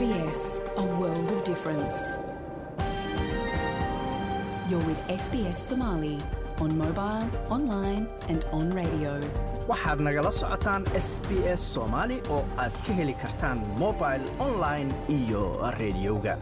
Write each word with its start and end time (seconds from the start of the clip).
SBS, 0.00 0.40
a 0.76 0.84
world 1.00 1.28
of 1.32 1.40
difference. 1.50 1.98
You're 4.68 4.84
with 4.90 5.00
SBS 5.08 5.56
Somali 5.56 6.18
on 6.60 6.76
mobile, 6.76 7.26
online, 7.56 8.04
and 8.32 8.40
on 8.58 8.66
radio. 8.80 9.12
waxaad 9.72 9.98
nagala 10.06 10.30
socotaan 10.40 10.82
s 11.06 11.08
b 11.28 11.30
s 11.58 11.62
soomaali 11.74 12.16
oo 12.36 12.42
aad 12.64 12.74
ka 12.86 12.92
heli 12.98 13.14
kartaan 13.22 13.58
mobil 13.82 14.22
online 14.48 14.90
iyo 15.18 15.42
rediyoga 15.80 16.34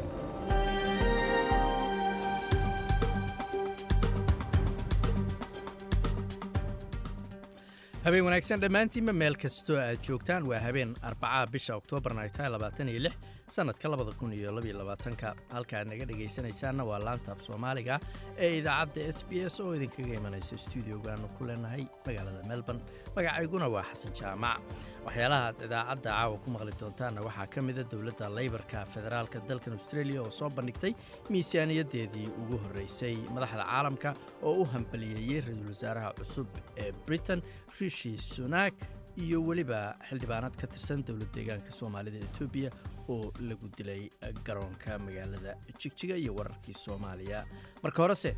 habeen 8.07 8.25
wanaagsan 8.27 8.61
dhammaantiinba 8.63 9.13
meel 9.21 9.37
kastoo 9.43 9.77
aad 9.83 10.01
joogtaan 10.09 10.47
waa 10.51 10.61
habeen 10.67 10.91
arbacaa 11.11 11.47
bisha 11.55 11.77
oktoobarna 11.81 12.21
ay 12.25 12.31
tahay 12.37 12.51
labaatan 12.55 12.89
iyo 12.93 13.01
lix 13.07 13.15
sannadka 13.55 13.87
labada 13.93 14.13
kun 14.19 14.33
iyo 14.39 14.51
labaiyo 14.57 14.77
labaatanka 14.81 15.29
halkaad 15.55 15.87
naga 15.91 16.05
dhegaysanaysaanna 16.11 16.83
waa 16.91 16.99
laanta 17.07 17.33
af 17.35 17.41
soomaaliga 17.47 17.97
ee 18.45 18.51
idaacadda 18.61 19.03
s 19.17 19.19
b 19.29 19.33
s 19.53 19.57
oo 19.65 19.71
idinkaga 19.79 20.15
imanaysa 20.21 20.57
stuudiogaanu 20.65 21.29
ku 21.37 21.43
leenahay 21.49 21.85
magaalada 22.07 22.43
melbourne. 22.51 22.83
Magacayguna 23.17 23.67
waa 23.75 23.85
xasan 23.91 24.13
jaamac. 24.21 24.59
Waxyaalaha 25.07 25.45
aad 25.49 25.59
idaacadda 25.67 26.11
caawa 26.11 26.37
ku 26.45 26.49
maqli 26.55 26.73
doontaanna 26.81 27.21
waxaa 27.29 27.47
ka 27.55 27.59
mida 27.67 27.83
dowladda 27.93 28.27
leybarka 28.39 28.79
federaalka 28.95 29.39
dalkan 29.49 29.73
australia 29.79 30.21
oo 30.25 30.31
soo 30.39 30.51
bandhigtay 30.57 30.93
miisaaniyaddeedii 31.31 32.29
ugu 32.43 32.57
horreysay. 32.65 33.17
Madaxda 33.35 33.65
caalamka 33.71 34.11
oo 34.49 34.55
u 34.63 34.65
hambaliyeeyey 34.73 35.41
ra'iisul 35.47 35.69
wasaaraha 35.75 36.11
cusub 36.19 36.49
ee 36.85 36.91
britain 37.07 37.41
rishi 37.81 38.13
sunak 38.35 38.75
iyo 39.17 39.39
weliba 39.47 39.95
xildhibaanad 40.09 40.55
ka 40.61 40.67
tirsan 40.67 41.05
dowlad 41.07 41.31
deegaanka 41.37 41.71
soomaalida 41.81 42.19
etoobiya 42.27 42.71
oo 43.09 43.33
lagu 43.49 43.69
dilay 43.77 44.03
garoonka 44.47 44.99
magaalada 44.99 45.55
jigjiga 45.81 46.17
iyo 46.17 46.35
wararkii 46.39 46.75
soomaaliya. 46.85 47.45
Marka 47.83 48.03
horese 48.03 48.33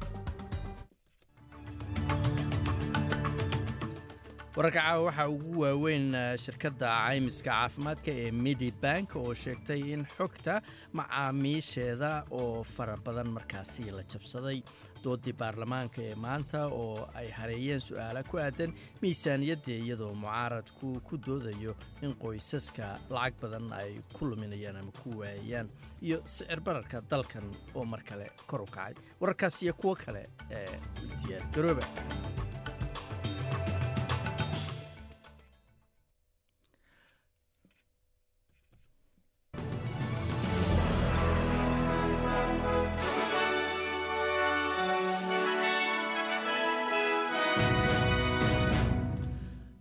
wararka 4.56 4.80
caawa 4.80 5.02
waxaa 5.08 5.28
ugu 5.28 5.60
waaweyn 5.60 6.06
shirkadda 6.44 6.88
caymiska 7.06 7.50
caafimaadka 7.50 8.10
ee 8.22 8.30
medibank 8.30 9.16
oo 9.16 9.34
sheegtay 9.34 9.80
in 9.94 10.04
xogta 10.16 10.54
macaamiisheeda 10.92 12.12
oo 12.30 12.62
fara 12.64 12.96
badan 13.06 13.28
markaasi 13.36 13.84
la 13.96 14.02
jabsaday 14.12 14.58
doodii 15.06 15.34
baarlamaanka 15.40 15.98
ee 16.08 16.14
maanta 16.26 16.60
oo 16.82 17.08
ay 17.20 17.28
hareeyeen 17.38 17.80
su'aala 17.88 18.22
ku 18.30 18.36
aadan 18.44 18.72
miisaaniyadda 19.02 19.72
iyadoo 19.82 20.12
mucaaradku 20.22 20.88
ku 21.08 21.14
doodayo 21.26 21.72
in 22.04 22.12
qoysaska 22.22 22.86
lacag 23.16 23.34
badan 23.42 23.66
ay 23.80 23.90
ku 24.16 24.22
luminayaan 24.30 24.76
ama 24.82 24.92
ku 25.02 25.08
waayayaan 25.20 25.68
iyo 26.06 26.18
sicir 26.34 26.60
bararka 26.66 27.00
dalkan 27.10 27.46
oo 27.74 27.84
mar 27.92 28.02
kale 28.08 28.26
kor 28.50 28.60
u 28.62 28.66
kacay. 28.76 28.94
Wararkaas 29.20 29.62
iyo 29.64 29.74
kuwo 29.80 29.94
kale 30.04 30.22
ee 30.58 30.78
diyaar 31.22 32.25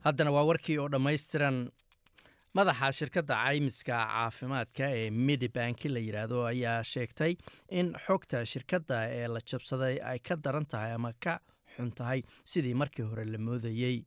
haddana 0.05 0.31
waa 0.35 0.45
warkii 0.49 0.77
oo 0.83 0.87
dhammaystiran 0.93 1.57
madaxa 2.57 2.91
shirkadda 2.99 3.35
caymiska 3.45 3.95
caafimaadka 4.13 4.85
ee 4.99 5.09
medibanki 5.27 5.89
la 5.95 5.99
yidhaahdo 6.07 6.39
ayaa 6.51 6.79
sheegtay 6.93 7.33
in 7.79 7.87
xogta 8.05 8.45
shirkadda 8.53 8.97
ee 9.19 9.27
la 9.35 9.39
jabsaday 9.51 9.95
ay 10.11 10.19
ka 10.27 10.35
daran 10.45 10.65
tahay 10.73 10.91
ama 10.97 11.11
ka 11.25 11.33
xun 11.75 11.91
tahay 11.99 12.19
sidii 12.51 12.73
markii 12.81 13.05
hore 13.09 13.25
la 13.33 13.37
moodayey 13.47 13.97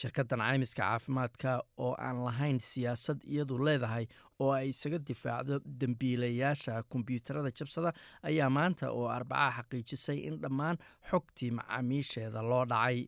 shirkaddan 0.00 0.40
caymiska 0.48 0.82
caafimaadka 0.82 1.52
oo 1.86 1.92
aan 2.06 2.18
lahayn 2.26 2.58
siyaasad 2.70 3.18
iyadu 3.34 3.58
leedahay 3.66 4.06
oo 4.44 4.50
ay 4.58 4.68
isaga 4.74 4.98
difaacdo 5.10 5.56
dembiilayaasha 5.80 6.74
kombyuutarada 6.92 7.50
jabsada 7.60 7.90
ayaa 8.30 8.50
maanta 8.58 8.86
oo 8.98 9.06
arbacaha 9.18 9.62
xaqiijisay 9.62 10.18
in 10.28 10.36
dhammaan 10.44 10.76
xogtii 11.10 11.50
macaamiisheeda 11.58 12.42
loo 12.50 12.64
dhacay 12.74 12.98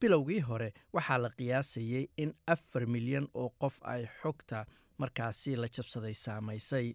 bilowgii 0.00 0.40
hore 0.48 0.72
waxaa 0.92 1.18
la 1.18 1.30
qiyaasayey 1.38 2.04
in 2.16 2.34
afar 2.46 2.86
milyan 2.86 3.28
oo 3.34 3.48
qof 3.60 3.78
ay 3.82 4.06
xogta 4.22 4.66
markaasi 4.98 5.56
la 5.56 5.68
jabsaday 5.68 6.14
saamaysay. 6.14 6.94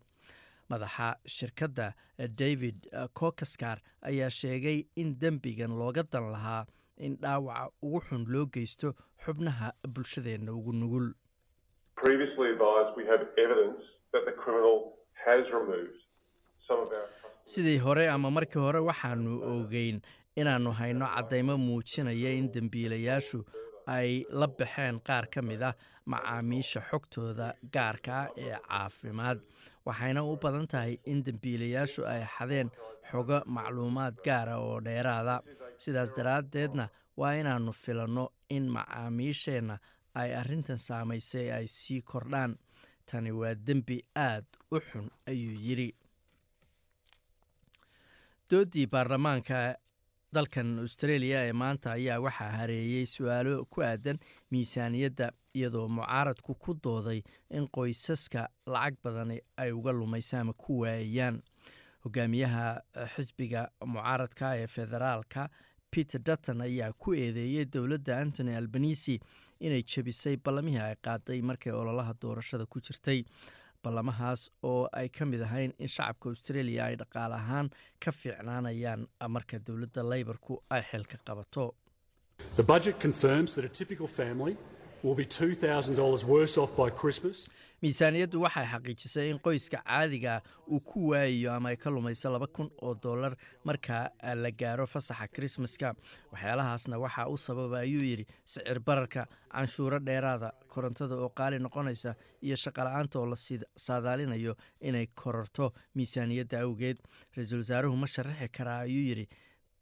Madaxa 0.70 1.08
shirkadda 1.28 1.94
david 2.42 2.88
kokaskar 3.14 3.78
ayaa 4.02 4.30
sheegay 4.30 4.86
in 4.96 5.16
dembigan 5.22 5.74
looga 5.80 6.04
dan 6.12 6.32
lahaa 6.32 6.66
in 6.98 7.18
dhaawaca 7.22 7.72
ugu 7.82 8.00
xun 8.08 8.26
loo 8.34 8.46
geysto 8.46 8.94
xubnaha 9.26 9.74
bulshadeenna 9.94 10.52
ugu 10.54 10.72
nugul. 10.74 11.08
Sidii 17.46 17.78
hore 17.78 18.08
ama 18.10 18.32
markii 18.32 18.60
hore 18.62 18.80
waxaanu 18.80 19.34
ogeyn 19.54 20.02
inaannu 20.36 20.72
hayno 20.80 21.06
caddaymo 21.16 21.58
muujinaya 21.58 22.32
in 22.40 22.48
dembiilayaashu 22.54 23.40
ay 23.88 24.26
la 24.30 24.48
baxeen 24.48 25.00
qaar 25.08 25.26
ka 25.34 25.42
mid 25.42 25.62
ah 25.62 25.76
macaamiisha 26.06 26.82
xogtooda 26.90 27.48
gaarkaa 27.74 28.24
ee 28.38 28.56
caafimaad. 28.68 29.40
waxayna 29.86 30.22
u 30.24 30.38
badan 30.44 30.68
tahay 30.68 30.98
in 31.06 31.24
dembiilayaashu 31.26 32.02
ay 32.14 32.22
xadeen 32.36 32.70
xogo 33.12 33.38
macluumaad 33.46 34.16
gaara 34.26 34.56
oo 34.60 34.80
dheeraada. 34.86 35.42
Sidaas 35.78 36.12
daraaddeedna 36.18 36.86
waa 37.18 37.34
inaannu 37.42 37.74
filanno 37.74 38.26
in 38.50 38.66
macaamiisheenna 38.76 39.76
ay 40.22 40.30
arrintan 40.36 40.78
saamaysay 40.78 41.48
ay 41.58 41.68
sii 41.68 42.02
kordhaan. 42.02 42.56
Tani 43.06 43.32
waa 43.32 43.56
dembi 43.68 43.98
aad 44.16 44.46
u 44.72 44.80
xun 44.80 45.10
ayuu 45.28 45.58
yidhi. 45.66 45.90
Doodii 48.50 48.88
baarlamaanka 48.88 49.76
dalkan 50.36 50.80
australia 50.80 51.40
ee 51.48 51.54
maanta 51.54 51.92
ayaa 51.92 52.20
waxaa 52.26 52.52
hareeyey 52.58 53.06
su'aalo 53.06 53.66
ku 53.70 53.82
aadan 53.84 54.20
miisaaniyadda 54.52 55.32
iyadoo 55.56 55.88
mucaaradku 55.88 56.56
ku 56.56 56.74
dooday 56.84 57.20
in 57.50 57.68
qoysaska 57.78 58.48
lacag 58.66 58.96
badan 59.04 59.32
ay 59.58 59.72
uga 59.72 59.92
lumaysa 59.92 60.40
ama 60.40 60.54
ku 60.54 60.80
waayayaan 60.82 61.42
hogaamiyaha 62.06 62.66
xisbiga 63.16 63.68
mucaaradka 63.86 64.56
ee 64.62 64.68
federaalka 64.68 65.50
peter 65.92 66.22
dutton 66.28 66.62
ayaa 66.62 66.94
ku 66.94 67.14
eedeeyey 67.14 67.66
dowladda 67.74 68.18
antony 68.24 68.56
albanisi 68.56 69.20
inay 69.60 69.84
jebisay 69.84 70.38
ballamihii 70.38 70.80
ay 70.88 70.96
qaaday 71.08 71.42
markay 71.42 71.74
ololaha 71.74 72.14
doorashada 72.22 72.66
ku 72.66 72.80
jirtay 72.80 73.24
ballamahaas 73.84 74.42
oo 74.72 74.82
ay 75.00 75.08
ka 75.18 75.26
mid 75.32 75.42
ahayn 75.48 75.72
in 75.84 75.88
shacabka 75.96 76.26
australia 76.34 76.82
ay 76.90 76.96
dhaqaale 77.02 77.36
ahaan 77.42 77.68
ka 78.04 78.12
fiicnaanayaan 78.20 79.02
marka 79.36 79.60
dowladda 79.68 80.02
leybarku 80.12 80.54
ay 80.76 80.82
xilka 80.92 81.18
qabato 81.28 81.66
miisaaniyaddu 87.82 88.42
waxay 88.42 88.66
xaqiijisay 88.72 89.30
in 89.32 89.40
qoyska 89.40 89.80
caadiga 89.86 90.42
uu 90.70 90.80
ku 90.80 91.08
waayayo 91.10 91.54
ama 91.54 91.70
ay 91.70 91.78
ka 91.78 91.90
lumayso 91.90 92.30
laba 92.32 92.48
kun 92.48 92.70
oo 92.82 92.94
dollar 92.94 93.34
marka 93.66 94.12
la 94.36 94.52
gaaro 94.52 94.86
fasaxa 94.88 95.28
krismaska 95.28 95.96
waxyaalahaasna 96.32 97.00
waxaa 97.02 97.28
u 97.28 97.38
sababa 97.38 97.80
ayuu 97.80 98.04
yidhi 98.04 98.26
sicir 98.46 98.80
bararka 98.80 99.26
canshuuro 99.52 100.00
dheeraada 100.00 100.54
korontada 100.68 101.16
oo 101.16 101.30
qaali 101.30 101.60
noqonaysa 101.60 102.16
iyo 102.42 102.56
shaqala-aanta 102.56 103.20
oo 103.20 103.26
la 103.26 103.36
saadaalinayo 103.76 104.56
inay 104.82 105.08
kororto 105.16 105.74
miisaaniyadda 105.96 106.62
awgeed. 106.62 106.98
Ra'iisul 107.36 107.58
wasaaruhu 107.66 107.98
ma 107.98 108.08
sharaxi 108.08 108.48
karaa 108.50 108.80
ayuu 108.86 109.04
yidhi. 109.10 109.26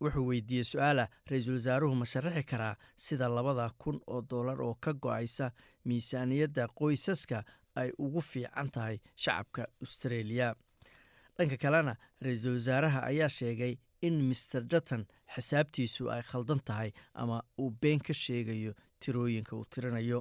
Wuxuu 0.01 0.27
weydiiyey 0.27 0.63
su'aala 0.63 1.09
ra'iisul 1.27 1.53
wasaaruhu 1.59 1.95
ma 1.95 2.05
sharaxi 2.05 2.43
karaa 2.43 2.75
sida 2.95 3.27
labada 3.27 3.69
kun 3.77 3.99
oo 4.07 4.21
dollar 4.21 4.61
oo 4.61 4.75
ka 4.79 4.93
go'aysa 4.93 5.51
miisaaniyadda 5.85 6.67
qoysaska 6.79 7.43
ay 7.81 7.89
ugu 8.05 8.21
fiican 8.21 8.69
tahay 8.75 8.97
shacabka 9.23 9.63
australia. 9.85 10.47
Dhanka 11.37 11.57
kalena 11.63 11.93
ra'iisul 12.25 12.55
wasaaraha 12.59 12.99
ayaa 13.11 13.29
sheegay 13.39 13.73
in 14.07 14.15
master 14.29 14.61
dutton 14.71 15.03
xisaabtiisu 15.35 16.03
ay 16.15 16.21
khaldan 16.31 16.59
tahay 16.69 16.91
ama 17.13 17.37
uu 17.59 17.69
been 17.81 17.99
ka 17.99 18.13
sheegayo 18.13 18.73
tirooyinka 19.01 19.53
uu 19.59 19.65
tirinayo 19.73 20.19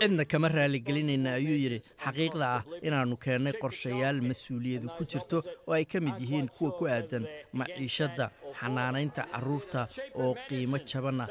cidna 0.00 0.24
kama 0.32 0.48
raaligelinayna 0.56 1.30
ayuu 1.38 1.58
yidhi 1.64 1.78
xaqiiqda 2.04 2.46
ah 2.56 2.62
inaannu 2.86 3.16
keennay 3.24 3.54
qorshayaal 3.62 4.18
mas'uuliyadu 4.30 4.88
ku 4.98 5.02
jirto 5.12 5.38
oo 5.68 5.74
ay 5.78 5.84
ka 5.92 5.98
mid 6.06 6.16
yihiin 6.24 6.48
kuwa 6.56 6.70
ku 6.78 6.84
aadan 6.94 7.24
maciishadda 7.58 8.26
xanaanaynta 8.60 9.22
carruurta 9.32 9.80
oo 10.22 10.32
qiimo 10.48 10.78
jabanna 10.90 11.24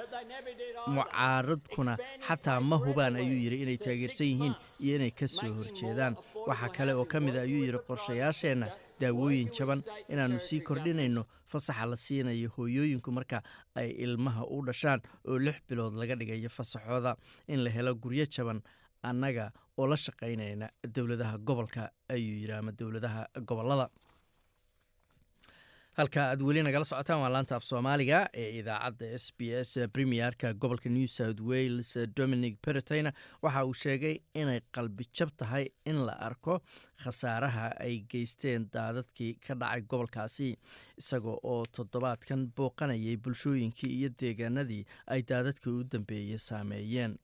mucaaradkuna 0.95 1.94
xataa 2.27 2.59
ma 2.69 2.77
hubaan 2.86 3.15
ayuu 3.21 3.39
yidhi 3.44 3.57
inay 3.63 3.77
taageersan 3.86 4.27
yihiin 4.31 4.56
iyo 4.83 4.94
inay 4.97 5.12
ka 5.19 5.27
soo 5.27 5.51
horjeedaan. 5.57 6.13
Waxaa 6.50 6.69
kale 6.75 6.94
oo 7.00 7.06
ka 7.12 7.18
mida 7.19 7.41
ayuu 7.47 7.63
yidhi 7.65 7.80
qorshayaasheenna 7.88 8.68
daawooyin 9.01 9.50
jaban 9.57 9.81
inaannu 10.10 10.40
sii 10.40 10.62
kordhinayno 10.69 11.24
fasaxa 11.51 11.86
la 11.92 11.96
siinayo 11.96 12.50
hooyooyinku 12.57 13.12
marka 13.12 13.42
ay 13.75 13.90
ilmaha 14.06 14.44
u 14.50 14.62
dhashaan 14.68 15.01
oo 15.28 15.40
lix 15.40 15.57
bilood 15.69 15.94
laga 16.01 16.16
dhigayo 16.16 16.50
fasaxooda. 16.50 17.16
In 17.48 17.63
la 17.63 17.69
helo 17.69 17.96
guryo 17.96 18.25
jaban 18.36 18.62
annaga 19.04 19.51
oo 19.78 19.88
la 19.88 19.96
shaqaynayna 19.96 20.69
dowladaha 20.96 21.38
gobolka 21.38 21.92
ayuu 22.10 22.36
yidhi 22.42 22.54
ama 22.54 22.72
dowladaha 22.72 23.28
gobollada 23.50 23.90
halka 26.00 26.22
aad 26.31 26.42
weli 26.48 26.62
nagala 26.63 26.86
socotaan 26.88 27.19
waa 27.24 27.31
laanta 27.36 27.56
af 27.60 27.63
soomaaliga 27.68 28.19
ee 28.42 28.50
idaacadda 28.60 29.07
s 29.24 29.25
b 29.38 29.50
s 29.62 29.72
premierka 29.96 30.54
gobolka 30.62 30.90
new 30.90 31.07
south 31.18 31.42
wales 31.50 31.90
dominic 32.19 32.56
pereteyna 32.66 33.12
waxa 33.44 33.63
uu 33.69 33.74
sheegay 33.84 34.16
inay 34.42 34.60
qalbi 34.75 35.04
jab 35.18 35.30
tahay 35.42 35.66
in 35.92 36.00
la 36.07 36.13
arko 36.30 36.56
khasaaraha 37.04 37.66
ay 37.86 37.96
geysteen 38.13 38.69
daadadkii 38.75 39.34
ka 39.48 39.54
dhacay 39.62 39.81
gobolkaasi 39.92 40.50
isaga 41.01 41.34
oo 41.54 41.66
toddobaadkan 41.78 42.48
booqanayay 42.57 43.18
bulshooyinkii 43.24 43.92
iyo 44.00 44.10
deegaanadii 44.22 44.84
ay 45.13 45.22
daadadkii 45.31 45.74
u 45.80 45.84
dambeeyey 45.94 46.40
saameeyeen 46.50 47.18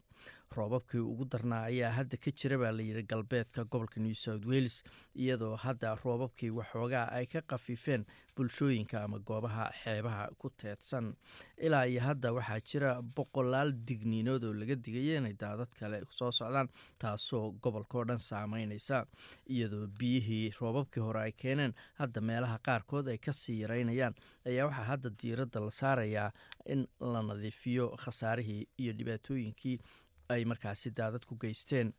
roobabkii 0.55 0.99
ugu 1.11 1.25
darnaa 1.31 1.63
ayaa 1.71 1.91
hadda 1.97 2.17
ka 2.17 2.31
jira 2.31 2.57
baa 2.57 2.71
layidhi 2.71 3.03
galbeedka 3.03 3.63
gobolka 3.65 3.99
new 3.99 4.13
south 4.13 4.45
wales 4.45 4.83
iyadoo 5.15 5.55
hadda 5.55 5.95
roobabkii 6.03 6.49
waxoogaa 6.59 7.07
ay 7.11 7.25
ka 7.25 7.41
khafiifeen 7.41 8.05
bulshooyinka 8.35 9.03
ama 9.03 9.19
goobaha 9.19 9.65
xeebaha 9.83 10.23
ku 10.37 10.49
teedsan. 10.49 11.13
Ilaa 11.57 11.85
iyo 11.87 12.01
hadda 12.01 12.33
waxaa 12.33 12.59
jira 12.59 12.89
boqolaal 13.01 13.71
digniinood 13.87 14.43
oo 14.43 14.53
laga 14.53 14.75
digaya 14.75 15.17
inay 15.21 15.33
daadad 15.39 15.71
kale 15.79 16.01
soo 16.09 16.31
socdaan 16.31 16.67
taasoo 16.99 17.51
gobolkao 17.63 18.03
dhan 18.09 18.19
saameynaysa 18.19 19.05
iyadoo 19.47 19.87
biyihii 19.99 20.51
roobabkii 20.59 21.03
hore 21.07 21.21
ay 21.21 21.31
keeneen 21.31 21.73
hadda 22.01 22.21
meelaha 22.21 22.59
qaarkood 22.67 23.07
ay 23.07 23.17
ka 23.17 23.33
sii 23.33 23.61
yaraynayaan. 23.61 24.15
Ayaa 24.45 24.67
waxaa 24.67 24.89
hadda 24.91 25.09
diiradda 25.21 25.59
la 25.65 25.71
saarayaa 25.71 26.31
in 26.65 26.87
la 26.99 27.21
nadiifiyo 27.23 27.87
khasaarihii 28.03 28.67
iyo 28.77 28.93
dhibaatooyinkii 28.99 29.79
ay 30.30 30.45
markaasi 30.45 30.92
daadad 30.98 31.25
ku 31.25 31.36
geysteen. 31.36 31.94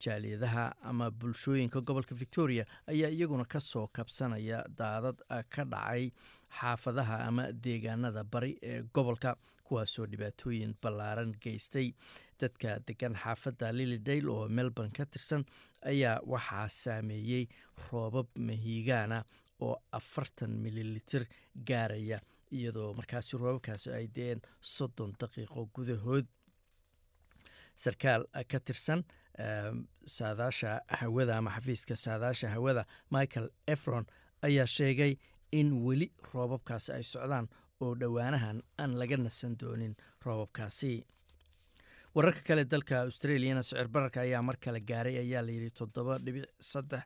Jaaliyadaha 0.00 0.64
ama 0.82 1.10
bulshooyinka 1.10 1.80
gobolka 1.80 2.14
victoria 2.14 2.64
ayaa 2.86 3.08
iyaguna 3.10 3.44
ka 3.44 3.60
soo 3.60 3.86
kabsanaya 3.92 4.64
daadad 4.78 5.16
ka 5.48 5.64
dhacay 5.64 6.10
xaafadaha 6.60 7.16
ama 7.28 7.44
deegaanada 7.52 8.24
bari 8.24 8.58
ee 8.62 8.82
gobolka 8.94 9.36
kuwaasoo 9.64 10.06
dhibaatooyin 10.06 10.74
ballaaran 10.82 11.32
geystay. 11.42 11.92
Dadka 12.40 12.76
degan 12.86 13.14
xaafadda 13.16 13.72
lilidale 13.72 14.28
oo 14.28 14.48
melbourne 14.48 14.92
ka 14.92 15.06
tirsan 15.06 15.44
ayaa 15.82 16.20
waxaa 16.26 16.68
saameeyey 16.68 17.46
roobab 17.88 18.26
mahiigaana 18.36 19.24
oo 19.60 19.76
afartan 19.92 20.50
mililitir 20.64 21.24
gaaraya 21.68 22.20
iyadoo 22.52 22.92
markaasi 22.94 23.36
roobabkaasi 23.40 23.90
ay 23.96 24.06
deen 24.16 24.40
soddon 24.60 25.12
daqiiqo 25.20 25.66
gudahood 25.74 26.26
sarkaal 27.84 28.22
ka 28.52 28.58
tirsan 28.66 29.00
saadaasha 30.16 30.80
hawada 31.00 31.36
ama 31.38 31.50
xafiiska 31.56 31.96
saadaasha 31.96 32.48
hawada 32.54 32.84
michael 33.10 33.48
efron 33.66 34.04
ayaa 34.42 34.66
sheegay 34.66 35.12
in 35.52 35.68
weli 35.86 36.08
roobabkaasi 36.34 36.92
ay 36.92 37.02
socdaan 37.02 37.48
oo 37.80 37.94
dhowaanahan 38.00 38.62
aan 38.78 38.92
laga 39.00 39.16
nasan 39.16 39.56
doonin 39.60 39.94
roobabkaasi 40.24 40.92
wararka 42.16 42.40
kale 42.48 42.64
dalka 42.72 42.96
australiana 43.06 43.62
sicir 43.68 43.88
bararka 43.94 44.20
ayaa 44.26 44.42
mar 44.48 44.56
kale 44.64 44.80
gaaray 44.90 45.16
ayaa 45.22 45.42
layidhi 45.48 45.70
toddoba 45.80 46.14
dhibic 46.26 46.46
saddex 46.70 47.02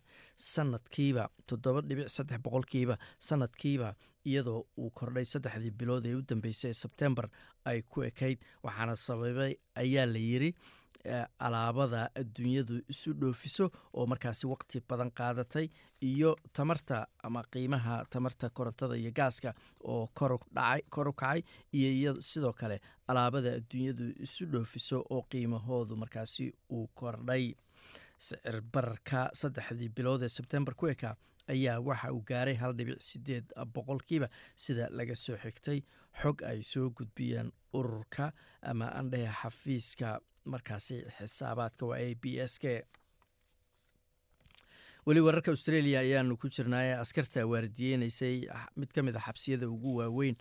sanadkiiba 0.52 1.24
toddoba 1.50 1.80
dhibic 1.88 2.08
saddex 2.16 2.38
boqolkiiba 2.46 2.96
sanadkiiba 3.28 3.88
iyadoo 4.30 4.60
uu 4.84 4.90
kordhay 5.00 5.24
saddexdii 5.32 5.72
bilood 5.80 6.06
ee 6.10 6.14
u 6.14 6.22
dambeysay 6.32 6.70
ee 6.70 6.78
sebtembar 6.82 7.26
ay 7.70 7.82
ku 7.92 8.02
ekayd. 8.10 8.38
Waxaana 8.66 8.94
sababay 9.06 9.52
ayaa 9.82 10.06
la 10.14 10.18
yidhi 10.30 10.50
alaabada 11.38 12.10
adduunyadu 12.14 12.80
isu 12.88 13.12
dhoofiso 13.20 13.70
oo 13.94 14.06
markaasi 14.06 14.46
waqti 14.46 14.80
badan 14.88 15.10
qaadatay 15.10 15.68
iyo 16.02 16.36
tamarta 16.52 17.06
ama 17.22 17.42
qiimaha 17.52 18.04
tamarta 18.10 18.50
korontada 18.50 18.96
iyo 18.96 19.10
gaaska 19.12 19.54
oo 19.84 20.06
kor 20.14 21.08
u 21.08 21.12
kacay 21.12 21.42
iyo 21.72 22.14
sidoo 22.20 22.52
kale 22.52 22.80
alaabada 23.08 23.52
adduunyadu 23.58 24.04
isu 24.26 24.46
dhoofiso 24.46 25.04
oo 25.10 25.22
qiimahoodu 25.30 25.96
markaasi 25.96 26.52
uu 26.72 26.86
kordhay. 26.94 27.54
Sicir 28.18 28.60
bararka 28.72 29.30
saddexdii 29.32 29.88
bilood 29.88 30.22
ee 30.22 30.28
sebtembar 30.28 30.74
ku 30.74 30.86
ekaa 30.92 31.14
ayaa 31.48 31.80
waxa 31.80 32.12
uu 32.12 32.20
gaaray 32.28 32.54
hal 32.60 32.74
dhibic 32.76 33.00
sideed 33.00 33.46
boqolkiiba 33.74 34.28
sida 34.56 34.88
laga 34.90 35.14
soo 35.16 35.36
xigtay. 35.40 35.80
Xog 36.20 36.42
ay 36.42 36.62
soo 36.62 36.90
gudbiyeen 36.90 37.48
ururka 37.72 38.32
ama 38.62 38.90
andhehe 39.00 39.32
xafiiska 39.40 40.18
markaasi 40.44 41.02
xisaabaadka 41.18 41.86
waa 41.86 41.98
a 41.98 42.14
b 42.22 42.38
s 42.38 42.58
k. 42.58 42.82
Weli 45.06 45.20
wararka 45.24 45.50
australia 45.50 46.00
ayaanu 46.04 46.36
ku 46.36 46.48
jirnaaye 46.48 46.92
askarta 47.02 47.46
waardiyeynaysay 47.48 48.34
mid 48.76 48.90
ka 48.92 49.02
mid 49.02 49.16
a 49.16 49.20
xabsiyada 49.26 49.68
ugu 49.68 49.94
waaweyn 50.00 50.36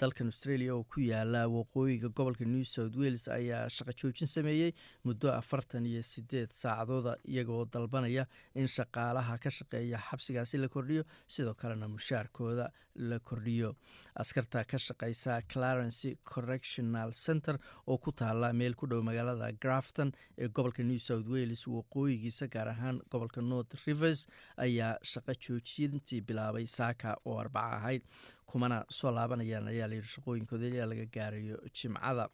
dalkan 0.00 0.26
australia 0.30 0.74
oo 0.74 0.82
ku 0.84 1.00
yaalla 1.00 1.46
waqooyiga 1.48 2.08
gobolka 2.18 2.44
new 2.44 2.64
south 2.64 2.96
wales 3.02 3.28
ayaa 3.28 3.68
shaqo 3.76 3.92
joojin 4.00 4.28
sameeyey 4.28 4.72
muddo 5.06 5.30
afartan 5.32 5.86
iyo 5.86 6.02
sideed 6.02 6.50
saacadooda 6.50 7.16
iyagoo 7.30 7.64
dalbanaya 7.76 8.26
in 8.54 8.66
shaqaalaha 8.76 9.38
ka 9.44 9.50
shaqeeya 9.58 9.98
xabsigaasi 10.10 10.58
la 10.64 10.68
kordhiyo 10.68 11.04
sidoo 11.26 11.54
kalena 11.54 11.88
mushaarkooda 11.94 12.68
la 12.98 13.18
kordhiyo. 13.18 13.74
Askarta 14.16 14.64
ka 14.64 14.78
shaqeysa 14.78 15.42
clarency 15.52 16.16
correctional 16.24 17.12
center 17.12 17.58
oo 17.86 17.98
ku 17.98 18.12
taala 18.12 18.52
meel 18.52 18.74
ku 18.74 18.86
dhow 18.86 19.02
magaalada 19.02 19.52
grafton 19.60 20.12
ee 20.38 20.48
gobolka 20.48 20.82
new 20.82 20.98
south 20.98 21.28
wales 21.28 21.66
waqooyigiisa 21.66 22.48
gaar 22.48 22.68
ahaan 22.68 23.00
gobolka 23.10 23.40
north 23.42 23.74
rivers 23.86 24.26
ayaa 24.56 24.96
shaqo 25.02 25.32
joojintii 25.46 26.20
bilaabay 26.20 26.66
saaka 26.66 27.16
oo 27.24 27.38
arbaca 27.38 27.76
ahayd. 27.76 28.02
Kumana 28.46 28.84
soo 28.88 29.10
laabanayaan 29.10 29.68
ayaa 29.68 29.88
layidhi 29.90 30.08
shaqooyinkooda 30.16 30.66
ilaa 30.72 30.86
laga 30.92 31.06
gaarayo 31.16 31.56
jimcada. 31.74 32.28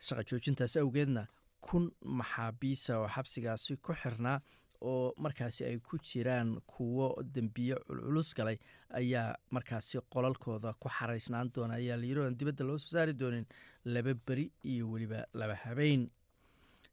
Shaqa 0.00 0.22
joojintaas 0.30 0.76
awgeedna 0.80 1.26
kun 1.60 1.90
maxaabiisa 2.18 2.98
oo 3.02 3.08
xabsigaasi 3.14 3.76
ku 3.82 3.92
xirnaa 4.02 4.38
oo 4.80 5.14
markaasi 5.16 5.64
ay 5.64 5.78
ku 5.78 5.98
jiraan 5.98 6.60
kuwo 6.66 7.06
dembiye 7.34 7.74
culculus 7.86 8.34
galay 8.34 8.58
ayaa 9.00 9.34
markaasi 9.50 9.98
qolalkooda 10.14 10.74
ku 10.80 10.88
xaraysnaan 10.88 11.50
doona. 11.54 11.74
Ayaa 11.74 11.96
layidhi 11.96 12.20
oan 12.20 12.36
dibadda 12.38 12.64
loo 12.64 12.78
soo 12.78 12.90
saari 12.96 13.12
doonin 13.20 13.46
laba 13.84 14.14
beri 14.26 14.50
iyo 14.64 14.90
weliba 14.90 15.24
laba 15.34 15.54
habeyn 15.64 16.10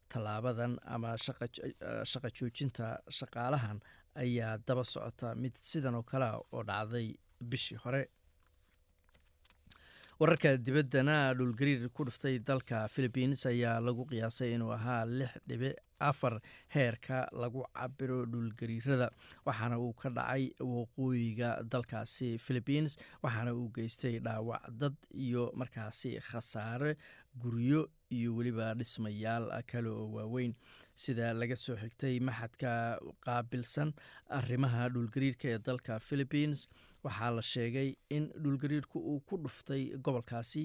tallaabadan 0.10 0.78
ama 0.86 1.16
shaqa 1.18 2.30
joojinta 2.38 3.00
shaqaalahan 3.10 3.80
ayaa 4.16 4.58
daba 4.68 4.84
socota 4.84 5.36
mid 5.36 5.56
sidan 5.62 5.96
oo 5.96 6.04
kalea 6.04 6.38
oo 6.52 6.64
dhacday 6.64 7.08
bishii 7.50 7.78
hore 7.84 8.02
wararka 10.20 10.52
dibaddana 10.58 11.34
dhulgariir 11.38 11.90
ku 11.94 12.06
dhuftay 12.08 12.40
dalka 12.40 12.88
philibiins 12.94 13.46
ayaa 13.52 13.80
lagu 13.88 14.06
qiyaasay 14.12 14.54
inuu 14.56 14.72
ahaa 14.78 15.04
lix 15.06 15.32
dhibic 15.50 15.76
afar 16.00 16.40
heerka 16.76 17.28
lagu 17.44 17.66
cabiro 17.76 18.20
dhulgariirada 18.34 19.10
waxaana 19.46 19.80
uu 19.80 19.92
ka 20.02 20.10
dhacay 20.18 20.46
waqooyiga 20.60 21.50
dalkaasi 21.74 22.30
philibiins 22.46 22.96
waxaana 23.24 23.52
uu 23.60 23.68
geystay 23.76 24.20
dhaawac 24.28 24.64
dad 24.82 24.96
iyo 25.28 25.52
markaasi 25.56 26.16
khasaare 26.30 26.96
guryo 27.44 27.82
iyo 28.10 28.36
weliba 28.38 28.74
dhismayaal 28.80 29.52
kale 29.68 29.90
oo 29.90 30.08
waaweyn. 30.16 30.56
Sida 30.96 31.34
laga 31.36 31.56
soo 31.60 31.76
xigtay 31.76 32.20
maxadka 32.24 33.00
qaabilsan 33.26 33.92
arrimaha 34.38 34.88
dhulgariirka 34.96 35.48
ee 35.54 35.60
dalka 35.60 36.00
philibiins 36.00 36.70
waxaa 37.06 37.32
la 37.38 37.42
sheegay 37.54 37.90
in 38.16 38.26
dhulgariirku 38.44 38.98
uu 39.12 39.20
ku 39.28 39.38
dhuftay 39.44 39.84
gobolkaasi 40.06 40.64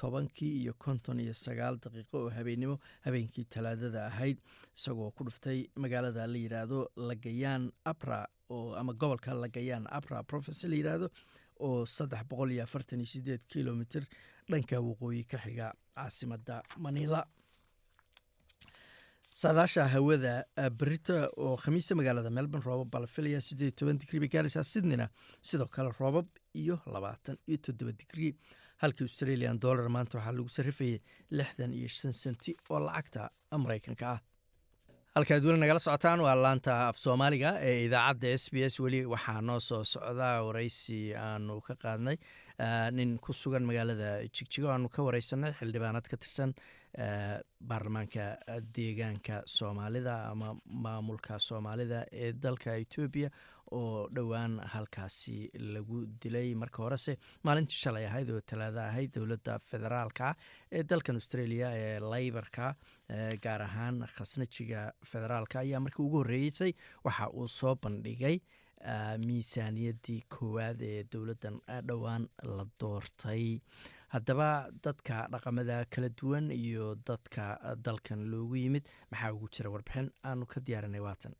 tobankii 0.00 0.52
iyo 0.62 0.72
konton 0.84 1.20
iyo 1.20 1.34
sagaal 1.44 1.76
daqiiqo 1.84 2.16
oo 2.24 2.30
habeennimo 2.36 2.76
habeenkii 3.04 3.44
talaadada 3.54 4.06
ahayd 4.10 4.38
isagoo 4.78 5.10
ku 5.16 5.24
dhuftay 5.28 5.58
magaalada 5.82 6.26
la 6.26 6.38
yidhaahdo 6.44 6.78
lagayaan 7.08 7.64
abra 7.92 8.18
oo 8.54 8.74
ama 8.80 8.92
gobolka 8.92 9.34
lagayaan 9.44 9.86
abra 9.98 10.22
province 10.30 10.64
la 10.68 10.76
yidhaahdo 10.80 11.08
oo 11.66 11.84
saddex 11.96 12.22
boqol 12.30 12.50
iyo 12.54 12.62
afartan 12.64 13.00
iyo 13.00 13.06
sideed 13.14 13.42
kilomitr 13.52 14.02
dhanka 14.50 14.80
waqooyi 14.88 15.24
ka 15.32 15.38
xiga 15.44 15.66
caasimadda 15.96 16.62
manila 16.84 17.20
saadaasha 19.40 19.84
hawada 19.88 20.44
berita 20.80 21.28
oo 21.36 21.56
khamiisa 21.56 21.94
magaalada 21.98 22.30
melbourne 22.30 22.64
roobab 22.68 22.90
baa 22.92 23.00
la 23.00 23.06
filaya 23.06 23.40
siddeed 23.40 23.74
toban 23.80 23.98
digrii 24.02 24.20
bay 24.24 24.28
gaaraysaa 24.34 24.62
sydneyna 24.72 25.06
sidoo 25.50 25.68
kale 25.76 25.90
roobab 26.00 26.26
iyo 26.62 26.76
labaatan 26.94 27.36
iyo 27.48 27.58
toddoba 27.66 27.92
digrii 28.00 28.32
halkii 28.82 29.04
australian 29.08 29.58
dollar 29.64 29.88
maanta 29.96 30.18
waxaa 30.18 30.32
lagu 30.36 30.48
sarrifayay 30.56 30.98
lixdan 31.38 31.72
iyo 31.78 31.88
shan 31.88 32.12
senti 32.12 32.52
oo 32.70 32.80
lacagta 32.86 33.30
maraykanka 33.64 34.06
ah 34.14 34.20
halkaad 35.16 35.44
weli 35.44 35.58
nagala 35.60 35.80
socotaan 35.82 36.20
waa 36.24 36.34
laanta 36.42 36.72
af 36.88 36.96
soomaaliga 36.96 37.50
ee 37.60 37.84
idaacadda 37.86 38.30
s 38.38 38.46
b 38.52 38.62
s. 38.68 38.78
Weli 38.80 39.00
waxaa 39.14 39.40
noo 39.44 39.60
soo 39.60 39.82
socdaa 39.84 40.40
waraysi 40.46 41.12
aanu 41.26 41.60
ka 41.66 41.74
qaadnay 41.84 42.16
nin 42.96 43.18
ku 43.18 43.32
sugan 43.32 43.66
magaalada 43.68 44.10
jigjigo 44.36 44.70
aanu 44.72 44.88
ka 44.88 45.02
wareysanay 45.04 45.52
xildhibaanad 45.60 46.08
ka 46.08 46.16
tirsan 46.16 46.54
baarlamaanka 47.60 48.24
deegaanka 48.76 49.42
soomaalida 49.56 50.14
ama 50.32 50.56
maamulka 50.64 51.38
soomaalida 51.38 52.06
ee 52.12 52.32
dalka 52.32 52.76
etoobiya 52.84 53.28
oo 53.72 54.08
dhowaan 54.14 54.58
halkaasi 54.72 55.50
lagu 55.74 56.04
dilay. 56.22 56.54
Marka 56.54 56.82
horese 56.84 57.16
maalintii 57.44 57.78
shalay 57.84 58.04
ahayd 58.08 58.30
oo 58.30 58.40
talaada 58.40 58.88
ahayd 58.90 59.12
dowladda 59.16 59.58
federaalka 59.70 60.34
ee 60.72 60.82
dalkan 60.90 61.16
australia 61.20 61.68
ee 61.84 61.98
laybarka 62.12 62.74
gaar 63.44 63.62
ahaan 63.68 63.96
khasnajiga 64.16 64.80
federaalka 65.10 65.58
ayaa 65.64 65.80
markii 65.84 66.04
ugu 66.06 66.18
horreeysay 66.22 66.72
waxa 67.04 67.28
uu 67.30 67.48
soo 67.58 67.74
bandhigay 67.82 68.36
miisaaniyaddii 69.26 70.20
koowaad 70.34 70.80
ee 70.82 71.04
dowladdan 71.12 71.56
dhowaan 71.88 72.28
la 72.56 72.64
doortay. 72.80 73.58
Haddaba 74.14 74.48
dadka 74.84 75.26
dhaqamada 75.32 75.76
kala 75.94 76.08
duwan 76.20 76.50
iyo 76.50 76.94
dadka 77.08 77.44
dalkan 77.84 78.24
loogu 78.32 78.56
yimid 78.56 78.84
maxaa 79.10 79.32
ugu 79.32 79.48
jira 79.54 79.70
warbixin? 79.70 80.10
Aanu 80.24 80.46
ka 80.46 80.60
diyaarinay 80.66 81.00
waatan 81.00 81.34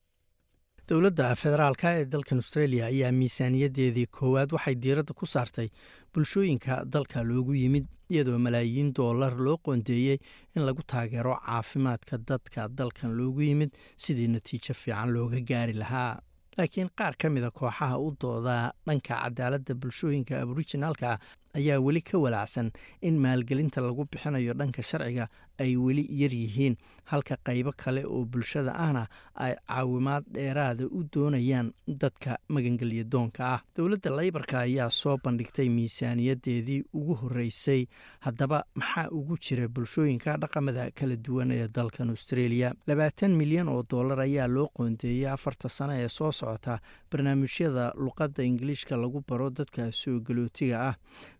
dowladda 0.92 1.26
federaalka 1.42 1.88
ee 1.98 2.04
dalkan 2.12 2.38
australia 2.42 2.84
ayaa 2.92 3.12
miisaaniyaddeedii 3.20 4.06
koowaad 4.18 4.50
waxay 4.56 4.74
diiradda 4.84 5.12
ku 5.20 5.26
saartay 5.34 5.68
bulshooyinka 6.14 6.74
dalka 6.94 7.22
loogu 7.30 7.54
yimid 7.62 7.86
iyadoo 8.14 8.38
malaayiin 8.46 8.90
doolar 8.98 9.32
loo 9.46 9.56
qoondeeyey 9.66 10.18
in 10.56 10.62
lagu 10.68 10.82
taageero 10.92 11.34
caafimaadka 11.46 12.18
dadka 12.30 12.68
dalkan 12.80 13.14
loogu 13.20 13.40
yimid 13.48 13.70
sidii 14.04 14.28
natiijo 14.34 14.74
fiican 14.82 15.08
looga 15.16 15.40
gaari 15.50 15.72
lahaa. 15.82 16.12
Laakiin 16.58 16.88
qaar 16.98 17.14
ka 17.20 17.30
mida 17.30 17.50
kooxaha 17.50 17.96
u 18.06 18.10
doodaa 18.22 18.72
dhanka 18.86 19.14
cadaaladda 19.22 19.74
bulshooyinka 19.82 20.40
aborijinaalka 20.44 21.06
ah 21.12 21.18
ayaa 21.58 21.78
weli 21.86 22.00
ka 22.10 22.18
walaacsan 22.24 22.68
in 23.08 23.16
maalgelinta 23.24 23.80
lagu 23.80 24.04
bixinayo 24.12 24.52
dhanka 24.60 24.82
sharciga 24.90 25.24
ay 25.58 25.76
weli 25.76 26.06
yar 26.10 26.32
yihiin 26.34 26.76
halka 27.04 27.36
qaybo 27.44 27.72
kale 27.76 28.04
oo 28.06 28.24
bulshada 28.24 28.72
ahna 28.74 29.06
ay 29.34 29.54
caawimaad 29.68 30.24
dheeraada 30.32 30.86
u 30.86 31.02
doonayaan 31.12 31.72
dadka 31.86 32.38
magangelya 32.48 33.04
doonka 33.04 33.42
ah. 33.54 33.60
Dowladda 33.76 34.10
laybarka 34.10 34.60
ayaa 34.60 34.90
soo 34.90 35.18
bandhigtay 35.24 35.68
miisaaniyadeedii 35.68 36.84
ugu 36.94 37.14
horreysay. 37.14 37.86
Haddaba 38.20 38.64
maxaa 38.74 39.08
ugu 39.10 39.36
jira 39.38 39.68
bulshooyinka 39.68 40.36
dhaqamada 40.36 40.90
kala 40.94 41.16
duwan 41.16 41.50
ee 41.52 41.68
dalkan 41.68 42.10
australia? 42.10 42.72
Labaatan 42.86 43.30
milyan 43.36 43.68
oo 43.68 43.82
dollar 43.90 44.20
ayaa 44.20 44.46
loo 44.48 44.68
qoondeeyey 44.74 45.26
afarta 45.28 45.68
sano 45.68 45.92
ee 45.92 46.08
soo 46.08 46.32
socota 46.32 46.78
barnaamijyada 47.10 47.92
luqadda 47.96 48.42
ingiliishka 48.44 48.96
lagu 48.96 49.22
baro 49.28 49.50
dadka 49.50 49.92
soo 49.92 50.20
galootiga 50.20 50.88
ah. 50.88 50.94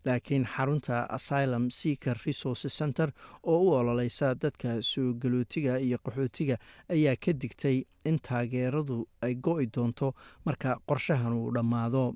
Laakiin 0.04 0.44
xarunta 0.44 1.06
asylum 1.10 1.70
seaker 1.70 2.16
resources 2.26 2.76
center 2.78 3.12
oo 3.42 3.60
u 3.62 3.74
ololeysa 4.02 4.34
dadka 4.34 4.82
soo 4.82 5.12
galootiga 5.14 5.78
iyo 5.78 5.98
qaxootiga 5.98 6.56
ayaa 6.90 7.16
ka 7.16 7.32
digtay 7.32 7.84
in 8.04 8.18
taageeradu 8.18 9.06
ay 9.22 9.34
go-i 9.34 9.66
doonto 9.66 10.14
marka 10.44 10.78
qorshahan 10.86 11.32
uu 11.32 11.52
dhammaado. 11.54 12.14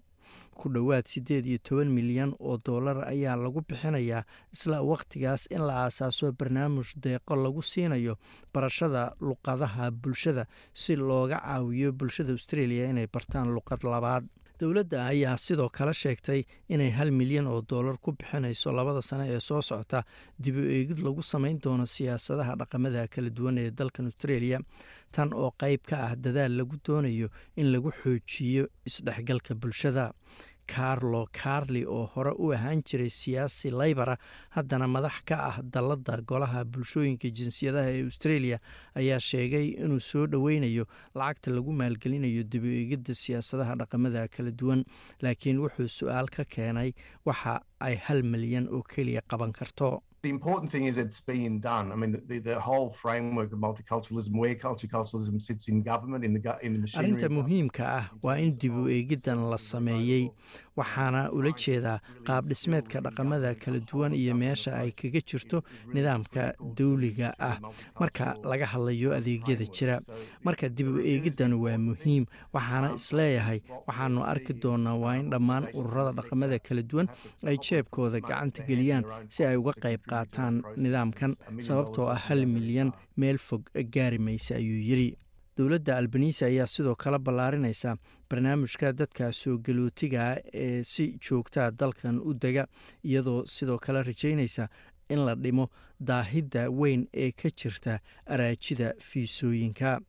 Ku 0.57 0.69
dhowaad 0.73 1.07
siddeed 1.07 1.47
iyo 1.47 1.59
toban 1.63 1.89
milyan 1.93 2.33
oo 2.41 2.57
dollar 2.59 3.05
ayaa 3.09 3.37
lagu 3.37 3.61
bixinayaa 3.69 4.25
isla 4.53 4.83
wakhtigaas 4.83 5.47
in 5.51 5.63
la 5.67 5.85
aasaaso 5.85 6.33
barnaamij 6.33 6.95
deeqo 6.97 7.37
lagu 7.37 7.63
siinayo 7.63 8.17
barashada 8.53 9.15
luqadaha 9.21 9.91
bulshada 9.91 10.47
si 10.75 10.97
looga 10.97 11.39
caawiyo 11.41 11.93
bulshada 11.93 12.33
australia 12.33 12.89
inay 12.91 13.07
bartaan 13.07 13.53
luqad 13.55 13.85
labaad 13.85 14.25
dowladda 14.61 14.99
ayaa 15.13 15.37
sidoo 15.37 15.69
kale 15.69 15.93
sheegtay 16.03 16.41
inay 16.75 16.91
hal 16.99 17.11
milyan 17.21 17.47
oo 17.47 17.61
dollar 17.73 17.97
ku 17.99 18.13
bixinayso 18.13 18.73
labada 18.73 19.03
sano 19.03 19.25
ee 19.35 19.41
soo 19.41 19.61
socota 19.63 20.01
dib 20.39 20.57
u 20.57 20.65
eegid 20.77 20.99
lagu 21.07 21.23
samayn 21.33 21.59
doono 21.65 21.87
siyaasadaha 21.87 22.57
dhaqamada 22.61 23.09
kala 23.15 23.31
duwan 23.39 23.59
ee 23.65 23.71
dalkan 23.71 24.07
australia 24.11 24.59
tan 25.13 25.29
oo 25.35 25.51
qayb 25.63 25.81
ka 25.91 25.97
ah 26.07 26.13
dadaal 26.25 26.57
lagu 26.61 26.77
doonayo 26.87 27.29
in 27.57 27.67
lagu 27.75 27.91
xoojiyo 28.03 28.65
isdhexgalka 28.89 29.55
bulshada 29.55 30.13
carlo 30.75 31.21
carli 31.41 31.83
oo 31.97 32.05
hore 32.15 32.33
u 32.45 32.53
ahaan 32.57 32.83
jiray 32.89 33.11
siyaasi 33.21 33.71
laybara 33.81 34.17
haddana 34.57 34.87
madax 34.97 35.17
ka 35.29 35.37
ah 35.51 35.57
dalladda 35.75 36.17
golaha 36.31 36.65
bulshooyinka 36.73 37.29
jinsiyadaha 37.39 37.91
ee 37.97 38.03
australia 38.09 38.59
ayaa 39.01 39.21
sheegay 39.31 39.67
inuu 39.85 40.01
soo 40.11 40.25
dhoweynayo 40.33 40.85
lacagta 41.21 41.51
lagu 41.57 41.73
maalgelinayo 41.81 42.43
dib 42.53 42.65
u 42.65 42.73
eegidda 42.81 43.15
siyaasadaha 43.23 43.75
dhaqamada 43.83 44.29
kala 44.35 44.51
duwan 44.61 44.85
laakiin 45.25 45.59
wuxuu 45.65 45.89
su'aal 45.99 46.29
ka 46.37 46.45
keenay 46.55 46.91
waxa 47.31 47.55
ay 47.89 47.95
hal 48.07 48.23
milyan 48.35 48.67
oo 48.77 48.83
keliya 48.95 49.23
qaban 49.31 49.53
karto 49.61 49.89
the 50.27 50.31
important 50.39 50.69
thing 50.73 50.85
is 50.91 50.99
it's 50.99 51.21
being 51.21 51.55
done. 51.61 51.87
I 51.93 51.97
mean, 52.01 52.13
the, 52.31 52.39
the 52.51 52.59
whole 52.69 52.89
framework 53.03 53.51
of 53.53 53.59
multiculturalism, 53.67 54.33
where 54.43 54.55
multiculturalism 54.57 55.41
sits 55.49 55.69
in 55.73 55.77
government, 55.91 56.25
in 56.29 56.33
the, 56.37 56.41
in 56.67 56.73
the 56.75 56.81
machinery. 56.85 57.11
arrinta 57.13 57.29
muhiimka 57.39 57.85
ah 57.99 58.05
waa 58.27 58.37
in 58.47 58.53
dib 58.63 58.75
u 58.83 58.85
eegiddan 58.97 59.41
la 59.53 59.59
sameeyey 59.71 60.25
waxaana 60.79 61.21
ula 61.37 61.51
jeedaa 61.63 61.99
qaab 62.27 62.45
dhismeedka 62.51 63.01
dhaqamada 63.07 63.55
kala 63.63 63.79
duwan 63.89 64.13
iyo 64.15 64.35
meesha 64.43 64.71
ay 64.83 64.91
kaga 65.01 65.21
jirto 65.29 65.59
nidaamka 65.95 66.43
dawliga 66.79 67.29
ah. 67.39 67.57
Marka 68.01 68.27
laga 68.51 68.67
hadlayo 68.73 69.11
adeegyada 69.19 69.67
jira 69.77 69.97
marka 70.45 70.69
dib 70.69 70.89
u 70.97 71.01
eegiddan 71.13 71.53
waa 71.65 71.79
muhiim 71.87 72.25
waxaana 72.55 72.89
is 72.99 73.07
leeyahay 73.19 73.61
waxaanu 73.89 74.21
arki 74.33 74.53
doonaa 74.63 74.95
waa 75.05 75.17
in 75.21 75.31
dhammaan 75.33 75.65
ururada 75.79 76.13
dhaqamada 76.19 76.59
kala 76.67 76.83
duwan 76.91 77.09
ay 77.51 77.57
jeebkooda 77.67 78.21
gacanta 78.29 78.63
geliyaan 78.69 79.05
si 79.35 79.45
ay 79.49 79.57
uga 79.63 79.73
qayb 79.85 80.01
qaataan 80.11 80.55
nidaamkan 80.85 81.33
sababtoo 81.67 82.09
ah 82.15 82.21
hal 82.27 82.43
milyan 82.55 82.93
meel 83.17 83.39
fog 83.49 83.63
gaari 83.95 84.19
maysa 84.27 84.53
ayuu 84.61 84.81
yidri 84.89 85.09
dowladda 85.57 85.93
albanisi 86.01 86.45
ayaa 86.45 86.67
sidoo 86.75 86.95
kale 87.03 87.19
ballaarinaysa 87.27 87.91
barnaamijka 88.31 88.93
dadka 88.93 89.33
soo 89.33 89.59
galootiga 89.59 90.37
ee 90.53 90.83
si 90.85 91.05
joogtaa 91.29 91.71
dalkan 91.71 92.19
u 92.21 92.35
dega 92.35 92.67
iyadoo 93.05 93.43
sidoo 93.47 93.79
kale 93.79 94.03
rajaynaysa 94.03 94.69
in 95.11 95.25
la 95.27 95.35
dhimo 95.35 95.69
daahidda 96.01 96.69
weyn 96.71 97.07
ee 97.15 97.31
ka 97.33 97.49
jirta 97.51 97.99
araajida 98.27 98.93
fiisooyinka. 99.01 100.01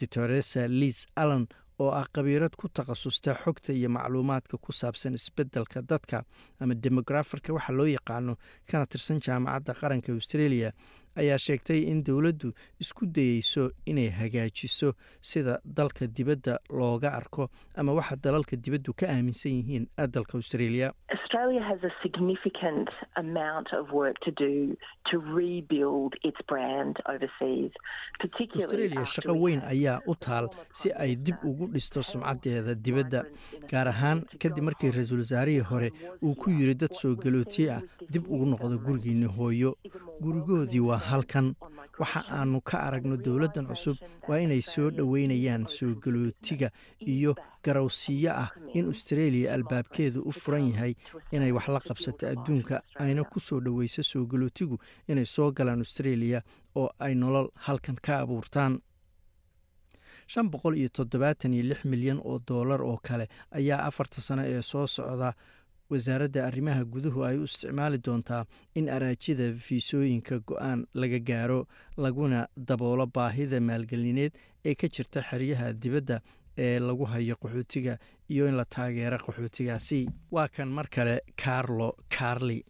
Doctoresa 0.00 0.68
liis 0.68 1.06
allan 1.16 1.46
oo 1.78 1.90
ah 1.90 2.04
khabiirad 2.12 2.56
ku 2.56 2.68
takhasusta 2.68 3.34
xogta 3.44 3.72
iyo 3.72 3.88
macluumaadka 3.88 4.56
ku 4.58 4.72
saabsan 4.72 5.14
isbeddelka 5.14 5.80
dadka 5.82 6.24
ama 6.60 6.74
demograferka 6.74 7.52
waxa 7.52 7.72
loo 7.72 7.86
yaqaano 7.86 8.36
kana 8.68 8.86
tirsan 8.86 9.20
jaamacadda 9.20 9.72
qaranka 9.80 10.12
australia 10.12 10.72
ayaa 11.16 11.38
sheegtay 11.38 11.80
in 11.92 12.02
dowladdu 12.04 12.52
isku 12.80 13.06
dayeyso 13.06 13.70
inay 13.86 14.08
hagaajiso 14.10 14.92
sida 15.20 15.60
dalka 15.64 16.06
dibadda 16.06 16.58
looga 16.70 17.12
arko 17.20 17.50
ama 17.74 17.92
waxa 17.98 18.16
dalalka 18.16 18.56
dibaddu 18.56 18.92
ka 19.00 19.06
aaminsan 19.14 19.52
yihiin 19.58 19.86
dalka 20.16 20.38
australia 20.38 20.92
Australia 21.26 21.60
has 21.60 21.80
a 21.82 21.90
significant 22.04 22.88
amount 23.16 23.72
of 23.72 23.90
work 23.90 24.14
to 24.20 24.30
do 24.30 24.76
to 25.10 25.18
rebuild 25.18 26.14
its 26.22 26.36
brand 26.46 26.98
overseas, 27.12 27.72
australia 28.56 29.04
shaqo 29.14 29.34
weyn 29.44 29.60
ayaa 29.72 29.98
u 30.06 30.14
taal 30.26 30.46
si 30.80 30.92
ay 31.04 31.16
dib 31.16 31.34
ugu 31.50 31.66
dhisto 31.74 32.02
sumcaddeeda 32.10 32.74
dibadda 32.86 33.24
gaar 33.72 33.88
ahaan 33.94 34.22
kadib 34.44 34.64
markii 34.68 34.90
ra'iisul 34.96 35.22
wasaarihii 35.24 35.66
hore 35.70 35.88
uu 36.22 36.34
ku 36.44 36.50
yiri 36.58 36.74
dad 36.84 36.94
soo 37.00 37.14
galootiye 37.24 37.70
ah 37.76 37.82
dib 38.10 38.30
ugu 38.30 38.46
noqdo 38.52 38.78
gurigiinni 38.86 39.26
hooyo. 39.38 39.74
gurigoodii 40.22 40.80
waa 40.90 40.98
halkan. 41.10 41.54
waxa 41.98 42.20
aanu 42.38 42.60
ka 42.60 42.78
aragno 42.86 43.16
dowladdan 43.26 43.66
cusub 43.66 43.96
waa 44.28 44.38
inay 44.44 44.62
soo 44.62 44.90
dhoweynayaan 44.96 45.62
soo 45.76 45.92
galootiga 46.04 46.68
iyo 47.14 47.32
garowsiiyo 47.66 48.30
ah 48.44 48.50
in 48.78 48.86
australia 48.92 49.52
albaabkeedu 49.56 50.20
u 50.28 50.32
furan 50.32 50.68
yahay 50.72 50.94
inay 51.32 51.52
wax 51.56 51.68
la 51.68 51.80
qabsato 51.88 52.24
adduunka 52.32 52.82
ayna 53.04 53.24
ku 53.24 53.40
soo 53.40 53.60
dhoweyso 53.60 54.02
soo 54.02 54.24
galootigu 54.26 54.76
inay 55.08 55.24
soo 55.34 55.50
galaan 55.52 55.78
australia 55.86 56.42
oo 56.80 56.88
ay 56.98 57.14
nolol 57.14 57.48
halkan 57.66 57.96
ka 58.06 58.18
abuurtaan. 58.22 58.80
Shan 60.26 60.50
boqol 60.50 60.74
iyo 60.78 60.88
toddobaatan 60.88 61.54
iyo 61.54 61.62
lix 61.70 61.84
milyan 61.84 62.18
oo 62.24 62.38
dollar 62.48 62.80
oo 62.82 62.98
kale 63.02 63.26
ayaa 63.58 63.84
afarta 63.88 64.20
sano 64.20 64.42
ee 64.46 64.62
soo 64.62 64.86
socda. 64.86 65.32
Wasaaradda 65.90 66.46
arrimaha 66.46 66.82
guduhu 66.84 67.22
ay 67.24 67.36
u 67.38 67.44
isticmaali 67.46 67.98
doontaa 68.06 68.44
in 68.74 68.88
araajida 68.96 69.46
fiisooyinka 69.66 70.38
go'aan 70.48 70.80
laga 70.94 71.18
gaaro 71.28 71.60
laguna 71.96 72.48
daboolo 72.68 73.06
baahida 73.06 73.60
maalgelineed 73.60 74.32
ee 74.64 74.74
ka 74.74 74.88
jirta 74.94 75.22
xeryaha 75.30 75.72
dibadda 75.82 76.16
ee 76.58 76.78
lagu 76.78 77.04
hayo 77.04 77.34
qaxootiga 77.42 77.98
iyo 78.30 78.48
in 78.48 78.56
la 78.56 78.64
taageero 78.64 79.18
qaxootigaasi. 79.18 80.08
Waa 80.30 80.48
kan 80.48 80.68
mar 80.68 80.86
kale 80.88 81.20
carlo 81.44 81.96
carli 82.18 82.64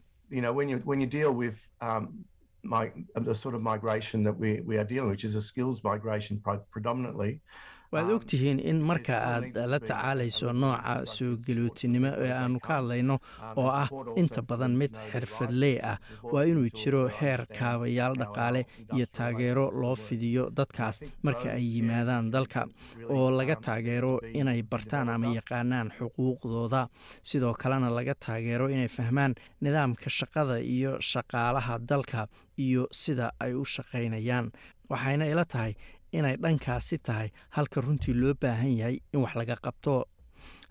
waad 7.93 8.11
ogtihiin 8.17 8.59
in 8.71 8.79
marka 8.89 9.15
aad 9.33 9.57
la 9.73 9.79
tacaalayso 9.81 10.53
nooca 10.53 10.95
soo 11.15 11.37
gelootinimo 11.47 12.11
ee 12.25 12.33
aanu 12.33 12.59
ka 12.67 12.73
hadlayno 12.79 13.17
oo 13.57 13.69
ah 13.83 13.89
inta 14.17 14.43
badan 14.43 14.75
mid 14.81 14.93
xirfadley 15.13 15.77
ah. 15.91 15.99
waa 16.33 16.45
inuu 16.51 16.69
jiro 16.79 17.03
heer 17.21 17.47
kaabayaal 17.59 18.15
dhaqaale 18.21 18.63
iyo 18.97 19.07
taageero 19.17 19.71
loo 19.81 19.95
fidiyo 19.95 20.51
dadkaas 20.59 21.01
marka 21.23 21.49
ay 21.57 21.65
yimaadaan 21.75 22.31
dalka 22.35 22.67
oo 23.09 23.31
laga 23.39 23.57
taageero 23.67 24.13
inay 24.41 24.63
bartaan 24.63 25.09
ama 25.09 25.27
yaqaanaan 25.39 25.93
xuquuqdooda. 25.99 26.89
Sidoo 27.23 27.55
kalena 27.55 27.91
laga 27.91 28.15
taageero 28.15 28.69
inay 28.69 28.89
fahmaan 28.89 29.35
nidaamka 29.61 30.11
shaqada 30.19 30.57
iyo 30.59 30.93
shaqaalaha 31.01 31.79
dalka 31.89 32.27
iyo 32.59 32.87
sida 32.93 33.33
ay 33.41 33.53
u 33.55 33.65
shaqaynayaan. 33.65 34.51
Waxayna 34.91 35.27
ila 35.33 35.45
tahay 35.45 35.73
inay 36.13 36.37
dhankaasi 36.37 36.99
tahay 36.99 37.29
halka 37.51 37.81
runtii 37.81 38.15
loo 38.15 38.35
baahan 38.43 38.73
yahay 38.79 39.01
in 39.13 39.21
wax 39.21 39.35
laga 39.37 39.57
qabto. 39.57 40.05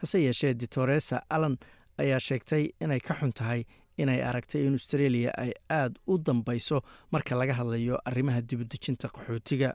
Hase 0.01 0.19
yeeshee 0.23 0.53
ditoresa 0.53 1.21
allan 1.29 1.57
ayaa 1.97 2.19
sheegtay 2.19 2.69
inay 2.81 2.99
ka 2.99 3.13
xun 3.19 3.31
tahay 3.33 3.63
inay 3.97 4.19
aragtay 4.21 4.65
in 4.67 4.73
australia 4.73 5.31
ay 5.37 5.51
aada 5.69 5.95
u 6.07 6.17
dambayso 6.17 6.81
marka 7.11 7.35
laga 7.35 7.53
hadlayo 7.53 7.99
arrimaha 8.05 8.41
dibudejinta 8.41 9.07
qaxootiga 9.07 9.73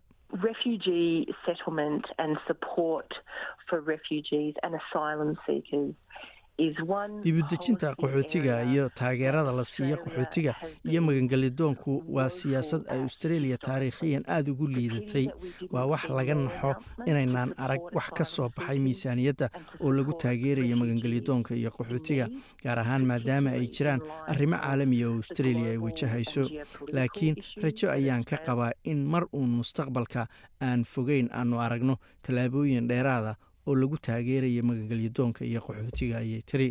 dibudejinta 7.25 7.95
qaxootiga 7.97 8.63
iyo 8.65 8.89
taageerada 8.95 9.53
la 9.53 9.65
siiyo 9.65 9.97
qaxootiga 9.97 10.55
iyo 10.85 11.01
magangelidoonku 11.03 12.05
waa 12.09 12.29
siyaasad 12.29 12.83
ay 12.93 13.01
australia 13.03 13.57
taariikhiyan 13.59 14.25
aada 14.29 14.53
ugu 14.53 14.67
liidatay. 14.69 15.27
waa 15.73 15.87
wax 15.87 16.05
laga 16.19 16.35
naxo 16.35 16.71
inaynaan 17.07 17.55
arag 17.57 17.81
wax 17.97 18.09
ka 18.19 18.25
soo 18.25 18.49
baxay 18.57 18.79
miisaaniyadda 18.79 19.49
oo 19.81 19.93
lagu 19.93 20.13
taageerayo 20.23 20.77
magangelidoonka 20.77 21.55
iyo 21.55 21.71
qaxootiga 21.71 22.29
gaar 22.63 22.79
ahaan 22.79 23.05
maadaama 23.11 23.51
ay 23.57 23.67
jiraan 23.77 24.01
arrimo 24.29 24.57
caalamiya 24.57 25.09
oo 25.09 25.17
australia 25.17 25.71
ay 25.73 25.79
wajahayso. 25.79 26.45
laakiin 26.93 27.37
rajo 27.63 27.87
ayaan 27.91 28.25
ka 28.25 28.37
qabaa 28.37 28.73
in 28.85 29.05
mar 29.13 29.25
uun 29.33 29.51
mustaqbalka 29.61 30.27
aan 30.61 30.85
fogeyn 30.85 31.29
aanu 31.33 31.57
aragno 31.61 31.97
tallaabooyin 32.23 32.89
dheeraada 32.89 33.35
oo 33.67 33.75
lagu 33.75 33.97
taageeraya 33.99 34.63
magangelyadoonka 34.63 35.45
iyo 35.45 35.61
qaxootiga 35.67 36.17
ayay 36.23 36.43
tiri 36.43 36.69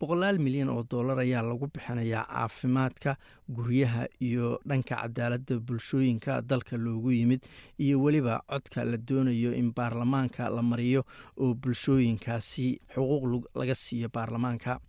boqolaal 0.00 0.38
milyan 0.40 0.68
oo 0.72 0.82
dollar 0.90 1.18
ayaa 1.20 1.42
lagu 1.44 1.66
bixinayaa 1.74 2.24
caafimaadka 2.32 3.16
guryaha 3.56 4.06
iyo 4.28 4.60
dhanka 4.68 4.94
cadaaladda 5.02 5.58
bulshooyinka 5.60 6.40
dalka 6.42 6.76
loogu 6.76 7.10
yimid 7.12 7.42
iyo 7.78 8.00
weliba 8.02 8.40
codka 8.48 8.84
la 8.84 8.96
doonayo 8.96 9.52
in 9.60 9.68
baarlamaanka 9.76 10.48
la 10.56 10.62
mariyo 10.62 11.02
oo 11.36 11.54
bulshooyinkaasi 11.54 12.80
xuquuq 12.94 13.44
laga 13.60 13.74
siiyo 13.74 14.08
baarlamaanka 14.14 14.80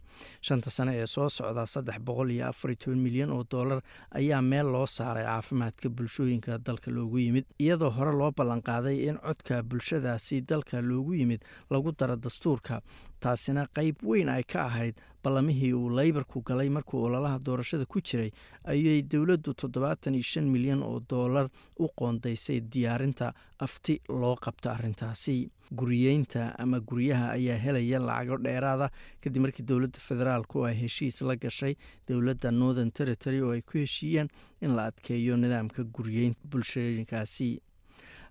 shanta 0.42 0.70
sane 0.70 0.94
ee 1.02 1.06
soo 1.08 1.30
socda 1.30 1.66
saddex 1.66 2.00
boqol 2.08 2.32
iyo 2.32 2.48
afar 2.52 2.72
iyo 2.72 2.80
toban 2.84 3.00
milyan 3.06 3.30
oo 3.32 3.44
dollar 3.52 3.82
ayaa 4.20 4.42
meel 4.42 4.68
loo 4.76 4.86
saaray 4.86 5.26
caafimaadka 5.26 5.90
bulshooyinka 5.90 6.58
dalka 6.58 6.92
loogu 6.92 7.18
yimid. 7.20 7.46
Iyadoo 7.60 7.90
hore 7.98 8.12
loo 8.22 8.32
ballanqaaday 8.32 8.98
in 9.10 9.18
codka 9.18 9.64
bulshadaasi 9.64 10.42
dalka 10.52 10.82
loogu 10.82 11.14
yimid 11.20 11.42
lagu 11.70 11.92
daro 12.00 12.16
dastuurka 12.16 12.82
taasina 13.20 13.68
qayb 13.78 13.96
weyn 14.04 14.30
ay 14.30 14.44
ka 14.44 14.66
ahayd 14.66 14.96
ballamihii 15.24 15.74
uu 15.74 15.90
leybarku 16.00 16.42
galay 16.42 16.70
markuu 16.70 17.04
ololaha 17.08 17.40
doorashada 17.46 17.86
ku 17.86 18.02
jiray 18.02 18.32
ayay 18.64 19.02
dowladdu 19.02 19.54
toddobaatan 19.54 20.16
iyo 20.16 20.24
shan 20.24 20.50
milyan 20.50 20.84
oo 20.84 21.00
dollar 21.10 21.50
u 21.80 21.88
qoondaysay 22.00 22.60
diyaarinta 22.74 23.34
afti 23.60 24.02
loo 24.10 24.36
qabta 24.36 24.72
arrintaasi. 24.74 25.50
Guriyeynta 25.80 26.52
ama 26.60 26.80
guryaha 26.80 27.28
ayaa 27.38 27.58
helaya 27.66 28.00
lacago 28.00 28.38
dheeraada 28.44 28.90
kadib 29.24 29.42
markii 29.46 29.64
dowladda 29.70 30.00
federaalku 30.08 30.66
ay 30.68 30.76
heshiis 30.82 31.22
la 31.22 31.36
gashay 31.36 31.76
dowladda 32.10 32.52
northern 32.52 32.92
territory 32.92 33.40
oo 33.42 33.52
ay 33.56 33.62
ku 33.62 33.78
heshiiyeen 33.78 34.28
in 34.62 34.76
la 34.76 34.86
adkeeyo 34.92 35.38
nidaamka 35.38 35.84
guriyeynta 35.84 36.44
bulshooyinkaasi 36.52 37.48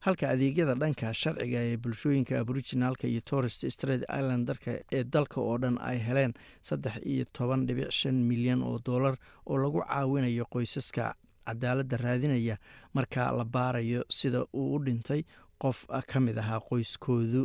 halka 0.01 0.29
adeegyada 0.33 0.75
dhanka 0.75 1.15
sharciga 1.15 1.61
ee 1.71 1.77
bulshooyinka 1.77 2.39
aboriginaalka 2.41 3.07
iyo 3.09 3.21
torest 3.21 3.69
straight 3.71 4.03
islandarka 4.19 4.73
ee 4.93 5.05
dalka 5.05 5.41
oo 5.41 5.59
dhan 5.59 5.77
ay 5.81 5.99
heleen 5.99 6.33
saddex 6.63 6.97
iyo 7.13 7.25
toban 7.33 7.67
dhibic 7.67 7.91
shan 7.91 8.15
milyan 8.31 8.63
oo 8.63 8.79
dollar 8.79 9.17
oo 9.47 9.57
lagu 9.59 9.81
caawinayo 9.89 10.45
qoysaska. 10.55 11.15
Cadaaladda 11.51 11.97
raadinaya 11.97 12.57
marka 12.95 13.33
la 13.33 13.45
baarayo 13.45 14.05
sida 14.09 14.45
uu 14.55 14.75
u 14.75 14.79
dhintay 14.85 15.25
qof 15.59 15.79
ka 16.07 16.21
mid 16.21 16.39
ahaa 16.39 16.61
qoyskoodu. 16.61 17.43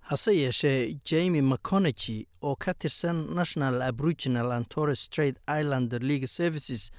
Hase 0.00 0.32
yeeshee 0.36 0.96
jemi 1.04 1.42
mcconagy 1.42 2.26
oo 2.42 2.56
ka 2.56 2.74
tirsan 2.74 3.34
national 3.34 3.82
aboriginal 3.82 4.52
and 4.52 4.66
torres 4.68 5.00
straight 5.04 5.36
islander 5.60 6.00
league 6.02 6.26
services 6.26 6.90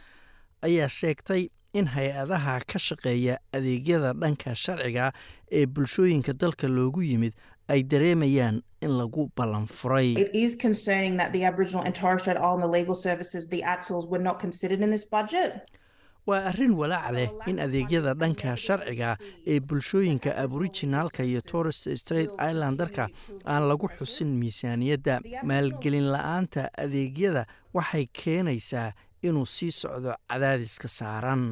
ayaa 0.61 0.89
sheegtay 0.89 1.49
in 1.79 1.85
hay'adaha 1.95 2.55
ka 2.71 2.79
shaqeeya 2.87 3.35
adeegyada 3.57 4.13
dhanka 4.21 4.55
sharciga 4.63 5.11
ee 5.51 5.65
bulshooyinka 5.75 6.33
dalka 6.43 6.67
loogu 6.77 7.01
yimid 7.11 7.33
ay 7.73 7.81
dareemayaan 7.83 8.61
in 8.85 8.91
lagu 8.99 9.23
ballan 9.37 9.65
furay. 9.67 10.13
Waa 16.27 16.41
arrin 16.49 16.71
walaac 16.73 17.11
leh 17.13 17.29
in 17.47 17.59
adeegyada 17.65 18.13
dhanka 18.21 18.55
sharciga 18.57 19.17
ee 19.45 19.59
bulshooyinka 19.59 20.31
aboriginaalka 20.43 21.23
iyo 21.23 21.41
torres 21.41 21.81
straight 22.01 22.31
islandarka 22.49 23.05
aan 23.45 23.67
lagu 23.69 23.87
xusin 23.99 24.31
miisaaniyadda. 24.41 25.19
Maalgelin 25.43 26.07
la'aanta 26.15 26.63
adeegyada 26.85 27.45
waxay 27.73 28.05
keenaysaa 28.21 28.93
inuu 29.27 29.45
sii 29.45 29.71
socdo 29.71 30.11
cadaadiska 30.31 30.87
saaran. 30.87 31.43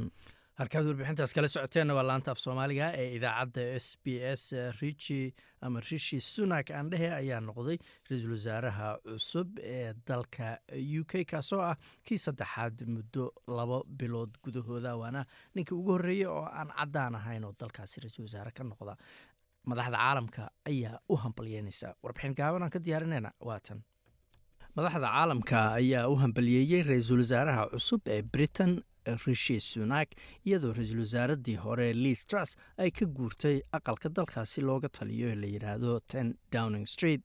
Halkaad 0.60 0.86
warbixintaas 0.86 1.32
kala 1.34 1.48
socoteenna 1.50 1.94
waa 1.98 2.04
laanta 2.10 2.32
af 2.32 2.40
soomaaliga 2.40 2.88
ee 3.02 3.08
idaacadda 3.18 3.62
s 3.80 3.88
b 4.04 4.08
s 4.22 4.44
richi 4.82 5.34
ama 5.66 5.80
rishi 5.90 6.20
sunak 6.22 6.68
aandhehe 6.78 7.10
ayaa 7.22 7.40
noqday 7.48 7.78
ra'iisul 8.10 8.32
wasaaraha 8.38 8.90
cusub 9.06 9.50
ee 9.76 9.94
dalka 10.10 10.50
u 11.00 11.04
k 11.12 11.26
kaasoo 11.32 11.62
ah 11.70 11.76
kii 12.06 12.18
saddexaad 12.26 12.86
muddo 12.96 13.26
laba 13.58 13.80
bilood 14.00 14.32
gudahooda 14.46 14.94
waana 15.02 15.26
ninkii 15.56 15.76
ugu 15.80 15.92
horreeyey 15.96 16.28
oo 16.36 16.46
aan 16.60 16.70
caddaan 16.80 17.16
ahayn 17.22 17.44
oo 17.50 17.54
dalkaasi 17.60 18.02
ra'iisul 18.04 18.26
wasaare 18.30 18.52
ka 18.58 18.64
noqda. 18.64 18.94
Madaxda 19.70 19.98
caalamka 19.98 20.44
ayaa 20.70 21.00
u 21.10 21.16
hambalyeynaysa. 21.24 21.96
Warbixin 22.04 22.36
gaaban 22.40 22.64
aan 22.64 22.70
ka 22.76 22.80
diyaarinayna 22.86 23.32
waatan 23.50 23.80
madaxda 24.76 25.08
caalamka 25.14 25.60
ayaa 25.80 26.08
u 26.10 26.16
hambaliyeeyey 26.24 26.84
ra'iisul 26.90 27.20
wasaaraha 27.24 27.64
cusub 27.74 28.02
ee 28.16 28.22
britain 28.34 28.74
rishi 29.26 29.60
sunak 29.60 30.10
iyadoo 30.48 30.74
ra'iisul 30.78 31.00
wasaaradii 31.06 31.56
hore 31.66 31.88
liis 31.94 32.26
truss 32.28 32.52
ay 32.78 32.90
ka 32.92 33.06
guurtay 33.06 33.58
aqalka 33.78 34.10
dalkaasi 34.10 34.62
looga 34.70 34.90
taliyo 34.90 35.36
la 35.36 35.48
yidhaahdo 35.56 36.00
ten 36.12 36.34
downing 36.52 36.86
street. 36.96 37.22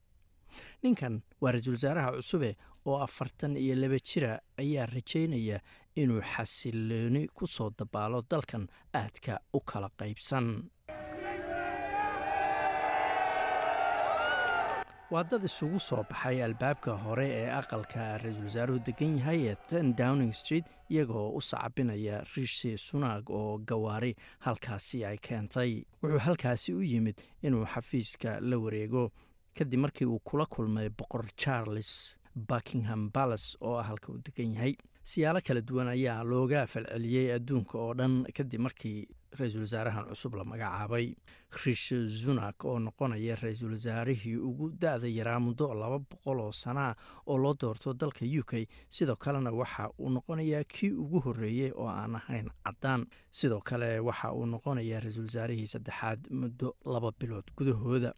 Ninkan 0.83 1.21
waa 1.41 1.51
ra'iisul 1.55 1.73
wasaaraha 1.79 2.11
cusube 2.19 2.51
oo 2.85 2.97
afartan 3.07 3.57
iyo 3.57 3.75
laba 3.75 3.99
jira 4.09 4.31
ayaa 4.63 4.85
rajaynaya 4.95 5.57
inuu 5.95 6.21
xasilooni 6.33 7.27
ku 7.33 7.47
soo 7.47 7.69
dabaalo 7.79 8.21
dalkan 8.31 8.67
aadka 8.93 9.39
u 9.53 9.59
kala 9.59 9.89
qaybsan 9.99 10.45
waa 15.11 15.23
dad 15.31 15.43
isugu 15.49 15.79
soo 15.79 16.03
baxay 16.09 16.37
albaabka 16.45 16.91
hore 17.03 17.27
ee 17.41 17.49
aqalka 17.59 18.03
ra'iisul 18.23 18.45
wasaaruhu 18.49 18.79
degan 18.87 19.17
yahay 19.19 19.39
ee 19.51 19.55
ten 19.69 19.95
downing 19.99 20.33
street 20.41 20.65
iyagoo 20.93 21.29
u 21.37 21.41
sacabinaya 21.41 22.17
rishi 22.35 22.77
sunak 22.77 23.29
oo 23.29 23.57
gawaari 23.69 24.11
halkaasi 24.45 25.05
ay 25.05 25.17
keentay. 25.17 25.71
Wuxuu 26.01 26.19
halkaasi 26.27 26.73
u 26.73 26.81
yimid 26.91 27.17
inuu 27.41 27.65
xafiiska 27.73 28.39
la 28.49 28.57
wareego 28.63 29.11
kadib 29.57 29.79
markii 29.79 30.05
uu 30.05 30.19
kula 30.19 30.45
kulmay 30.45 30.89
boqor 30.89 31.25
charles 31.41 32.19
buckingham 32.35 33.09
balas 33.13 33.57
oo 33.61 33.77
ah 33.81 33.83
halka 33.89 34.11
uu 34.13 34.21
degan 34.25 34.53
yahay. 34.53 34.73
Siyaalo 35.03 35.41
kala 35.41 35.61
duwan 35.61 35.87
ayaa 35.87 36.23
looga 36.23 36.67
falceliyey 36.67 37.33
adduunka 37.37 37.75
oo 37.77 37.93
dhan 37.93 38.23
kadib 38.37 38.61
markii 38.61 39.07
ra'iisul 39.37 39.61
wasaarahan 39.65 40.05
cusub 40.09 40.33
la 40.35 40.43
magacaabay. 40.43 41.15
Rish 41.65 41.93
zunak 42.21 42.65
oo 42.65 42.79
noqonaya 42.79 43.35
ra'iisul 43.35 43.71
wasaarihii 43.75 44.35
ugu 44.37 44.69
da-da 44.81 45.07
yaraa 45.07 45.39
muddo 45.39 45.73
laba 45.73 45.99
boqol 45.99 46.39
oo 46.39 46.51
sanaa 46.51 46.95
oo 47.27 47.37
loo 47.37 47.53
doorto 47.53 47.93
dalka 47.93 48.25
u 48.25 48.43
k 48.43 48.67
sidoo 48.89 49.15
kalena 49.15 49.51
waxa 49.51 49.89
uu 49.99 50.09
noqonayaa 50.09 50.63
kii 50.63 50.91
ugu 50.91 51.19
horreeyey 51.25 51.71
oo 51.75 51.87
aan 51.87 52.15
ahayn 52.15 52.49
caddaan. 52.65 53.05
Sidoo 53.31 53.61
kale 53.61 53.99
waxa 53.99 54.31
uu 54.33 54.45
noqonayaa 54.45 54.99
ra'iisul 55.03 55.25
wasaarihii 55.29 55.67
saddexaad 55.67 56.29
muddo 56.31 56.75
laba 56.85 57.11
bilood 57.19 57.45
gudahooda. 57.57 58.13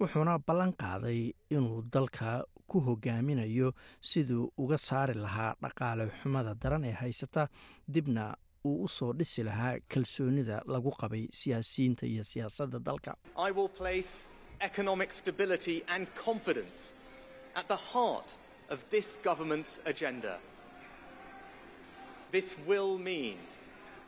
Wuxuuna 0.00 0.38
ballan 0.46 0.72
qaaday 0.78 1.32
inuu 1.50 1.82
dalka 1.92 2.44
ku 2.68 2.80
hogaaminayo 2.80 3.72
siduu 4.00 4.52
uga 4.58 4.76
saari 4.78 5.14
lahaa 5.14 5.54
dhaqaale 5.62 6.04
xumada 6.22 6.54
daran 6.54 6.84
ee 6.84 6.92
haysata 6.92 7.48
dibna 7.88 8.36
uu 8.64 8.84
u 8.84 8.88
soo 8.88 9.12
dhisi 9.12 9.42
lahaa 9.42 9.74
kalsoonida 9.94 10.62
lagu 10.66 10.90
qabay 11.00 11.28
siyaasiyiinta 11.40 12.06
iyo 12.06 12.24
siyaasadda 12.24 12.78
dalka 12.78 13.16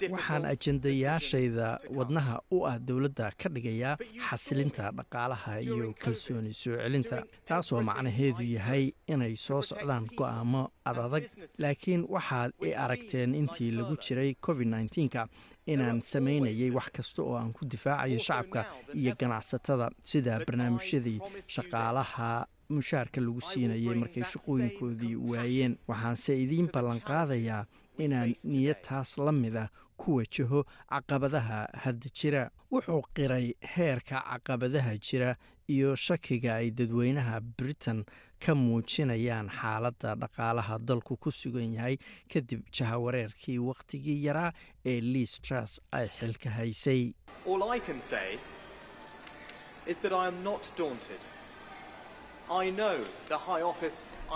waxaan 0.09 0.45
ajendayaashayda 0.53 1.79
wadnaha 1.97 2.41
u 2.51 2.65
ah 2.67 2.79
dowladda 2.79 3.31
ka 3.41 3.49
dhigayaa 3.49 3.97
xasilinta 4.29 4.91
dhaqaalaha 4.99 5.61
iyo 5.61 5.95
kalsooni 6.03 6.53
soo 6.55 6.77
celinta 6.77 7.19
taasoo 7.49 7.83
macnaheedu 7.83 8.43
yahay 8.57 8.93
inay 9.13 9.37
soo 9.37 9.63
socdaan 9.63 10.07
go'aamo 10.19 10.63
adadag 10.85 11.25
laakiin 11.59 12.03
waxaad 12.09 12.51
i 12.69 12.75
aragteen 12.85 13.35
intii 13.35 13.71
lagu 13.79 13.97
jiray 14.05 14.35
covid 14.45 14.69
nka 14.69 15.29
inaan 15.67 16.01
samaynayay 16.03 16.71
wax 16.77 16.89
kasta 16.97 17.23
oo 17.23 17.37
aan 17.37 17.53
ku 17.53 17.65
difaacayo 17.73 18.19
shacabka 18.19 18.61
iyo 18.95 19.13
ganacsatada 19.21 19.91
sida 20.03 20.39
barnaamijyadii 20.47 21.19
shaqaalaha 21.55 22.47
mushaarka 22.77 23.21
lagu 23.21 23.41
siinayay 23.41 23.95
markay 24.03 24.23
shaqooyinkoodii 24.33 25.15
waayeen. 25.31 25.73
waxaanse 25.89 26.33
idiin 26.45 26.69
ballanqaadayaa 26.75 27.65
inaan 28.05 28.35
niyad 28.45 28.81
taas 28.89 29.19
la 29.19 29.33
mida 29.33 29.65
ku 30.01 30.17
wajaho 30.19 30.61
caqabadaha 30.93 31.59
hadda 31.85 32.09
jira. 32.19 32.43
Wuxuu 32.73 33.03
qiray 33.17 33.47
heerka 33.75 34.17
caqabadaha 34.31 34.93
jira 35.07 35.31
iyo 35.75 35.95
shakiga 36.07 36.55
ay 36.61 36.71
dadweynaha 36.79 37.41
britain 37.59 38.05
ka 38.45 38.55
muujinayaan 38.55 39.49
xaaladda 39.59 40.15
dhaqaalaha 40.23 40.79
dalku 40.89 41.17
ku 41.23 41.31
sugan 41.31 41.75
yahay 41.77 41.97
kadib 42.33 42.61
jahawareerkii 42.77 43.59
wakhtigii 43.69 44.19
yaraa 44.27 44.51
ee 44.93 45.01
liis 45.13 45.35
tras 45.47 45.81
ay 45.93 46.07
xilka 46.19 46.51
haysay. 46.59 47.03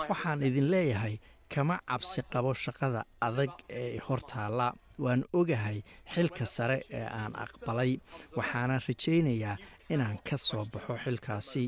Waxaan 0.09 0.41
idin 0.43 0.67
leeyahay 0.71 1.19
kama 1.53 1.77
cabsi 1.89 2.21
qabo 2.33 2.53
shaqada 2.53 3.03
adag 3.27 3.51
ee 3.69 3.97
hortaalla 4.07 4.67
waan 5.03 5.23
ogahay 5.33 5.79
xilka 6.13 6.45
sare 6.45 6.77
ee 6.89 7.05
aan 7.21 7.33
aqbalay 7.45 7.91
waxaana 8.37 8.79
rajaynayaa 8.87 9.57
inaan 9.93 10.17
ka 10.29 10.37
soo 10.37 10.65
baxo 10.73 10.95
xilkaasi. 11.03 11.65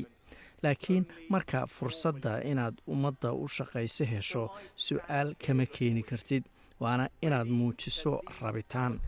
Laakiin 0.62 1.04
marka 1.32 1.66
fursadda 1.66 2.32
inaad 2.50 2.74
ummadda 2.92 3.32
u 3.32 3.46
shaqayso 3.56 4.04
hesho 4.12 4.44
su'aal 4.86 5.28
kama 5.46 5.66
keeni 5.66 6.02
kartid 6.02 6.44
waana 6.80 7.08
inaad 7.22 7.48
muujiso 7.58 8.12
rabitaan. 8.40 9.00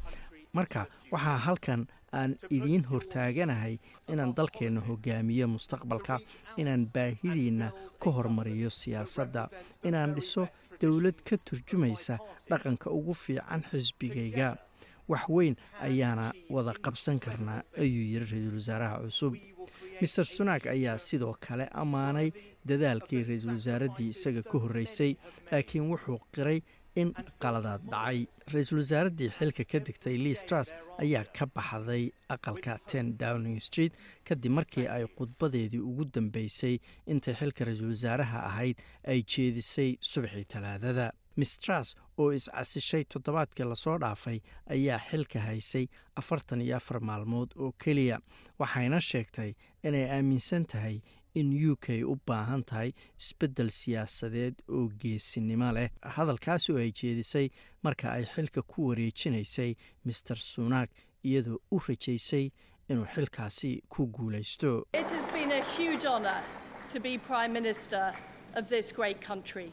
Marka 0.53 0.87
waxaa 1.13 1.39
halkan 1.47 1.83
aan 2.13 2.33
idiin 2.57 2.85
hortaaganahay 2.91 3.75
inaan 4.13 4.35
dalkeenna 4.37 4.81
hogaamiyo 4.89 5.47
mustaqbalka 5.55 6.19
inaan 6.61 6.87
baahidiinna 6.95 7.69
ka 8.03 8.11
hormariyo 8.17 8.71
siyaasadda 8.71 9.43
inaan 9.89 10.15
dhiso 10.17 10.43
dowlad 10.81 11.19
ka 11.29 11.37
turjumaysa 11.37 12.19
dhaqanka 12.51 12.91
ugu 12.91 13.15
fiican 13.15 13.63
xisbigayga. 13.71 14.57
Wax 15.09 15.25
weyn 15.29 15.57
ayaana 15.83 16.33
wada 16.51 16.73
qabsan 16.85 17.19
karnaa 17.19 17.63
ayuu 17.79 18.05
yidhi 18.13 18.25
ra'iisul 18.31 18.55
wasaaraha 18.61 18.97
cusub. 19.05 19.35
Master 20.01 20.25
sunak 20.25 20.67
ayaa 20.67 20.99
sidoo 20.99 21.35
kale 21.41 21.67
ammaanay 21.83 22.31
dadaalkii 22.69 23.23
ra'iisul 23.29 23.57
wasaaraddii 23.59 24.11
isaga 24.15 24.43
ka 24.43 24.59
horreysay 24.59 25.13
laakiin 25.51 25.91
wuxuu 25.91 26.19
qiray 26.35 26.61
in 27.03 27.11
qaladaad 27.43 27.83
dhacay. 27.93 28.19
Ra'iisul 28.53 28.81
wasaaraddii 28.83 29.31
xilka 29.39 29.65
ka 29.73 29.79
digtay 29.87 30.17
liis 30.25 30.43
tras 30.49 30.73
ayaa 31.03 31.25
ka 31.37 31.47
baxday 31.55 32.11
aqalka 32.35 32.79
ten 32.91 33.17
downing 33.21 33.61
street 33.69 33.95
kadib 34.27 34.53
markii 34.59 34.87
ay 34.97 35.05
khudbadeedii 35.17 35.81
ugu 35.91 36.05
dambeysay 36.15 36.77
intay 37.07 37.35
xilka 37.41 37.65
ra'iisul 37.69 37.93
wasaaraha 37.95 38.39
ahayd 38.51 38.77
ay 39.07 39.23
jeedisay 39.23 39.97
subaxii 40.01 40.45
talaadada. 40.53 41.11
Miss 41.37 41.57
tras 41.63 41.95
oo 42.19 42.33
is-casishay 42.37 43.05
toddobaadkii 43.13 43.65
la 43.71 43.77
soo 43.79 43.95
dhaafay 44.03 44.41
ayaa 44.75 44.99
xilka 45.11 45.39
haysay 45.41 45.87
afartan 46.21 46.61
iyo 46.61 46.77
afar 46.77 46.99
maalmood 47.01 47.55
oo 47.57 47.71
keliya 47.83 48.19
waxayna 48.59 48.99
sheegtay 49.01 49.55
inay 49.87 50.05
aaminsan 50.11 50.67
tahay 50.73 50.99
in 51.35 51.53
u 51.71 51.77
k 51.77 52.03
u 52.05 52.17
baahan 52.27 52.63
tahay 52.65 52.93
isbeddel 53.21 53.71
siyaasadeed 53.81 54.55
oo 54.69 54.89
geesinimo 55.03 55.73
leh 55.73 55.89
hadalkaas 56.17 56.71
oo 56.71 56.79
ay 56.79 56.91
jeedisay 57.01 57.49
marka 57.83 58.13
ay 58.13 58.25
xilka 58.35 58.63
ku 58.63 58.89
wareejinaysay 58.89 59.75
master 60.05 60.37
sunak 60.37 60.91
iyadoo 61.25 61.59
u 61.71 61.79
rajaysay 61.89 62.51
inuu 62.89 63.07
xilkaasi 63.15 63.83
ku 63.89 64.07
guulaysto 64.07 64.87
It 64.93 65.07
has 65.17 65.29
been 65.33 65.53
a 65.53 65.63
huge 65.77 66.05
honour 66.07 66.41
to 66.93 67.01
be 67.01 67.19
Prime 67.19 67.53
Minister 67.53 68.15
of 68.59 68.69
this 68.69 68.91
great 68.93 69.21
country. 69.27 69.73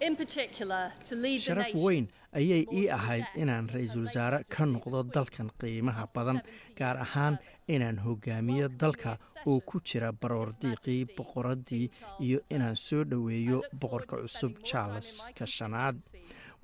In 0.00 0.14
particular, 0.16 0.92
to 1.08 1.14
lead 1.14 1.40
the 1.40 1.44
sharaf 1.54 1.74
weyn 1.74 2.08
ayay 2.32 2.66
ii 2.72 2.88
ahayd 2.96 3.24
inaan 3.42 3.68
ra'iisul 3.74 4.04
wasaare 4.08 4.40
ka 4.54 4.64
noqdo 4.72 5.02
dalkan 5.14 5.48
qiimaha 5.60 6.04
badan 6.16 6.40
gaar 6.80 6.96
ahaan 7.04 7.38
inaan 7.74 7.98
hogaamiyo 8.06 8.68
dalka 8.80 9.12
oo 9.50 9.60
ku 9.68 9.76
jira 9.88 10.08
baroordiiqii 10.20 11.02
boqoraddii 11.16 11.86
iyo 12.26 12.38
inaan 12.54 12.76
soo 12.86 13.02
dhoweeyo 13.10 13.58
boqorka 13.80 14.16
cusub 14.22 14.52
charleska 14.68 15.46
shanaad 15.56 15.96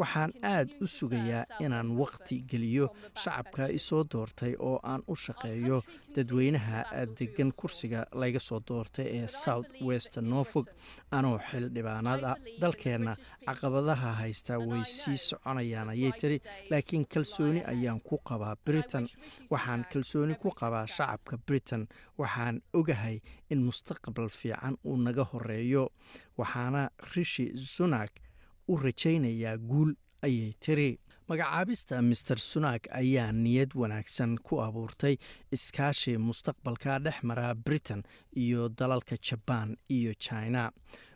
waxaan 0.00 0.32
aad 0.54 0.68
u 0.84 0.86
sugayaa 0.96 1.44
inaan 1.64 1.90
wakhti 2.00 2.36
geliyo 2.50 2.86
shacabka 3.22 3.68
isoo 3.78 4.02
doortay 4.12 4.54
oo 4.68 4.78
aan 4.90 5.02
u 5.12 5.14
shaqeeyo 5.24 5.78
dadweynaha 6.14 6.78
degan 7.18 7.52
kursiga 7.58 8.00
layga 8.20 8.40
soo 8.48 8.60
doortay 8.68 9.06
ee 9.18 9.26
south 9.28 9.70
west 9.86 10.16
norfolk. 10.32 10.68
anoo 11.16 11.38
xildhibaanaad 11.48 12.22
ah 12.30 12.36
dalkeenna 12.60 13.12
caqabadaha 13.46 14.10
haysta 14.20 14.58
way 14.68 14.84
sii 14.96 15.16
soconayaan 15.28 15.88
ayay 15.94 16.12
tiri 16.20 16.38
laakiin 16.70 17.04
kalsooni 17.12 17.60
ayaan 17.72 18.00
ku 18.08 18.14
qabaa 18.28 18.54
britain. 18.66 19.06
waxaan 19.52 19.82
kalsooni 19.92 20.34
ku 20.42 20.48
qabaa 20.60 20.86
shacabka 20.86 21.36
britain. 21.46 21.82
Waxaan 22.20 22.56
ogahay 22.78 23.16
in 23.52 23.60
mustaqbal 23.68 24.28
fiican 24.38 24.74
uu 24.88 24.96
naga 24.96 25.24
horeeyo 25.32 25.84
waxaana 26.38 26.82
rishi 27.14 27.46
sunak 27.74 28.10
u 28.68 28.76
rajaynayaa 28.76 29.56
guul 29.58 29.94
ayay 30.22 30.52
tiri. 30.60 30.98
Magacaabista 31.28 32.02
master 32.02 32.36
sunak 32.38 32.86
ayaa 32.90 33.32
niyad 33.32 33.70
wanaagsan 33.74 34.38
ku 34.42 34.60
abuurtay 34.62 35.16
iskaashi 35.52 36.18
mustaqbalka 36.18 36.98
dhex 36.98 37.22
mara 37.22 37.54
britain 37.54 38.02
iyo 38.36 38.68
dalalka 38.68 39.16
jabaan 39.16 39.76
iyo 39.88 40.14
china. 40.14 40.70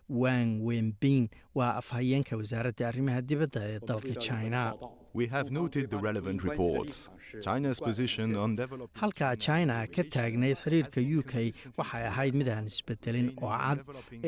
Wang 0.09 0.63
wenbin 0.63 1.29
waa 1.55 1.75
afhayeenka 1.83 2.37
wasaaradda 2.37 2.89
arrimaha 2.89 3.21
dibadda 3.23 3.61
ee 3.69 3.79
dalka 3.89 4.15
china 4.27 4.75
We 5.19 5.27
have 5.35 5.49
noted 5.51 5.91
the 5.91 5.99
relevant 6.09 6.41
reports. 6.49 7.09
China's 7.45 7.79
position 7.81 8.29
on 8.43 8.51
halka 9.01 9.29
china 9.47 9.77
ka 9.95 10.03
taagnayd 10.15 10.57
xiriirka 10.65 11.01
u 11.19 11.23
k 11.31 11.53
waxay 11.79 12.03
ahayd 12.11 12.35
mid 12.41 12.49
aan 12.55 12.67
isbedelin 12.71 13.29
oo 13.43 13.51
cad. 13.63 13.79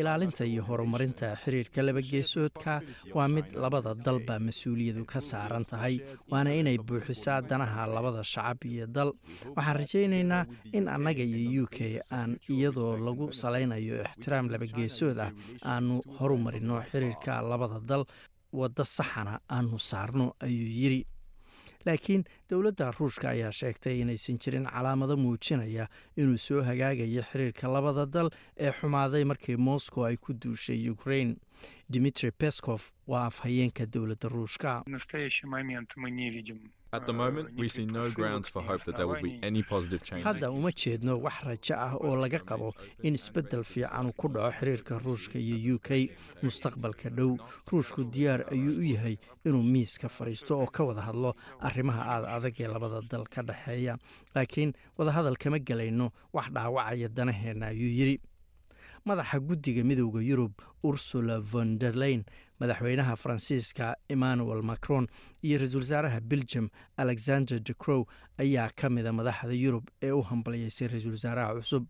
Ilaalinta 0.00 0.44
iyo 0.52 0.62
horumarinta 0.68 1.28
xiriirka 1.44 1.80
labageesoodka 1.88 2.74
waa 3.16 3.28
mid 3.36 3.46
labada 3.64 3.92
dalba 4.06 4.36
mas'uuliyadu 4.48 5.04
ka 5.12 5.20
saaran 5.30 5.64
tahay 5.72 5.94
waana 6.32 6.52
inay 6.60 6.76
buuxisaa 6.88 7.38
danaha 7.50 7.86
labada 7.96 8.22
shacab 8.32 8.64
iyo 8.72 8.86
dal. 8.96 9.10
Waxaan 9.56 9.76
rajaynaynaa 9.82 10.42
in 10.78 10.84
annaga 10.96 11.24
iyo 11.24 11.64
u 11.64 11.66
k 11.76 12.00
aan 12.18 12.30
iyadoo 12.56 12.92
lagu 13.06 13.26
salaynayo 13.42 14.02
ixtiraam 14.08 14.48
labageesood 14.54 15.18
ah 15.26 15.30
aanu 15.74 16.00
horumarino 16.18 16.76
xiriirka 16.92 17.40
labada 17.52 17.80
dal 17.92 18.04
waddo 18.52 18.84
saxana 18.84 19.40
aanu 19.50 19.78
saarno 19.78 20.34
ayuu 20.40 20.68
yidri 20.80 21.06
laakiin 21.86 22.24
dowladda 22.50 22.90
ruushka 22.98 23.30
ayaa 23.30 23.52
sheegtay 23.52 24.00
inaysan 24.00 24.38
jirin 24.38 24.66
calaamado 24.66 25.16
muujinaya 25.16 25.88
inuu 26.16 26.38
soo 26.38 26.62
hagaagayo 26.62 27.22
xiriirka 27.30 27.68
labada 27.68 28.06
dal 28.06 28.30
ee 28.56 28.72
xumaaday 28.80 29.24
markii 29.24 29.56
moscow 29.56 30.04
ay 30.04 30.16
ku 30.16 30.32
duushay 30.32 30.90
ukraine 30.90 31.36
dmitri 31.90 32.30
Peskov 32.30 32.80
waa 33.06 33.26
afhayeenka 33.26 33.86
dowladda 33.86 34.28
ruushka 34.28 34.82
hadda 40.24 40.50
uma 40.50 40.70
jeedno 40.72 41.18
wax 41.20 41.42
rajo 41.44 41.74
ah 41.76 41.94
oo 41.96 42.16
laga 42.16 42.38
qabo 42.38 42.74
in 43.02 43.14
isbeddel 43.14 43.64
fiican 43.64 44.12
ku 44.16 44.28
dhaco 44.28 44.52
xiriirka 44.58 44.98
ruushka 45.04 45.38
iyo 45.38 45.74
u 45.74 45.78
k 45.78 46.10
mustaqbalka 46.42 47.10
dhow 47.10 47.36
ruushku 47.72 48.04
diyaar 48.04 48.44
ayuu 48.52 48.78
u 48.78 48.82
yahay 48.84 49.16
inuu 49.44 49.62
miiska 49.62 50.08
fadhiisto 50.08 50.58
oo 50.60 50.66
ka 50.66 50.84
wada 50.84 51.02
hadlo 51.02 51.34
arrimaha 51.60 52.02
aad 52.14 52.24
adag 52.36 52.54
ee 52.60 52.68
labada 52.68 53.00
dal 53.10 53.26
ka 53.28 53.42
dhexeeya 53.42 53.98
laakiin 54.34 54.72
wadahadal 54.98 55.36
kama 55.36 55.58
gelayno 55.58 56.12
wax 56.32 56.48
dhaawacaya 56.52 57.08
danaheenna 57.08 57.66
ayuu 57.66 57.90
yidhi 57.98 58.20
madaxa 59.10 59.38
guddiga 59.48 59.82
midowda 59.84 60.20
yurub 60.30 60.52
ursula 60.84 61.40
von 61.52 61.78
derleyn 61.80 62.22
madaxweynaha 62.60 63.14
faransiiska 63.22 63.94
emmanuel 64.14 64.62
macron 64.62 65.06
iyo 65.42 65.58
ra'iisul 65.58 65.80
wasaaraha 65.84 66.20
belgium 66.20 66.66
alexander 66.96 67.58
de 67.60 67.74
crow 67.74 68.02
ayaa 68.38 68.70
ka 68.76 68.88
mida 68.90 69.12
madaxda 69.12 69.52
yurub 69.64 69.84
ee 70.02 70.10
u 70.12 70.22
hambaliyeysay 70.30 70.88
ra'iisul 70.88 71.14
wasaaraha 71.18 71.54
cusub. 71.60 71.84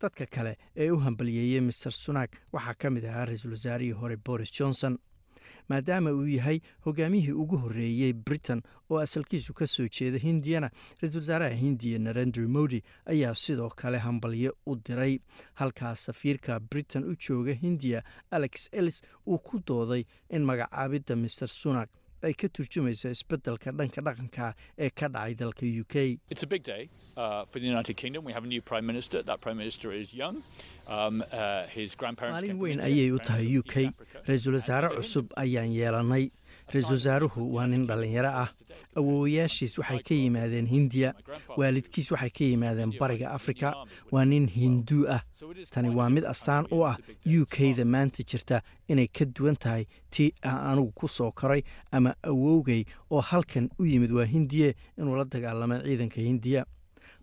Dadka 0.00 0.26
kale 0.26 0.56
ee 0.76 0.90
u 0.90 0.98
hambaliyeeyey 1.04 1.60
master 1.60 1.92
sunak 1.92 2.30
waxaa 2.52 2.74
ka 2.74 2.90
mid 2.90 3.04
ahaa 3.04 3.24
ra'iisul 3.30 3.50
wasaarihii 3.56 3.92
hore 4.00 4.16
boris 4.16 4.50
johnson 4.58 4.98
maadaama 5.68 6.12
uu 6.12 6.26
yahay 6.26 6.60
hogaamiyihii 6.84 7.32
ugu 7.32 7.56
horreeyey 7.56 8.12
britain 8.12 8.62
oo 8.90 8.98
asalkiisu 8.98 9.54
ka 9.54 9.66
soo 9.66 9.88
jeeda 9.88 10.18
hindiyana 10.18 10.70
ra'iisul 11.00 11.20
wasaaraha 11.20 11.54
hindiya 11.54 11.98
narendra 11.98 12.48
modi 12.48 12.82
ayaa 13.06 13.34
sidoo 13.34 13.68
kale 13.70 13.98
hambalyo 13.98 14.56
u 14.66 14.76
diray. 14.76 15.18
Halkaas 15.54 16.04
safiirka 16.04 16.60
britain 16.60 17.04
u 17.04 17.14
jooga 17.16 17.52
hindiya 17.52 18.02
alex 18.30 18.68
ellis 18.72 19.02
uu 19.26 19.38
ku 19.38 19.60
dooday 19.66 20.04
in 20.30 20.42
magacaabidda 20.44 21.16
master 21.16 21.48
sunak 21.48 21.88
ay 22.22 22.34
ka 22.34 22.48
turjumayso 22.48 23.08
isbeddelka 23.16 23.72
dhanka 23.72 24.00
dhaqanka 24.08 24.54
ee 24.78 24.90
ka 24.90 25.08
dhacay 25.08 25.34
dalka 25.42 25.66
u 25.66 25.84
k. 25.88 26.18
Maalin 31.28 32.58
weyn 32.58 32.80
ayay 32.80 33.10
u 33.12 33.18
tahay 33.18 33.58
u 33.58 33.62
k. 33.62 33.92
Ra'iisul 34.26 34.54
wasaare 34.58 34.88
cusub 34.96 35.32
ayaan 35.36 35.72
yeelannay 35.72 36.30
ra'iisul 36.72 36.92
wasaaruhu 36.98 37.54
waa 37.54 37.66
nin 37.66 37.86
dhallinyaro 37.86 38.28
ah. 38.42 38.48
Awoowayaashiis 38.96 39.78
waxay 39.78 40.02
ka 40.02 40.14
yimaadeen 40.14 40.66
hindiya. 40.66 41.14
Waalidkiis 41.56 42.10
waxay 42.10 42.30
ka 42.30 42.44
yimaadeen 42.44 42.92
bariga 42.98 43.30
afrika. 43.30 43.74
Waa 44.10 44.24
nin 44.24 44.48
hinduu 44.48 45.06
ah. 45.08 45.22
Tani 45.70 45.88
waa 45.94 46.10
mid 46.10 46.24
astaan 46.24 46.66
u 46.72 46.82
ah 46.86 46.96
u 47.26 47.46
k-da 47.46 47.84
maanta 47.84 48.22
jirta 48.22 48.62
inay 48.88 49.06
ka 49.08 49.24
duwan 49.24 49.56
tahay 49.56 49.86
tii 50.10 50.32
aan 50.44 50.72
anugu 50.72 50.92
ku 50.94 51.08
soo 51.08 51.30
koray 51.32 51.62
ama 51.92 52.14
awowgay 52.22 52.84
oo 53.10 53.20
halkan 53.20 53.68
u 53.78 53.84
yimid 53.86 54.10
waa 54.12 54.24
hindiye 54.26 54.74
inuu 54.98 55.16
la 55.16 55.24
dagaalamay 55.24 55.82
ciidanka 55.86 56.20
hindiya 56.20 56.64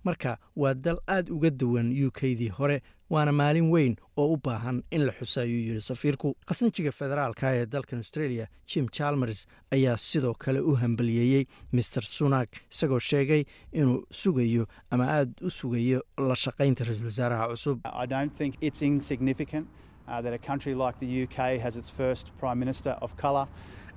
marka 0.04 0.38
waa 0.56 0.74
dal 0.74 1.00
aad 1.08 1.30
uga 1.30 1.50
duwan 1.50 1.92
u 2.06 2.12
k-dii 2.12 2.50
hore 2.50 2.82
waana 3.10 3.32
maalin 3.32 3.70
weyn 3.72 3.96
oo 4.18 4.34
u 4.34 4.38
baahan 4.44 4.84
in 4.92 5.06
la 5.06 5.12
xuso 5.12 5.42
ayuu 5.42 5.60
yidhi 5.68 5.82
safiirku. 5.82 6.36
Khasnajiga 6.48 6.92
federaalka 6.92 7.54
ee 7.56 7.66
dalkan 7.66 8.00
australia 8.00 8.48
jim 8.68 8.88
chalmers 8.90 9.48
ayaa 9.72 9.98
sidoo 9.98 10.34
kale 10.34 10.60
u 10.60 10.76
hambaliyeeyey 10.76 11.46
master 11.72 12.04
sunak 12.04 12.50
isagoo 12.72 13.00
sheegay 13.00 13.44
inuu 13.74 14.04
sugayo 14.12 14.68
ama 14.92 15.06
aad 15.08 15.32
u 15.42 15.50
sugayo 15.50 16.02
la 16.18 16.36
shaqaynta 16.36 16.84
ra'iisul 16.84 17.06
wasaaraha 17.06 17.48
cusub 17.54 17.80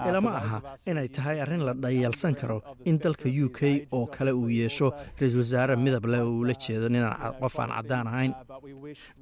ilama 0.08 0.30
aha 0.40 0.58
inay 0.90 1.08
tahay 1.16 1.40
arrin 1.44 1.62
la 1.68 1.72
dhayalsan 1.84 2.34
karo 2.40 2.56
in 2.90 2.96
dalka 2.98 3.28
u 3.44 3.48
k 3.58 3.60
oo 3.92 4.06
kale 4.06 4.32
uu 4.32 4.48
yeesho 4.60 4.88
ra'iisul 5.20 5.38
wasaare 5.44 5.74
midab 5.76 6.04
leh 6.12 6.20
oo 6.24 6.32
uula 6.40 6.54
jeedo 6.64 6.88
ninaan 6.88 7.34
qof 7.40 7.54
aan 7.60 7.70
caddaan 7.76 8.06
ahayn 8.12 8.32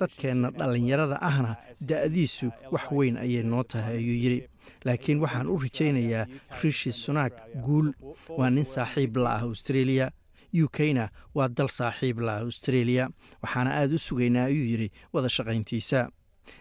dadkeenna 0.00 0.50
dhallinyarada 0.58 1.16
ahna 1.30 1.56
da'diisu 1.90 2.46
wax 2.74 2.86
weyn 2.98 3.16
ayay 3.24 3.42
noo 3.42 3.62
tahay 3.72 3.96
ayuu 4.02 4.18
yidhi 4.24 4.40
laakiin 4.86 5.18
waxaan 5.24 5.46
u 5.54 5.56
rajaynayaa 5.64 6.26
rishi 6.62 6.92
sunak 6.92 7.32
guul 7.66 7.88
waa 8.38 8.50
nin 8.50 8.64
saaxiib 8.74 9.16
la 9.24 9.30
ah 9.36 9.42
australia 9.50 10.06
u 10.62 10.66
k-na 10.76 11.08
waa 11.34 11.48
dal 11.48 11.68
saaxiib 11.78 12.20
la 12.26 12.32
ah 12.38 12.44
australia 12.48 13.08
waxaana 13.42 13.70
aad 13.80 13.92
u 13.96 13.98
sugaynaa 14.06 14.44
ayuu 14.52 14.66
yidhi 14.72 14.88
wada 15.12 15.28
shaqayntiisa 15.36 16.00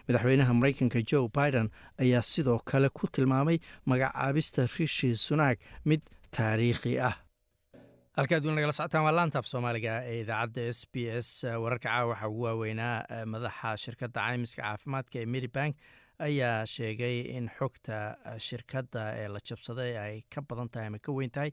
madaxweynaha 0.07 0.53
maraykanka 0.59 0.99
joe 1.11 1.27
biden 1.37 1.67
ayaa 2.03 2.21
sidoo 2.33 2.59
kale 2.71 2.89
ku 2.89 3.07
tilmaamay 3.07 3.57
magacaabista 3.85 4.67
rishi 4.77 5.15
sunak 5.27 5.57
mid 5.85 6.01
taariikhi 6.37 6.99
ah. 7.09 7.15
Halkaad 8.17 8.45
weli 8.45 8.55
nagala 8.57 8.73
socotaan 8.73 9.03
waa 9.05 9.13
laantaaf 9.17 9.45
soomaaliga 9.45 9.93
ee 10.11 10.21
idaacadda 10.23 10.61
s 10.73 10.79
b 10.93 10.95
s. 11.21 11.29
Wararka 11.63 11.89
caawa 11.89 12.09
waxaa 12.11 12.29
ugu 12.31 12.41
waaweynaa 12.47 12.95
madaxa 13.33 13.77
shirkadda 13.83 14.21
caymiska 14.27 14.61
caafimaadka 14.63 15.15
ee 15.21 15.25
medibank 15.35 15.75
ayaa 16.27 16.65
sheegay 16.73 17.17
in 17.37 17.45
xogta 17.57 17.97
shirkadda 18.47 19.01
ee 19.21 19.27
la 19.33 19.39
jabsaday 19.49 19.91
ay 20.05 20.15
ka 20.33 20.41
badan 20.49 20.69
tahay 20.73 20.87
ama 20.89 20.99
ka 21.05 21.11
weyn 21.17 21.29
tahay 21.35 21.51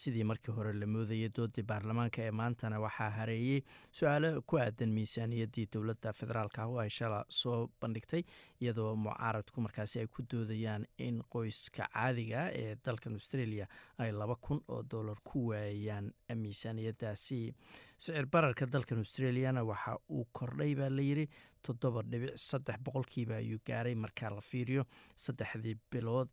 sidii 0.00 0.24
markii 0.30 0.52
hore 0.56 0.72
la 0.80 0.86
moodayay 0.94 1.28
doodii 1.36 1.62
baarlamaanka 1.70 2.22
ee 2.26 2.30
maantana 2.40 2.80
waxaa 2.84 3.10
hareeyey 3.18 3.60
su'aalo 3.98 4.30
ku 4.50 4.58
aadan 4.64 4.90
miisaaniyaddii 4.98 5.66
dowladda 5.74 6.12
federaalka 6.20 6.62
ah 6.64 6.80
ay 6.84 6.90
shala 6.98 7.20
soo 7.40 7.58
bandhigtay 7.80 8.22
iyadoo 8.62 8.90
mucaaradku 9.06 9.60
markaasi 9.66 9.98
ay 10.02 10.06
ku 10.16 10.22
doodayaan 10.32 10.86
in 11.06 11.22
qoyska 11.34 11.88
caadiga 11.94 12.42
ee 12.62 12.74
dalkan 12.86 13.12
australia 13.20 13.66
ay 13.98 14.10
laba 14.12 14.36
kun 14.46 14.60
oo 14.68 14.82
dollar 14.94 15.18
ku 15.30 15.46
waayaan 15.52 16.10
miisaaniyaddaasi 16.44 17.54
sicir 17.98 18.26
bararka 18.26 18.66
dalkan 18.66 18.98
australiana 18.98 19.62
waxa 19.64 19.98
uu 20.10 20.24
kordhay 20.32 20.74
baa 20.74 20.88
layidhi 20.90 21.28
toddoba 21.66 22.02
dhibic 22.02 22.32
saddex 22.36 22.76
boqolkiiba 22.86 23.34
ayuu 23.36 23.58
gaaray 23.68 23.94
markaa 23.94 24.30
la 24.30 24.40
fiiriyo 24.40 24.84
saddexdii 25.24 25.76
bilood 25.92 26.32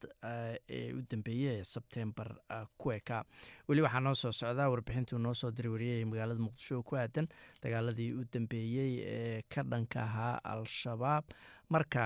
ee 0.77 0.93
u 0.93 1.01
dambeeyey 1.11 1.59
ee 1.59 1.63
sebtembar 1.73 2.29
ku 2.77 2.91
eka 2.91 3.23
weli 3.69 3.81
waxaa 3.85 4.03
noo 4.07 4.15
soo 4.23 4.31
socdaa 4.41 4.69
warbixintuu 4.73 5.19
noo 5.25 5.33
soo 5.41 5.51
diray 5.51 5.71
wariyay 5.75 6.05
magaalada 6.11 6.41
muqdisho 6.47 6.75
oo 6.79 6.83
ku 6.83 6.95
aadan 6.95 7.27
dagaaladii 7.63 8.09
u 8.19 8.23
dambeeyey 8.33 8.91
ee 9.15 9.41
ka 9.53 9.63
dhanka 9.63 9.99
ahaa 10.07 10.35
al-shabaab. 10.53 11.23
Marka 11.71 12.03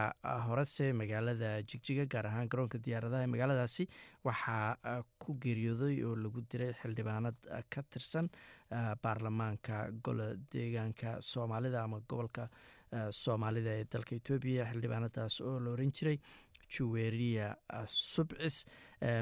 horese 0.48 0.94
magaalada 0.94 1.50
jigjiga 1.70 2.04
gaar 2.14 2.26
ahaan 2.30 2.50
garoonka 2.54 2.78
diyaaradaha 2.86 3.24
ee 3.26 3.32
magaaladaasi 3.34 3.84
waxaa 4.28 5.02
ku 5.24 5.34
geeriyooday 5.46 5.96
oo 6.10 6.16
lagu 6.24 6.42
diray 6.52 6.72
xildhibaanad 6.82 7.36
ka 7.74 7.82
tirsan 7.94 8.30
baarlamaanka 9.04 9.78
golo 10.06 10.28
deegaanka 10.54 11.18
soomaalida 11.32 11.82
ama 11.84 12.00
gobolka 12.10 12.46
soomaalida 13.24 13.72
ee 13.80 13.86
dalka 13.94 14.14
etoobiya 14.20 14.66
xildhibaanadaas 14.72 15.36
oo 15.50 15.56
la 15.66 15.70
oran 15.76 15.92
jiray 15.98 16.18
juweriya 16.76 17.48
subcis 17.88 18.58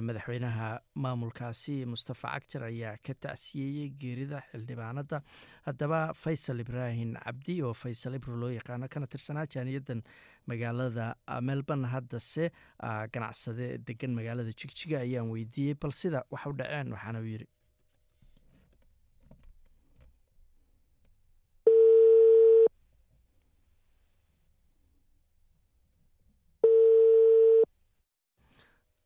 madaxweynaha 0.08 0.70
maamulkaasi 1.04 1.76
mustafa 1.94 2.30
cagjar 2.34 2.64
ayaa 2.70 2.98
ka 3.06 3.14
tacsiyeeyey 3.26 3.90
geerida 4.02 4.40
xildhibaanada. 4.52 5.22
Haddaba 5.66 6.00
faysal 6.24 6.60
ibraahim 6.64 7.16
cabdi 7.26 7.56
oo 7.68 7.74
faysal 7.74 8.16
ibro 8.20 8.36
loo 8.42 8.52
yaqaano 8.58 8.88
kana 8.94 9.08
tirsanaa 9.08 9.46
jaaniyadan 9.56 10.04
magaalada 10.48 11.08
melbourne 11.50 11.88
haddase 11.94 12.52
ganacsade 13.16 13.68
degan 13.88 14.14
magaalada 14.20 14.52
jigjiga 14.62 15.00
ayaan 15.06 15.30
weydiiyey 15.34 15.76
bal 15.84 15.92
sida 16.02 16.24
wax 16.32 16.46
u 16.46 16.54
dhaceen 16.62 16.92
waxaana 16.96 17.20
uu 17.20 17.30
yidhi 17.34 17.48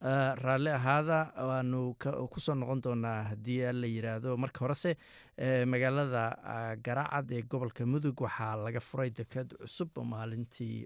raalli 0.02 0.70
ahaada 0.70 1.32
waanu 1.50 1.96
ku 1.98 2.40
soo 2.40 2.54
noqon 2.56 2.82
doonaa 2.82 3.24
haddii 3.32 3.72
la 3.74 3.88
yiraahdo. 3.88 4.38
Marka 4.38 4.60
horese 4.66 4.96
magaalada 5.66 6.78
garaacad 6.84 7.32
ee 7.32 7.42
gobolka 7.42 7.86
mudug 7.86 8.22
waxaa 8.22 8.56
laga 8.66 8.80
furay 8.80 9.10
deked 9.10 9.58
cusub 9.62 9.90
maalintii 10.14 10.86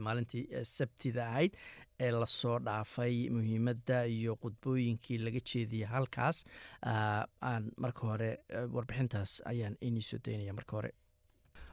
maalintii 0.00 0.46
sabtida 0.64 1.26
ahayd 1.28 1.52
ee 2.00 2.10
la 2.10 2.26
soo 2.26 2.58
dhaafay. 2.58 3.28
Muhiimadda 3.30 4.06
iyo 4.06 4.36
qudbooyinkii 4.36 5.18
laga 5.18 5.40
jeediyay 5.40 5.88
halkaas 5.92 6.44
aan 6.82 7.70
marka 7.76 8.06
hore 8.06 8.30
warbixintaas 8.72 9.42
ayaan 9.44 9.76
iniisoo 9.80 10.18
daynaya 10.24 10.52
marka 10.52 10.76
hore. 10.76 10.92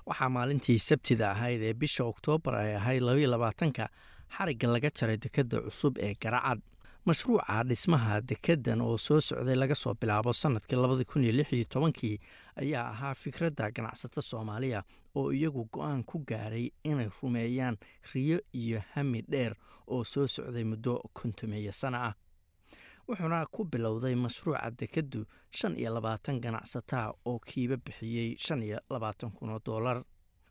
Waxaa 0.05 0.29
maalintii 0.29 0.79
sabtida 0.79 1.31
ahayd 1.31 1.61
ee 1.63 1.73
bisha 1.73 2.03
oktoobar 2.03 2.55
ay 2.55 2.75
ahayd 2.75 3.01
labaiyo 3.01 3.29
labaatanka 3.31 3.87
xarigga 4.29 4.67
laga 4.67 4.89
jaray 4.89 5.17
dekedda 5.17 5.61
cusub 5.61 5.97
ee 5.97 6.13
garacad 6.21 6.59
mashruuca 7.05 7.63
dhismaha 7.63 8.21
dekeddan 8.21 8.81
oo 8.81 8.97
soo 8.97 9.21
socday 9.21 9.55
laga 9.55 9.75
soo 9.75 9.93
bilaabo 9.93 10.33
sannadkii 10.33 10.75
labadi 10.75 11.05
kun 11.05 11.23
tobankii 11.69 12.19
ayaa 12.61 12.89
ahaa 12.89 13.13
fikradda 13.13 13.71
ganacsato 13.71 14.21
soomaaliya 14.21 14.83
oo 15.15 15.31
iyagu 15.31 15.69
go'aan 15.71 16.03
ku 16.03 16.19
gaaray 16.27 16.69
inay 16.83 17.09
rumeeyaan 17.21 17.77
riyo 18.13 18.39
iyo 18.53 18.81
hami 18.93 19.21
dheer 19.21 19.53
oo 19.87 20.03
soo 20.03 20.27
socday 20.27 20.63
muddo 20.63 21.01
kontomeeya 21.13 21.71
sana 21.71 21.97
ah. 22.05 22.13
Wuxuuna 23.07 23.45
ku 23.45 23.65
bilowday 23.65 24.15
mashruuca 24.15 24.71
dekeddu 24.79 25.25
shan 25.51 25.77
iyo 25.77 25.93
labaatan 25.93 26.41
ganacsataa 26.41 27.13
oo 27.25 27.39
kiiba 27.39 27.77
bixiyey 27.77 28.35
shan 28.37 28.63
iyo 28.63 28.79
labaatan 28.89 29.31
kun 29.31 29.49
oo 29.49 29.59
dollar 29.65 30.03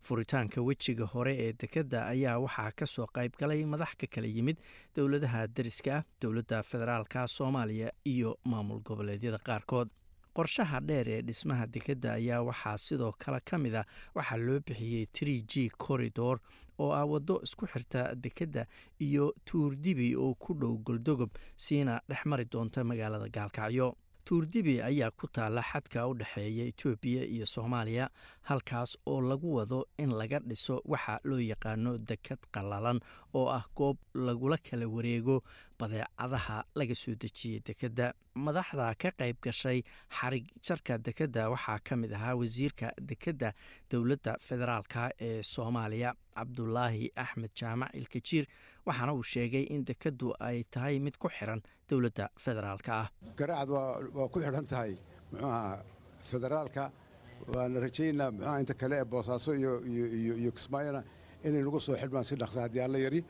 furitaanka 0.08 0.60
wejiga 0.62 1.06
hore 1.14 1.32
ee 1.44 1.52
dekedda 1.52 2.06
ayaa 2.06 2.38
waxaa 2.44 2.70
ka 2.78 2.86
soo 2.86 3.06
qayb 3.16 3.32
galay 3.40 3.64
madax 3.64 3.92
ka 4.00 4.06
kala 4.06 4.26
yimid 4.26 4.58
dowladaha 4.96 5.46
deriska 5.56 5.96
ah 5.98 6.04
dowladda 6.20 6.62
federaalka 6.62 7.26
soomaaliya 7.28 7.92
iyo 8.04 8.38
maamul 8.44 8.80
goboleedyada 8.88 9.38
qaarkood. 9.38 9.88
Qorshaha 10.36 10.80
dheer 10.80 11.08
ee 11.08 11.22
dhismaha 11.22 11.66
dekedda 11.66 12.12
ayaa 12.20 12.42
waxaa 12.42 12.78
sidoo 12.78 13.12
kale 13.18 13.40
ka 13.50 13.58
mid 13.58 13.74
a 13.74 13.84
waxaa 14.14 14.36
loo 14.46 14.60
bixiyey 14.66 15.06
tri 15.06 15.42
g 15.50 15.70
corridor 15.78 16.38
oo 16.78 16.90
ah 16.92 17.04
waddo 17.06 17.40
isku 17.46 17.66
xirta 17.66 18.14
dekedda 18.14 18.66
iyo 19.00 19.32
tuurdibi 19.44 20.16
oo 20.16 20.34
ku 20.34 20.54
dhow 20.54 20.74
goldogob 20.86 21.30
siina 21.56 22.00
dhex 22.08 22.26
mari 22.26 22.44
doonta 22.52 22.84
magaalada 22.84 23.28
gaalkacyo 23.36 23.94
tuurdibi 24.24 24.80
ayaa 24.82 25.10
ku 25.10 25.26
taalla 25.36 25.62
xadka 25.70 26.06
u 26.08 26.14
dhexeeya 26.14 26.64
etoobiya 26.70 27.22
iyo 27.34 27.46
soomaaliya 27.46 28.10
halkaas 28.48 28.98
oo 29.06 29.20
lagu 29.20 29.54
wado 29.56 29.86
in 29.98 30.10
laga 30.20 30.38
dhiso 30.40 30.82
waxa 30.84 31.20
loo 31.24 31.38
yaqaano 31.40 31.98
deked 31.98 32.38
qallalan 32.54 32.98
oo 33.34 33.46
ah 33.58 33.64
goob 33.76 33.96
lagula 34.14 34.56
kala 34.58 34.86
wareego 34.88 35.42
badeecadaha 35.80 36.64
laga 36.74 36.94
soo 36.94 37.14
dejiyey 37.14 37.60
dekedda. 37.68 38.12
Madaxda 38.34 38.94
ka 39.02 39.10
qayb 39.18 39.36
gashay 39.42 39.82
xarig 40.18 40.46
jarka 40.66 40.98
dekedda 40.98 41.50
waxaa 41.50 41.78
ka 41.88 41.96
mid 41.96 42.12
ahaa 42.12 42.34
wasiirka 42.40 42.92
dekedda 43.10 43.52
dowladda 43.90 44.36
federaalka 44.40 45.10
ee 45.20 45.42
soomaaliya 45.42 46.14
cabdulaahi 46.36 47.10
axmed 47.24 47.50
jaamac 47.60 47.90
ilkajiir 47.94 48.46
waxaana 48.86 49.12
uu 49.14 49.22
sheegay 49.22 49.64
in 49.74 49.84
dekeddu 49.84 50.34
ay 50.40 50.64
tahay 50.70 50.98
mid 50.98 51.16
ku 51.18 51.28
xiran 51.28 51.62
dowladda 51.90 52.28
federaalka 52.44 52.92
ah. 53.02 53.08
Garaacad 53.36 53.70
waa 53.70 54.28
ku 54.28 54.40
xidhan 54.40 54.66
tahay 54.66 54.92
muxuuaha 55.32 55.84
federaalka. 56.30 56.84
Waana 57.54 57.80
rajaynaa 57.84 58.30
muxuaha 58.34 58.60
inta 58.62 58.74
kale 58.74 58.96
ee 59.00 59.04
boosaaso 59.04 59.50
iyo 59.54 60.50
kismaayona 60.56 61.00
inay 61.44 61.62
nagu 61.66 61.80
soo 61.86 61.96
xidhmaan 62.02 62.24
si 62.24 62.34
dhaqsa 62.42 62.60
haddii 62.64 62.80
alla 62.86 62.98
yari. 62.98 63.20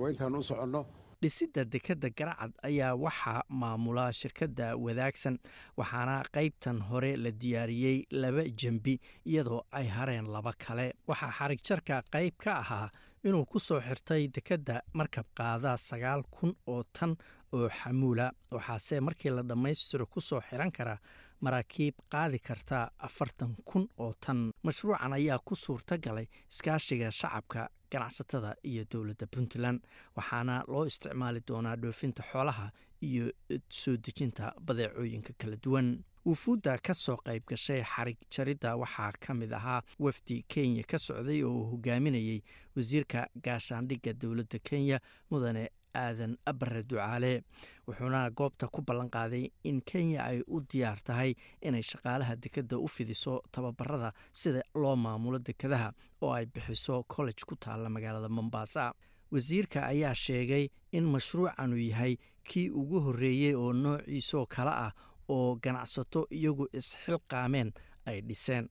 Waa 0.00 0.08
intaan 0.12 0.34
u 0.34 0.42
soconno 0.42 0.80
dhisidda 1.22 1.64
dekedda 1.72 2.08
garacad 2.18 2.52
ayaa 2.68 2.94
waxaa 2.96 3.42
maamula 3.48 4.06
shirkadda 4.12 4.76
wadaagsan 4.76 5.36
waxaana 5.76 6.16
qaybtan 6.36 6.78
hore 6.88 7.12
la 7.16 7.30
diyaariyey 7.42 7.98
laba 8.22 8.44
jembi 8.60 8.94
iyadoo 9.26 9.62
ay 9.72 9.86
hareen 9.96 10.26
laba 10.32 10.52
kale. 10.64 10.86
Waxaa 11.08 11.32
xarig 11.38 11.60
jarka 11.68 12.02
qayb 12.12 12.34
ka 12.44 12.52
ahaa 12.62 12.88
inuu 13.24 13.44
ku 13.44 13.58
soo 13.60 13.80
xirtay 13.80 14.28
dekedda 14.28 14.80
markab 14.94 15.26
qaada 15.36 15.76
sagaal 15.76 16.22
kun 16.30 16.54
oo 16.66 16.82
tan 16.92 17.16
oo 17.52 17.68
xamuula. 17.68 18.32
Waxaase 18.50 19.00
markii 19.00 19.30
la 19.30 19.42
dhammaystiro 19.42 20.06
ku 20.06 20.20
soo 20.20 20.40
xiran 20.40 20.72
kara 20.72 20.96
maraakiib 21.40 21.94
qaadi 22.12 22.38
karta 22.38 22.90
afartan 22.98 23.56
kun 23.64 23.88
oo 23.98 24.12
tan. 24.20 24.52
Mashruucan 24.62 25.12
ayaa 25.12 25.38
ku 25.44 25.54
suurta 25.56 25.98
galay 25.98 26.26
iskaashiga 26.50 27.10
shacabka 27.10 27.68
ganacsatada 27.90 28.54
iyo 28.64 28.84
dowladda 28.92 29.26
puntland 29.26 29.80
waxaana 30.16 30.64
loo 30.68 30.84
isticmaali 30.86 31.40
doonaa 31.48 31.76
dhoofinta 31.76 32.22
xoolaha 32.32 32.70
iyo 33.02 33.32
soo 33.68 33.96
dejinta 33.96 34.52
badeecooyinka 34.66 35.32
kala 35.38 35.56
duwan. 35.64 36.04
Wufuudda 36.26 36.76
ka 36.84 36.94
soo 36.94 37.16
qayb 37.24 37.42
gashay 37.48 37.82
xarig 37.82 38.18
jaridda 38.30 38.76
waxaa 38.76 39.12
ka 39.20 39.34
mid 39.34 39.52
ahaa 39.52 39.80
wafdi 39.98 40.44
kenya 40.48 40.82
ka 40.84 40.98
socday 40.98 41.42
oo 41.42 41.50
uu 41.50 41.64
hogaaminayey 41.70 42.42
wasiirka 42.76 43.26
gaashaandhigga 43.44 44.12
dowladda 44.12 44.58
kenya 44.68 45.00
mudane 45.30 45.70
aadan 45.94 46.36
abare 46.46 46.82
ducaale. 46.82 47.42
Wuxuuna 47.86 48.30
goobta 48.30 48.68
ku 48.68 48.82
ballan 48.82 49.10
qaaday 49.10 49.50
in 49.64 49.80
kenya 49.80 50.24
ay 50.24 50.42
u 50.46 50.60
diyaar 50.60 50.98
tahay 51.04 51.34
inay 51.62 51.82
shaqaalaha 51.82 52.36
dekedda 52.36 52.78
u 52.78 52.88
fidiso 52.88 53.42
tababarada 53.52 54.12
sida 54.32 54.62
loo 54.74 54.96
maamulo 54.96 55.38
dekedaha 55.38 55.92
oo 56.22 56.32
ay 56.32 56.46
bixiso 56.46 57.02
college 57.08 57.44
ku 57.46 57.56
taalla 57.56 57.88
magaalada 57.88 58.28
mombasa. 58.28 58.92
Wasiirka 59.30 59.86
ayaa 59.86 60.14
sheegay 60.14 60.68
in 60.92 61.04
mashruucanu 61.04 61.76
yahay 61.78 62.16
kii 62.44 62.70
ugu 62.70 63.00
horreeyey 63.00 63.54
oo 63.54 63.72
noociisoo 63.72 64.46
kale 64.46 64.70
ah 64.70 64.92
oo 65.28 65.54
ganacsato 65.62 66.26
iyagu 66.30 66.66
isxilqaameen 66.72 67.72
ay 68.06 68.20
dhiseen. 68.22 68.68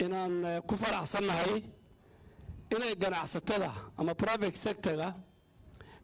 Inaan 0.00 0.62
ku 0.66 0.76
faraxsannahay 0.76 1.62
inay 2.74 2.94
ganacsatada 2.96 3.70
ama 3.96 4.14
private 4.14 4.56
sectorga 4.56 5.14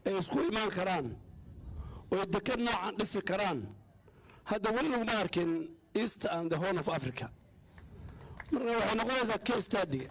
ay 0.05 0.13
isku 0.19 0.39
imaan 0.49 0.69
karaan 0.77 1.07
oo 2.13 2.25
deked 2.33 2.59
noocan 2.65 2.95
dhisi 2.99 3.21
karaan. 3.29 3.59
Hadda 4.49 4.69
weli 4.75 4.89
laguma 4.93 5.13
arkin 5.23 5.51
east 6.01 6.25
and 6.25 6.49
the 6.51 6.57
horn 6.57 6.77
of 6.77 6.87
africa. 6.89 7.25
Marka 8.51 8.71
waxay 8.79 8.95
noqonaysaa 8.99 9.43
case 9.47 9.65
study. 9.69 10.01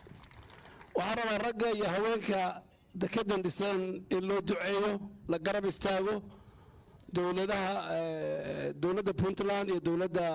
Waxaa 0.96 1.14
rabaa 1.18 1.38
ragga 1.44 1.68
iyo 1.76 1.84
haweenka 1.94 2.62
dekedan 3.00 3.42
dhiseen 3.42 3.80
in 4.10 4.22
loo 4.28 4.40
duceeyo 4.40 5.00
la 5.28 5.38
garab 5.38 5.64
istaago. 5.66 6.22
Dowladaha 7.14 7.72
dowladda 8.82 9.12
puntland 9.20 9.68
iyo 9.70 9.80
dowladda 9.80 10.26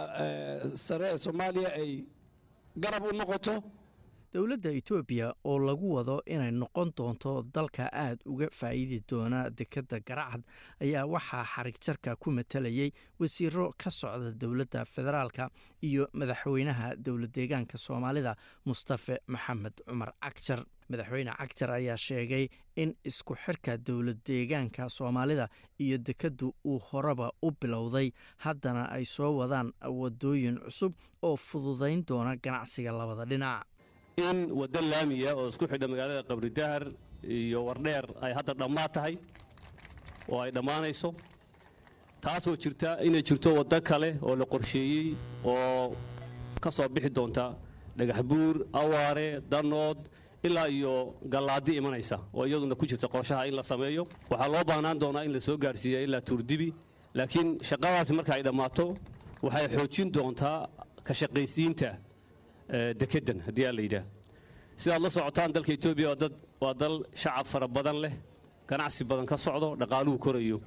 sare 0.86 1.08
ee 1.13 1.17
soomaaliya 1.17 1.69
ay 1.82 2.06
garab 2.84 3.04
u 3.04 3.12
noqoto 3.19 3.56
dowladda 4.34 4.70
etoobiya 4.78 5.34
oo 5.44 5.58
lagu 5.60 5.88
wado 5.96 6.22
inay 6.28 6.52
noqon 6.52 6.92
doonto 6.98 7.32
dalka 7.56 7.89
aad 7.94 8.20
uga 8.26 8.48
faa'iidi 8.54 9.00
doona 9.10 9.50
dekedda 9.50 10.00
garacad 10.08 10.44
ayaa 10.82 11.06
waxaa 11.13 11.46
xarig 11.54 11.78
jarka 11.86 12.15
ku 12.15 12.30
matalayay 12.32 12.92
wasiiro 13.20 13.74
ka 13.78 13.89
socda 13.92 14.32
dowladda 14.42 14.86
federaalka 14.86 15.50
iyo 15.82 16.08
madaxweynaha 16.13 16.96
dowlad 17.06 17.32
deegaanka 17.34 17.78
soomaalida 17.78 18.36
mustafe 18.65 19.18
maxamed 19.28 19.74
cumar 19.88 20.13
cagjar 20.22 20.62
madaxweyne 20.89 21.32
cagjar 21.39 21.72
ayaa 21.72 21.98
sheegay 21.98 22.46
in 22.76 22.94
isku 23.04 23.34
xirka 23.46 23.78
dowlad 23.78 24.20
deegaanka 24.28 24.89
soomaalida 24.89 25.50
iyo 25.80 25.98
dekeddu 25.98 26.54
uu 26.65 26.80
horeba 26.92 27.32
u 27.42 27.52
bilowday 27.62 28.12
haddana 28.46 28.86
ay 28.92 29.06
soo 29.06 29.32
wadaan 29.42 29.74
wadooyin 30.02 30.60
cusub 30.65 30.94
oo 31.24 31.36
fududayn 31.36 32.06
doona 32.06 32.36
ganacsiga 32.38 32.92
labada 32.92 33.26
dhinac 33.26 33.65
in 34.32 34.39
waddo 34.60 34.79
laamiya 34.91 35.32
oo 35.39 35.47
isku 35.51 35.65
xidha 35.71 35.88
magaalada 35.91 36.23
qabridahar 36.29 36.84
iyo 37.38 37.60
wardheer 37.67 38.05
ay 38.25 38.32
hadda 38.38 38.53
dhammaad 38.62 38.91
tahay 38.95 39.15
oo 40.32 40.39
ay 40.43 40.51
dhammaanayso. 40.51 41.10
Taasoo 42.23 42.55
jirta 42.63 42.89
inay 43.08 43.21
jirto 43.27 43.49
waddo 43.60 43.77
kale 43.89 44.10
oo 44.21 44.36
la 44.36 44.45
qorsheeyey 44.45 45.15
oo 45.45 45.95
ka 46.63 46.69
soo 46.71 46.88
bixi 46.89 47.10
doonta 47.17 47.45
dhagaxbuur 47.97 48.55
awaare 48.82 49.27
danood 49.51 49.99
ilaa 50.43 50.67
iyo 50.69 51.15
gallaadi 51.34 51.71
imanaysa 51.79 52.17
oo 52.34 52.45
iyaduna 52.47 52.75
ku 52.75 52.86
jirta 52.86 53.08
qorshaha 53.08 53.47
in 53.47 53.55
la 53.55 53.63
sameeyo. 53.63 54.03
Waxaa 54.29 54.47
loo 54.53 54.63
baahnaan 54.69 54.99
doonaa 54.99 55.23
in 55.27 55.34
la 55.34 55.41
soo 55.41 55.58
gaarsiiya 55.58 55.99
ilaa 56.05 56.21
tuurdibi 56.21 56.73
laakiin 57.17 57.58
shaqadaasi 57.69 58.13
marka 58.17 58.34
ay 58.36 58.43
dhammaato 58.43 58.86
waxay 59.45 59.67
xoojin 59.75 60.12
doontaa 60.15 60.67
ka 61.08 61.13
shaqaysiinta 61.19 61.89
dekedan 63.01 63.39
haddii 63.47 63.65
aa 63.69 63.73
la 63.77 63.82
yidhaah. 63.86 64.05
Sidaad 64.82 65.01
la 65.05 65.10
socotaan 65.10 65.51
dalka 65.55 65.71
etoobiya 65.77 66.10
waa 66.63 66.73
dal 66.82 66.95
shacab 67.21 67.45
fara 67.51 67.67
badan 67.67 67.97
leh 68.03 68.13
ganacsi 68.69 69.03
badan 69.10 69.25
ka 69.32 69.38
socdo 69.45 69.75
dhaqaaluhu 69.82 70.17
korayo. 70.25 70.58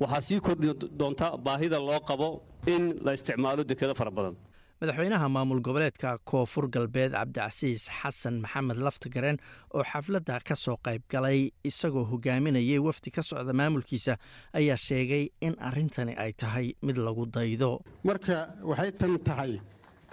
Waxaa 0.00 0.20
sii 0.28 0.40
kordhi 0.46 0.68
doonta 1.00 1.36
baahida 1.46 1.78
loo 1.88 2.00
qabo 2.08 2.28
in 2.66 2.82
la 3.04 3.12
isticmaalo 3.16 3.62
dekedo 3.70 3.94
fara 3.94 4.10
badan. 4.10 4.36
Madaxweynaha 4.80 5.26
maamul 5.28 5.60
goboleedka 5.66 6.10
koonfur 6.30 6.64
galbeed 6.74 7.12
cabdicasiis 7.12 7.82
xasan 8.00 8.40
maxamed 8.44 8.78
laftagareen 8.86 9.36
oo 9.76 9.84
xafladda 9.90 10.40
ka 10.48 10.54
soo 10.56 10.76
qayb 10.86 11.02
galay 11.12 11.50
isagoo 11.70 12.04
hogaaminayay 12.12 12.78
wafdi 12.86 13.10
ka 13.16 13.22
socda 13.22 13.52
maamulkiisa 13.60 14.16
ayaa 14.58 14.76
sheegay 14.86 15.24
in 15.46 15.54
arrintani 15.68 16.14
ay 16.16 16.32
tahay 16.32 16.66
mid 16.82 16.96
lagu 16.96 17.26
daydo. 17.36 17.70
Marka 18.08 18.36
waxay 18.70 18.90
tan 19.00 19.18
tahay 19.28 19.60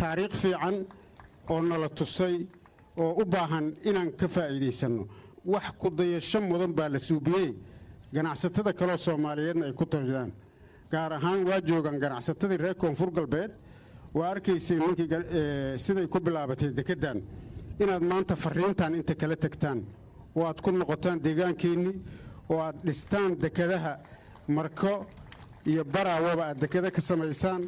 taariikh 0.01 0.35
fiican 0.41 0.75
oo 1.49 1.61
nala 1.61 1.89
tusay 1.89 2.35
oo 2.97 3.11
u 3.21 3.25
baahan 3.25 3.65
inaan 3.89 4.11
ka 4.19 4.27
faa'iidaysanno 4.27 5.03
wax 5.45 5.65
ku 5.79 5.89
dayasho 5.89 6.39
mudan 6.41 6.73
baa 6.77 6.89
la 6.89 6.99
suubiyey. 6.99 7.49
Ganacsatada 8.13 8.71
kaleo 8.73 8.97
soomaaliyeedna 8.97 9.65
ay 9.65 9.73
ku 9.73 9.85
tashadaan 9.85 10.31
gaar 10.91 11.11
ahaan 11.13 11.41
waa 11.47 11.59
joogaan 11.61 11.99
ganacsatadii 11.99 12.57
reer 12.57 12.75
koonfur 12.75 13.11
galbeed. 13.11 13.51
Waa 14.13 14.29
arkaysay 14.31 14.79
siday 15.77 16.07
ku 16.07 16.19
bilaabatay 16.19 16.71
dekeddan 16.77 17.21
inaad 17.79 18.03
maanta 18.11 18.35
farriintan 18.35 18.95
inta 18.95 19.13
kala 19.15 19.35
tegtaan 19.35 19.79
oo 20.35 20.43
aad 20.45 20.59
ku 20.61 20.71
noqotaan 20.71 21.19
deegaankeennii 21.25 21.97
oo 22.49 22.59
aad 22.59 22.77
dhistaan 22.85 23.35
dekedaha 23.43 23.93
marko 24.47 25.05
iyo 25.65 25.83
baraawaba 25.83 26.43
aad 26.49 26.59
dekeda 26.63 26.89
ka 26.91 27.01
samaysaan 27.01 27.61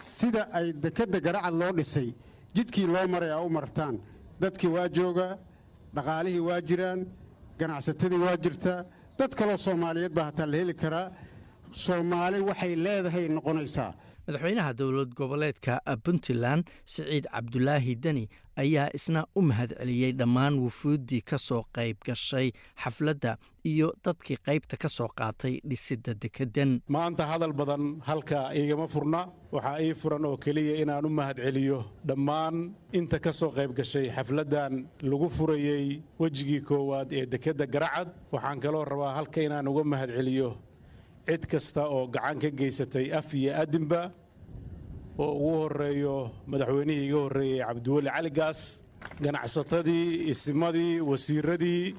sida 0.00 0.48
ay 0.52 0.72
dekedda 0.72 1.20
garacad 1.20 1.54
loo 1.60 1.72
dhisay 1.72 2.08
jidkii 2.54 2.86
loo 2.86 3.06
maray 3.08 3.30
aa 3.32 3.42
u 3.44 3.50
martaan. 3.50 4.00
Dadkii 4.40 4.70
waa 4.76 4.88
joogaa 4.88 5.38
dhaqaalihii 5.94 6.40
waa 6.48 6.60
jiraan 6.60 7.06
ganacsatadii 7.58 8.18
waa 8.26 8.36
jirtaa 8.36 8.84
dad 9.18 9.32
kaloo 9.34 9.56
soomaaliyeed 9.56 10.12
baa 10.14 10.24
hataa 10.30 10.46
la 10.46 10.56
heli 10.56 10.74
karaa. 10.74 11.10
Soomaali 11.70 12.40
waxay 12.40 12.74
leedahay 12.76 13.28
noqonaysaa. 13.28 13.92
Madaxweynaha 14.26 14.72
dowlad 14.78 15.14
goboleedka 15.18 15.80
puntland 16.04 16.64
siciid 16.84 17.24
cabdulaahi 17.32 17.94
deni 17.96 18.28
ayaa 18.56 18.88
isna 18.94 19.24
u 19.34 19.42
mahadceliyey 19.42 20.12
dhammaan 20.12 20.58
wufuuddii 20.64 21.20
ka 21.22 21.38
soo 21.38 21.64
qayb 21.74 21.96
gashay 22.06 22.52
xafladda 22.82 23.36
iyo 23.70 23.88
dadkii 24.04 24.36
qaybta 24.46 24.76
ka 24.82 24.88
soo 24.88 25.08
qaatay 25.18 25.54
dhisidda 25.70 26.12
dekeddan 26.22 26.70
maanta 26.94 27.22
hadal 27.30 27.52
badan 27.60 27.84
halka 28.08 28.38
igama 28.60 28.86
furna 28.94 29.20
waxaa 29.54 29.78
ii 29.86 29.94
furan 30.00 30.24
oo 30.28 30.36
keliya 30.44 30.74
inaan 30.82 31.06
u 31.06 31.10
mahadceliyo 31.18 31.78
dhammaan 32.08 32.56
inta 32.98 33.18
ka 33.24 33.32
soo 33.40 33.50
qayb 33.56 33.70
gashay 33.78 34.06
xafladdan 34.16 34.72
lagu 35.10 35.28
furayey 35.36 35.86
wejigii 36.20 36.60
koowaad 36.68 37.08
ee 37.18 37.26
dekedda 37.32 37.66
garacad. 37.74 38.08
Waxaan 38.32 38.58
kaloo 38.64 38.84
rabaa 38.84 39.12
halka 39.18 39.40
inaan 39.46 39.68
uga 39.72 39.84
mahadceliyo 39.92 40.50
cid 41.28 41.42
kasta 41.52 41.82
oo 41.94 42.06
gacan 42.14 42.36
ka 42.42 42.48
geysatay 42.58 43.06
af 43.18 43.28
iyo 43.34 43.52
adinba 43.62 44.02
oo 45.18 45.32
ugu 45.38 45.50
horeeyo 45.62 46.14
madaxweynihii 46.50 47.06
iga 47.08 47.18
horreeyey 47.24 47.60
cabdiweli 47.66 48.10
cali 48.14 48.30
gaas 48.38 48.60
ganacsatadii 49.24 50.06
isimadii 50.32 51.00
wasiiradii 51.10 51.94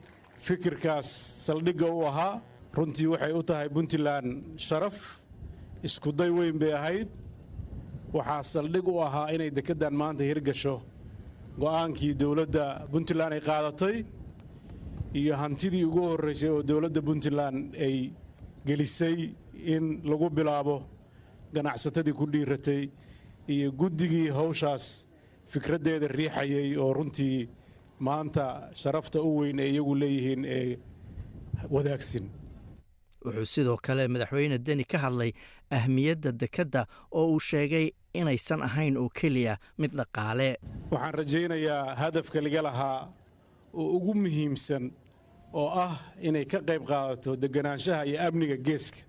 fikirkaas 0.47 1.07
saldhigga 1.45 1.87
u 1.97 2.01
ahaa 2.09 2.33
runtii 2.77 3.07
waxay 3.13 3.33
u 3.39 3.43
tahay 3.49 3.67
puntland 3.75 4.27
sharaf 4.67 4.97
iskuday 5.87 6.29
weyn 6.37 6.57
bay 6.61 6.73
ahayd. 6.79 7.09
Waxaa 8.17 8.43
saldhig 8.53 8.87
u 8.87 8.99
ahaa 9.07 9.27
inay 9.35 9.49
dekeddan 9.57 9.93
maanta 10.01 10.23
hirgasho 10.29 10.75
go'aankii 11.61 12.13
dowladda 12.21 12.65
puntland 12.91 13.33
ay 13.37 13.41
qaadatay 13.49 13.95
iyo 15.19 15.33
hantidii 15.41 15.83
ugu 15.89 16.01
horraysay 16.09 16.49
oo 16.55 16.61
dowladda 16.69 17.01
puntland 17.07 17.57
ay 17.85 17.95
gelisay 18.67 19.17
in 19.73 19.85
lagu 20.09 20.27
bilaabo 20.37 20.75
ganacsatadii 21.55 22.13
ku 22.19 22.25
dhiiratay 22.33 22.81
iyo 23.53 23.67
guddigii 23.81 24.27
hawshaas 24.37 24.85
fikraddeeda 25.51 26.07
riixayay 26.19 26.69
oo 26.83 26.91
runtii 26.97 27.37
maanta 27.99 28.69
sharafta 28.73 29.21
u 29.21 29.37
weyn 29.39 29.59
ee 29.59 29.69
iyagu 29.69 29.95
leeyihiin 29.95 30.45
ee 30.45 30.77
wadaagsin. 31.71 32.25
Wuxuu 33.25 33.45
sidoo 33.45 33.77
kale 33.85 34.07
madaxweyne 34.07 34.57
deni 34.65 34.83
ka 34.83 34.97
hadlay 34.97 35.31
ahmiyadda 35.71 36.31
dekedda 36.31 36.85
oo 37.11 37.27
uu 37.33 37.39
sheegay 37.39 37.89
inaysan 38.13 38.61
ahayn 38.61 38.97
oo 38.97 39.09
keliya 39.09 39.57
mid 39.77 39.91
dhaqaale. 39.99 40.57
Waxaan 40.91 41.13
rajaynayaa 41.13 41.95
hadafka 41.95 42.41
laga 42.41 42.61
lahaa 42.61 43.13
oo 43.73 43.87
ugu 43.97 44.13
muhiimsan 44.13 44.91
oo 45.53 45.69
ah 45.85 45.95
inay 46.21 46.45
ka 46.45 46.59
qayb 46.67 46.83
qaadato 46.85 47.35
deganaanshaha 47.35 48.05
iyo 48.05 48.17
amniga 48.27 48.57
geeska. 48.57 48.99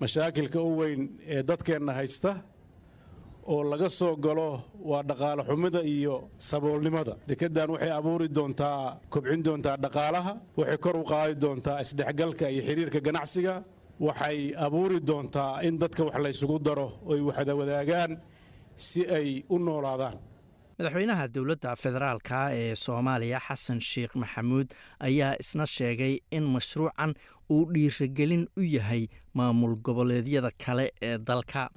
Mashaakilka 0.00 0.60
u 0.62 0.78
weyn 0.78 1.02
ee 1.26 1.42
dadkeenna 1.42 1.92
haysta 1.92 2.42
oo 3.52 3.62
laga 3.72 3.88
soo 3.98 4.14
galo 4.24 4.48
waa 4.90 5.02
dhaqaale 5.08 5.42
xumida 5.48 5.80
iyo 5.94 6.14
saboolnimada. 6.48 7.14
Dekeddan 7.28 7.68
waxay 7.74 7.90
abuuri 7.98 8.28
doontaa 8.36 8.80
kobcin 9.12 9.42
doontaa 9.46 9.76
dhaqaalaha 9.84 10.32
waxay 10.58 10.78
kor 10.84 10.96
u 10.96 11.04
qaadi 11.12 11.34
doontaa 11.44 11.78
isdhexgalka 11.84 12.46
iyo 12.54 12.62
xidhiirka 12.68 13.00
ganacsiga 13.06 13.54
waxay 14.06 14.38
abuuri 14.66 14.98
doontaa 15.08 15.52
in 15.66 15.74
dadka 15.82 16.02
wax 16.08 16.16
laysugu 16.24 16.56
daro 16.66 16.86
oy 17.12 17.20
waxda 17.28 17.52
wadaagaan 17.60 18.12
si 18.86 19.00
ay 19.18 19.28
u 19.54 19.56
noolaadaan. 19.66 20.16
Madaxweynaha 20.78 21.24
dowladda 21.34 21.70
federaalka 21.82 22.38
ee 22.60 22.74
soomaaliya 22.84 23.38
xasan 23.46 23.80
sheekh 23.90 24.14
maxamuud 24.22 24.68
ayaa 25.08 25.32
isna 25.42 25.66
sheegay 25.76 26.14
in 26.36 26.44
mashruucan 26.54 27.10
uu 27.50 27.64
dhiiragelin 27.74 28.44
u 28.56 28.62
yahay 28.76 29.08
maamul 29.34 29.74
goboleedyada 29.86 30.50
kale 30.64 30.86
ee 31.02 31.18
dalka. 31.18 31.68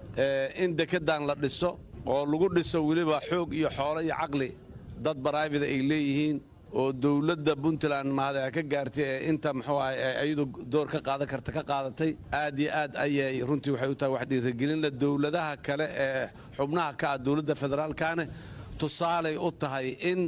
In 0.64 0.76
dekeddan 0.78 1.26
la 1.28 1.36
dhiso 1.36 1.70
oo 2.06 2.26
lagu 2.32 2.48
dhiso 2.56 2.80
weliba 2.88 3.20
xoog 3.30 3.54
iyo 3.54 3.70
xoolo 3.78 4.00
iyo 4.02 4.16
caqli 4.22 4.50
dad 5.06 5.18
baraybida 5.26 5.66
ay 5.66 5.82
leeyihiin 5.90 6.38
oo 6.80 6.92
dowladda 7.04 7.54
puntland 7.64 8.10
mahada 8.18 8.52
ka 8.56 8.62
gaartay 8.72 9.04
ee 9.14 9.30
inta 9.30 9.50
muxuu 9.58 9.80
ah 9.86 9.92
ayadu 10.24 10.44
door 10.74 10.88
ka 10.94 11.00
qaadan 11.08 11.28
karta 11.32 11.52
ka 11.58 11.64
qaadatay 11.72 12.12
aad 12.42 12.60
iyo 12.64 12.70
aad 12.82 12.94
ayay 13.06 13.42
runtii 13.50 13.72
waxay 13.74 13.90
u 13.92 13.96
tahay 14.00 14.12
wax 14.16 14.26
dhiiragelinla 14.32 14.90
dowladaha 15.02 15.54
kale 15.68 15.86
ee 16.06 16.26
xubnaha 16.58 16.92
ka 17.02 17.06
ah 17.14 17.18
dowladda 17.26 17.54
federaalkane 17.62 18.24
tusaalay 18.80 19.36
u 19.38 19.50
tahay 19.62 19.88
in 20.12 20.20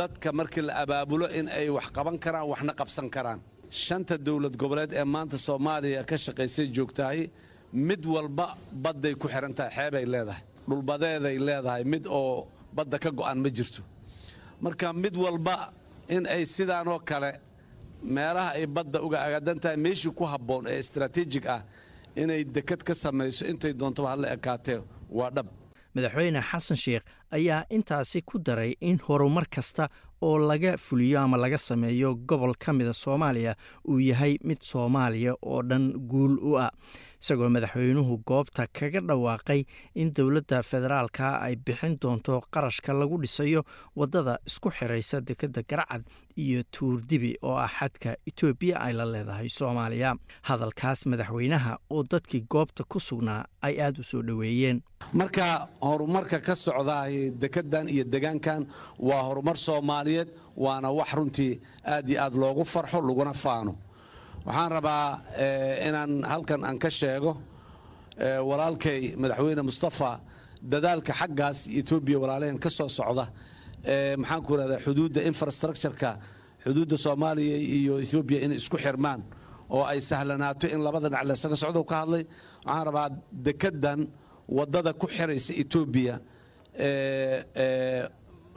dadka 0.00 0.28
markii 0.38 0.64
la 0.68 0.72
abaabulo 0.82 1.26
in 1.38 1.46
ay 1.58 1.68
wax 1.76 1.86
qaban 1.96 2.16
karaan 2.24 2.46
waxna 2.52 2.72
qabsan 2.80 3.08
karaan 3.16 3.40
shanta 3.70 4.16
dowlad 4.18 4.56
goboleed 4.56 4.92
ee 4.92 5.04
maanta 5.04 5.38
soomaaliya 5.38 6.04
ka 6.04 6.16
shaqaysay 6.16 6.66
joogtahay 6.76 7.30
mid 7.72 8.06
walba 8.06 8.46
badday 8.72 9.14
ku 9.14 9.28
xihan 9.28 9.54
tahay 9.54 9.72
xeebay 9.76 10.04
leedahay 10.12 10.42
dhulbadeeday 10.68 11.36
leedahay 11.38 11.84
mid 11.84 12.06
oo 12.06 12.46
badda 12.76 12.98
ka 12.98 13.10
go'an 13.10 13.38
ma 13.40 13.48
jirto. 13.48 13.82
Marka 14.60 14.92
mid 14.92 15.16
walba 15.16 15.72
in 16.08 16.26
ay 16.26 16.42
sidaanoo 16.46 16.98
kale 17.04 17.30
meelaha 18.02 18.50
ay 18.58 18.66
badda 18.66 18.98
uga 19.02 19.18
agadan 19.26 19.58
tahay 19.62 19.76
meeshii 19.76 20.12
ku 20.18 20.24
habboon 20.24 20.66
ee 20.66 20.78
istaraatiijig 20.78 21.46
ah 21.46 21.62
inay 22.16 22.44
dekad 22.44 22.82
ka 22.82 22.94
samayso 22.94 23.44
intay 23.46 23.72
doontaba 23.72 24.08
hala 24.12 24.28
ekaatee 24.36 24.80
waa 25.10 25.30
dhab. 25.30 25.46
Madaxweyne 25.94 26.40
xasan 26.50 26.76
sheekh 26.76 27.04
ayaa 27.30 27.64
intaasi 27.70 28.22
ku 28.22 28.38
daray 28.38 28.72
in 28.80 28.98
horumar 29.06 29.46
kasta 29.56 29.88
oo 30.22 30.38
laga 30.38 30.76
fuliyo 30.76 31.20
ama 31.20 31.36
laga 31.36 31.58
sameeyo 31.58 32.14
gobol 32.14 32.54
ka 32.58 32.72
mida 32.72 32.92
soomaaliya 32.92 33.56
uu 33.88 34.00
yahay 34.00 34.38
mid 34.44 34.58
soomaaliya 34.62 35.34
oo 35.42 35.62
dhan 35.62 35.92
guul 36.10 36.38
u 36.42 36.58
ah 36.58 36.70
isagoo 37.22 37.48
madaxweynuhu 37.48 38.18
goobta 38.26 38.66
kaga 38.78 39.00
dhawaaqay 39.00 39.64
in 39.94 40.12
dowladda 40.16 40.62
federaalka 40.62 41.40
ay 41.46 41.56
bixin 41.56 41.96
doonto 42.02 42.40
qarashka 42.54 42.92
lagu 43.00 43.18
dhisayo 43.22 43.62
waddada 43.96 44.38
isku 44.46 44.70
xiraysa 44.70 45.20
dekedda 45.20 45.62
garacad 45.70 46.02
iyo 46.36 46.62
tuurdibi 46.70 47.34
oo 47.42 47.56
ah 47.56 47.68
xadka 47.78 48.16
etoobiya 48.26 48.76
ay 48.80 48.92
la 48.92 49.04
leedahay 49.04 49.48
soomaaliya. 49.48 50.14
Hadalkaas 50.42 51.06
madaxweynaha 51.06 51.78
oo 51.90 52.02
dadkii 52.10 52.44
goobta 52.50 52.84
ku 52.88 53.00
sugnaa 53.00 53.44
ay 53.62 53.80
aada 53.82 54.00
u 54.00 54.04
soo 54.04 54.22
dhoweeyeen. 54.22 54.82
Marka 55.12 55.68
horumarka 55.80 56.38
ka 56.40 56.54
socdaay 56.54 57.30
dekeddan 57.30 57.88
iyo 57.88 58.04
degaankan 58.04 58.66
waa 58.98 59.22
horumar 59.22 59.56
soomaaliyeed 59.56 60.28
waana 60.56 60.90
wax 60.90 61.14
runtii 61.18 61.60
aad 61.84 62.08
iyo 62.08 62.22
aad 62.22 62.34
loogu 62.34 62.64
farxo 62.64 63.00
laguna 63.02 63.34
faano 63.34 63.74
waxaan 64.48 64.70
rabaa 64.76 65.08
inaan 65.88 66.12
halkan 66.30 66.60
aan 66.68 66.78
ka 66.82 66.90
sheego 66.98 67.32
walaalkay 68.48 69.00
madaxweyne 69.22 69.62
mustafa 69.68 70.10
dadaalka 70.72 71.12
xaggaas 71.20 71.58
etoobiya 71.80 72.18
walaalaheen 72.22 72.58
ka 72.64 72.70
soo 72.70 72.88
socda. 72.98 73.24
Maxaan 74.20 74.42
ku 74.46 74.52
rahdaa 74.60 74.80
xuduudda 74.84 75.20
infrastructureka 75.30 76.10
xuduudda 76.64 76.96
soomaaliya 77.04 77.56
iyo 77.78 77.94
etoobiya 78.04 78.38
inay 78.44 78.56
isku 78.62 78.76
xirmaan 78.84 79.20
oo 79.74 79.84
ay 79.92 80.00
sahlanaato 80.10 80.66
in 80.74 80.80
labada 80.86 81.08
dhinac 81.12 81.24
laysaga 81.30 81.56
socdo 81.62 81.80
ka 81.90 81.96
hadlay. 82.02 82.24
Waxaan 82.66 82.84
rabaa 82.88 83.08
dekeddan 83.46 84.00
waddada 84.56 84.90
ku 85.00 85.06
xiraysa 85.16 85.52
etoobiya 85.62 86.14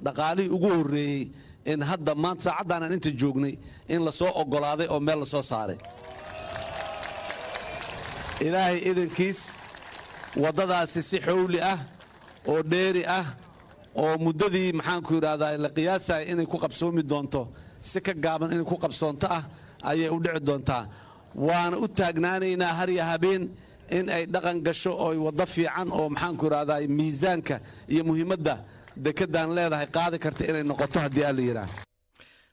dhaqaalihii 0.06 0.50
ugu 0.56 0.68
horreeyey 0.78 1.22
in 1.66 1.80
hadda 1.90 2.14
maanta 2.24 2.44
saacaddaanaan 2.48 2.94
inta 2.98 3.12
joognay 3.22 3.54
in 3.94 4.02
la 4.06 4.12
soo 4.20 4.32
oggolaaday 4.42 4.88
oo 4.94 5.00
meel 5.08 5.20
la 5.20 5.26
soo 5.34 5.42
saaray. 5.52 5.78
Ilaahay 8.46 8.78
idankiis 8.90 9.40
waddadaasi 10.44 11.02
si 11.10 11.18
xowli 11.26 11.60
ah 11.62 11.78
oo 12.52 12.62
dheeri 12.72 13.04
ah 13.18 13.26
oo 14.02 14.14
muddadii 14.26 14.70
maxaanku 14.80 15.12
yidhahdaa 15.18 15.58
la 15.64 15.70
qiyaasaya 15.78 16.24
inay 16.32 16.46
ku 16.52 16.58
qabsoomi 16.64 17.04
doonto 17.12 17.42
si 17.90 18.00
ka 18.06 18.14
gaaban 18.24 18.50
inay 18.56 18.66
ku 18.72 18.78
qabsoonto 18.84 19.28
ah 19.38 19.44
ayay 19.90 20.10
u 20.10 20.18
dhici 20.24 20.40
doontaa. 20.48 20.84
Waana 21.48 21.76
u 21.78 21.86
taagnaanaynaa 21.98 22.74
harya 22.80 23.04
habeen 23.12 23.44
in 23.98 24.10
ay 24.16 24.24
dhaqan 24.34 24.58
gasho 24.66 24.92
oo 25.04 25.12
waddo 25.26 25.46
fiican 25.56 25.88
oo 25.98 26.08
maxaanku 26.10 26.44
yidhahdaa 26.50 26.80
miisaanka 26.98 27.56
iyo 27.94 28.04
muhiimadda 28.10 28.56
dekeddan 28.98 29.54
leedahay 29.56 29.88
qaadi 29.98 30.20
karta 30.20 30.46
inay 30.52 30.64
noqoto 30.72 31.00
haddii 31.06 31.26
alla 31.30 31.42
yidhaah 31.48 31.70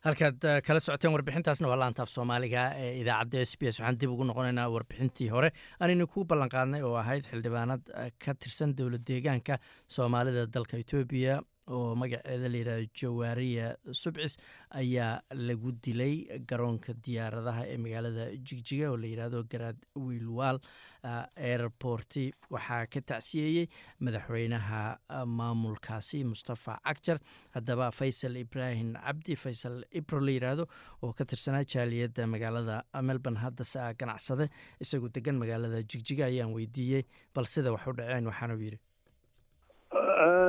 halkaad 0.06 0.44
kala 0.66 0.80
socoteen 0.80 1.12
warbixintaasna 1.14 1.68
waa 1.70 1.78
laantaaf 1.82 2.10
soomaaliga 2.16 2.62
ee 2.84 2.92
idaacadda 3.02 3.40
s 3.44 3.52
b 3.58 3.62
s. 3.72 3.80
Waxaan 3.80 3.98
dib 4.00 4.10
ugu 4.14 4.24
noqonaynaa 4.30 4.68
warbixintii 4.74 5.28
hore. 5.34 5.50
Aanaynu 5.80 6.06
kuu 6.06 6.24
ballanqaadnay 6.30 6.82
oo 6.86 6.94
ahayd 7.02 7.26
xildhibaanad 7.30 7.82
ka 8.24 8.34
tirsan 8.34 8.76
dowlad 8.78 9.04
deegaanka 9.10 9.58
soomaalida 9.96 10.46
dalka 10.46 10.78
etoobiya 10.84 11.40
oo 11.76 11.94
magaceeda 12.00 12.48
layidhahdo 12.54 12.86
jawaariya 13.00 13.66
subcis 14.02 14.38
ayaa 14.80 15.10
lagu 15.48 15.72
dilay 15.84 16.14
garoonka 16.50 16.94
diyaaradaha 17.06 17.66
ee 17.72 17.76
magaalada 17.84 18.24
jigjiga 18.48 18.86
oo 18.92 18.96
layidhahdo 19.04 19.42
garaad 19.52 19.76
wiilwaal 20.06 20.58
airporti. 21.04 22.32
Waxaa 22.50 22.86
ka 22.86 23.00
tacsiyeeyey 23.00 23.66
madaxweynaha 24.00 24.98
maamulkaasi 25.26 26.24
mustafa 26.24 26.78
cagjar 26.84 27.18
haddaba 27.54 27.90
faysal 27.92 28.36
ibraahim 28.36 28.94
cabdi 28.94 29.36
faysal 29.36 29.84
ibro 29.92 30.20
la 30.20 30.30
yidhaahdo 30.36 30.66
oo 31.02 31.12
ka 31.12 31.24
tirsanaa 31.24 31.64
jaaliyadda 31.64 32.26
magaalada 32.26 32.82
melbourne. 33.02 33.38
Haddase 33.38 33.76
a 33.80 33.92
ganacsade 33.94 34.48
isagoo 34.80 35.08
degan 35.08 35.38
magaalada 35.38 35.82
jigjiga 35.82 36.24
ayaan 36.26 36.52
weydiiyey 36.54 37.04
bal 37.34 37.44
sida 37.46 37.72
wax 37.72 37.86
u 37.86 37.92
dhaceen 37.92 38.26
waxaanuu 38.26 38.58
yidhi 38.66 38.78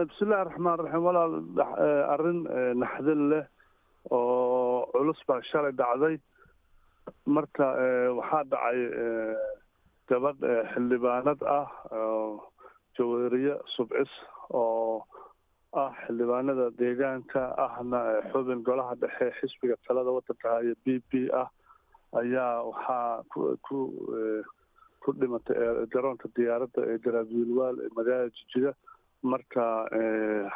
bismillahi 0.10 0.46
raxmaan 0.50 0.80
raxiim 0.84 1.04
walaal 1.08 1.34
arrin 2.14 2.40
naxdin 2.82 3.22
leh 3.32 3.46
oo 4.12 4.88
culus 4.94 5.20
baa 5.28 5.42
shalay 5.52 5.72
dhacday. 5.82 6.16
Marka 7.36 7.66
waxaa 8.20 8.44
dhacay 8.52 8.80
gabadh 10.10 10.44
xildhibaanad 10.74 11.40
ah 11.58 11.68
jaweeriye 12.98 13.56
subcis 13.76 14.12
oo 14.62 15.04
ah 15.82 15.92
xildhibaanada 16.06 16.66
deegaanka 16.82 17.42
ahna 17.66 18.00
xubin 18.32 18.64
golaha 18.70 18.96
dhexe 19.04 19.28
xisbiga 19.40 19.76
talada 19.88 20.12
waddanka 20.18 20.56
iyo 20.66 20.76
b 20.86 21.00
b 21.10 21.12
ah 21.42 21.48
ayaa 22.22 22.52
waxaa 22.70 23.24
ku 23.34 23.40
ku 23.68 23.78
ku 25.04 25.10
dhimatay 25.20 25.58
garoonka 25.94 26.28
diyaaradda 26.38 26.82
ee 26.94 26.98
garaad 27.06 27.30
wiilwaal 27.38 27.76
ee 27.86 27.92
magaalada 28.00 28.34
jijiga 28.40 28.72
marka 29.32 29.64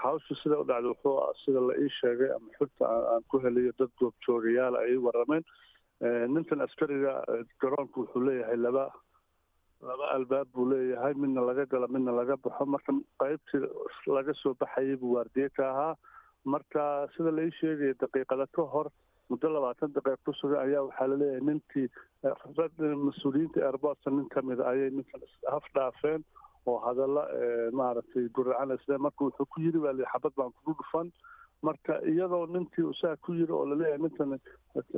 hawsha 0.01 0.34
sida 0.41 0.56
u 0.62 0.66
dhacday 0.72 0.89
wuxuu 0.93 1.16
sida 1.43 1.60
la 1.70 1.74
ii 1.84 1.91
sheegay 1.99 2.32
ama 2.38 2.49
xogta 2.58 2.84
aan 3.14 3.24
ku 3.32 3.36
helayo 3.45 3.72
dad 3.80 3.91
goobjoogayaal 4.01 4.76
ay 4.84 4.95
warameen 5.08 5.43
ninkan 6.36 6.66
askariga 6.68 7.14
garoonku 7.64 7.97
wuxuu 8.04 8.24
leeyahay 8.28 8.58
laba 8.66 8.86
laba 9.89 10.05
albaab 10.15 10.47
buu 10.53 10.65
leeyahay 10.71 11.13
midna 11.23 11.41
laga 11.49 11.65
galo 11.73 11.88
midna 11.95 12.11
laga 12.19 12.36
baxo. 12.43 12.65
Marka 12.65 12.91
qaybtii 13.23 13.61
laga 14.17 14.34
soo 14.41 14.53
baxayay 14.63 14.95
buu 15.01 15.15
waardiye 15.17 15.49
ka 15.57 15.63
ahaa. 15.71 15.95
Marka 16.45 17.07
sida 17.15 17.31
la 17.31 17.41
ii 17.47 17.55
sheegaya 17.59 17.93
daqiiqada 18.03 18.47
ka 18.55 18.63
hor 18.75 18.88
muddo 19.29 19.47
labaatan 19.55 19.93
daqiiq 19.95 20.19
ku 20.25 20.31
sugan 20.39 20.59
ayaa 20.67 20.84
waxaa 20.88 21.07
la 21.11 21.15
leeyahay 21.21 21.43
ninkii 21.49 21.88
mas'uuliyiinta 23.07 23.65
airportka 23.67 24.11
nin 24.11 24.27
kamida 24.34 24.63
ayay 24.71 24.89
ninkan 24.91 25.21
haf 25.51 25.63
dhaafeen 25.75 26.23
oo 26.65 26.77
hadalla 26.88 27.23
maaragtay 27.79 28.27
guracan 28.36 28.75
isle 28.75 28.97
marka 29.05 29.25
wuxuu 29.25 29.45
ku 29.55 29.61
yiri 29.61 29.79
baa 29.86 29.93
xabad 30.13 30.34
baan 30.38 30.51
kugu 30.57 30.75
dhufan. 30.81 31.11
Marka 31.63 31.93
iyadoo 32.11 32.45
ninkii 32.51 32.84
usaa 32.93 33.15
ku 33.23 33.34
yiri 33.39 33.51
oo 33.53 33.65
la 33.65 33.75
leeyahay 33.75 34.01
ninkan 34.03 34.36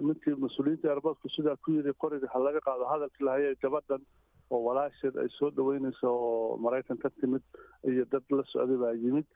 ninkii 0.10 0.36
mas'uuliyiinta 0.46 0.90
airportka 0.94 1.30
sidaa 1.36 1.56
ku 1.64 1.72
yiri 1.78 1.94
qoriga 2.02 2.28
ha 2.34 2.40
laga 2.40 2.60
qaado 2.68 2.86
hadalkii 2.94 3.26
lahayay 3.26 3.56
gabadhan 3.62 4.02
oo 4.52 4.62
walaasheed 4.68 5.16
ay 5.24 5.30
soo 5.38 5.50
dhaweynaysa 5.58 6.08
oo 6.10 6.58
maraykan 6.66 6.98
ka 7.04 7.10
timid 7.20 7.44
iyo 7.92 8.06
dad 8.12 8.24
la 8.30 8.44
socday 8.52 8.78
baa 8.84 8.94
yimid. 9.04 9.28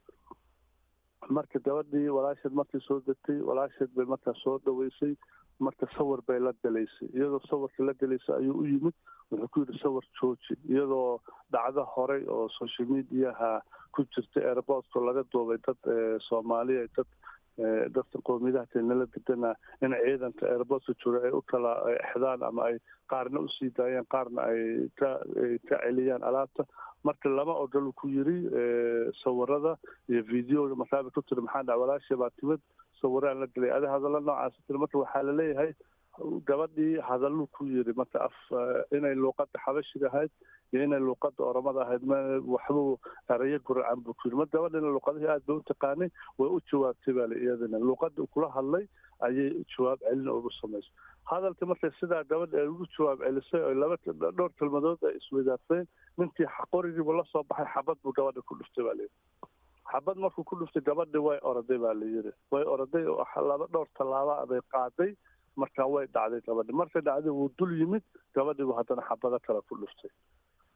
Marka 1.30 1.60
gabadhii 1.66 2.10
walaasheed 2.18 2.54
markii 2.60 2.82
soo 2.88 3.00
degtay 3.08 3.40
walaasheed 3.50 3.92
bay 3.96 4.06
markaa 4.06 4.34
soo 4.44 4.58
dhaweysay 4.66 5.14
marka 5.60 5.86
sawir 5.98 6.22
bay 6.28 6.40
la 6.40 6.54
galaysay. 6.64 7.10
Iyadoo 7.14 7.42
sawirka 7.50 7.84
la 7.84 7.94
galaysay 7.94 8.36
ayuu 8.40 8.58
u 8.62 8.66
yimid 8.66 8.96
wuxuu 9.32 9.48
ku 9.54 9.60
yidhi 9.66 9.80
sawir 9.84 10.06
jooji. 10.22 10.54
Iyadoo 10.74 11.20
dhacdo 11.52 11.84
horey 11.96 12.24
oo 12.36 12.48
social 12.58 12.88
mediaha 12.94 13.52
ku 13.94 14.06
jirta 14.16 14.40
airportka 14.52 15.00
laga 15.08 15.24
duubay 15.34 15.58
dad 15.68 15.82
soomaaliya 16.30 16.88
dad 16.98 17.08
dadka 17.96 18.18
qowmiyadaha 18.30 18.72
keenala 18.74 19.06
bedana 19.16 19.54
in 19.82 19.94
ciidanka 20.04 20.44
airportka 20.54 20.94
jooga 21.04 21.20
ay 21.28 21.34
u 21.40 21.42
kala 21.52 21.74
exdaan 22.00 22.44
ama 22.50 22.64
ay 22.70 22.78
qaarna 23.12 23.40
u 23.40 23.48
sii 23.58 23.72
daayeen 23.78 24.08
qaarna 24.16 24.42
ay 24.52 24.90
ka 25.00 25.10
celiyaan 25.70 26.24
alaabta. 26.24 26.64
Marka 27.04 27.30
lama 27.30 27.54
ogolu 27.64 27.94
ku 27.96 28.08
yiri 28.12 28.38
sawirada 29.24 29.78
iyo 30.10 30.22
videoga 30.24 30.76
markaaba 30.76 31.12
ku 31.16 31.22
tiri 31.22 31.42
maxaa 31.42 31.64
dhac 31.64 31.80
walaashii 31.80 32.18
baa 32.20 32.30
timid 32.40 32.60
sawiraan 33.02 33.40
la 33.40 33.48
gelay 33.56 33.72
adi 33.72 33.88
hadalla 33.88 34.20
noocaas 34.20 34.56
tiri 34.68 34.80
marka 34.84 35.00
waxaa 35.04 35.24
la 35.24 35.32
leeyahay 35.40 35.72
gabadhii 36.48 37.00
hadallu 37.10 37.48
ku 37.56 37.64
yiri 37.66 37.94
marka 37.96 38.20
af 38.28 38.36
inay 38.92 39.16
luuqada 39.16 39.60
xabashiga 39.66 40.08
ahayd 40.12 40.32
iyo 40.74 40.84
inay 40.88 41.00
luuqada 41.08 41.44
oromada 41.52 41.82
ahayd 41.86 42.04
waxbuu 42.56 43.00
erayo 43.36 43.60
guracan 43.70 44.00
buu 44.06 44.14
ku 44.14 44.28
yiri 44.28 44.38
mar 44.42 44.48
gabadhina 44.56 44.94
luuqadihii 44.96 45.32
aad 45.36 45.44
bay 45.48 45.56
u 45.58 45.64
taqaanay 45.72 46.10
way 46.40 46.50
u 46.56 46.60
jawaabtay 46.72 47.14
baa 47.20 47.28
iyadana 47.44 47.80
luuqada 47.90 48.28
kula 48.34 48.50
hadlay 48.58 48.86
ayay 49.28 49.50
jawaab 49.76 50.00
celin 50.10 50.30
ugu 50.38 50.52
samaysay 50.62 50.94
hadalka 51.32 51.66
markay 51.72 51.92
sidaa 52.00 52.24
gabadha 52.34 52.58
ay 52.64 52.68
ugu 52.74 52.86
jawaab 52.98 53.20
celisay 53.26 53.62
oo 53.70 53.74
laba 53.84 53.96
dhowr 54.38 54.52
kelmadood 54.60 55.04
ay 55.10 55.16
isweydaarteen 55.22 55.86
ninkii 56.18 56.50
qorigiibu 56.76 57.14
la 57.20 57.24
soo 57.32 57.44
baxay 57.50 57.68
xabad 57.76 57.98
buu 58.04 58.14
gabadha 58.22 58.42
ku 58.52 58.56
dhuftay 58.62 58.84
baa 58.90 58.96
layidhi 59.00 59.18
xabad 59.92 60.18
markuu 60.26 60.44
ku 60.50 60.56
dhuftay 60.62 60.84
gabadhii 60.92 61.26
way 61.28 61.40
oraday 61.52 61.78
baa 61.86 61.94
layidhi 62.02 62.32
way 62.56 62.64
oraday 62.76 63.06
oo 63.16 63.26
laba 63.52 63.66
dhowr 63.74 63.90
tallaaba 64.00 64.36
bay 64.54 64.62
qaaday 64.76 65.12
marka 65.62 65.86
way 65.94 66.06
dhacday 66.16 66.42
gabadhi 66.50 66.78
markay 66.82 67.02
dhacday 67.10 67.34
wuu 67.40 67.50
dul 67.60 67.72
yimid 67.82 68.04
gabadhiibu 68.40 68.74
haddana 68.80 69.08
xabado 69.10 69.40
kale 69.48 69.62
ku 69.70 69.76
dhuftay 69.84 70.12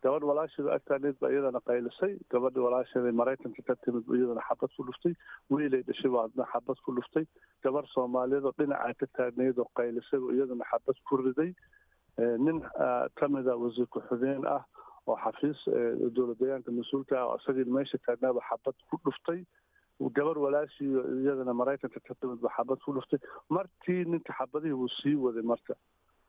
gabadh 0.04 0.26
walaasheeda 0.30 0.74
agtaaneed 0.78 1.18
baa 1.22 1.30
iyadana 1.34 1.60
qaylisay 1.70 2.14
gabadhi 2.34 2.60
walaasheeda 2.66 3.12
maraykanka 3.22 3.62
ka 3.70 3.76
timid 3.86 4.04
iyadana 4.18 4.44
xabad 4.50 4.72
ku 4.78 4.84
dhuftay 4.90 5.14
wiilay 5.56 5.84
dhashay 5.90 6.12
baa 6.16 6.24
haddana 6.28 6.48
xabad 6.54 6.78
ku 6.86 6.96
dhuftay 7.00 7.26
gabar 7.68 7.86
soomaaliyeed 7.96 8.46
oo 8.50 8.54
dhinacaa 8.62 8.94
ka 9.04 9.08
taagnayd 9.20 9.58
oo 9.64 9.70
qaylisay 9.82 10.20
bu 10.26 10.32
iyadana 10.38 10.70
xabad 10.74 10.98
ku 11.10 11.18
riday 11.24 11.52
nin 12.46 12.58
kamida 13.22 13.56
wasiir 13.64 13.88
ku-xigeen 13.96 14.44
ah 14.56 14.62
oo 15.08 15.18
xafiis 15.24 15.60
dowlad 16.18 16.38
deegaanka 16.44 16.72
mas'uulka 16.80 17.14
ah 17.22 17.28
oo 17.32 17.38
isagii 17.42 17.70
meesha 17.78 17.98
taagnaaba 18.08 18.42
xabad 18.50 18.76
ku 18.92 18.96
dhuftay 19.08 19.40
gabar 20.20 20.38
walaashii 20.46 20.92
iyadana 21.24 21.54
maraykanka 21.62 22.00
ka 22.08 22.14
timid 22.22 22.40
ba 22.46 22.50
xabad 22.58 22.80
ku 22.86 22.94
dhuftay 23.00 23.20
markii 23.58 24.02
ninka 24.14 24.32
xabadihii 24.40 24.78
wuu 24.82 24.92
sii 25.00 25.16
waday 25.26 25.46
marka 25.54 25.74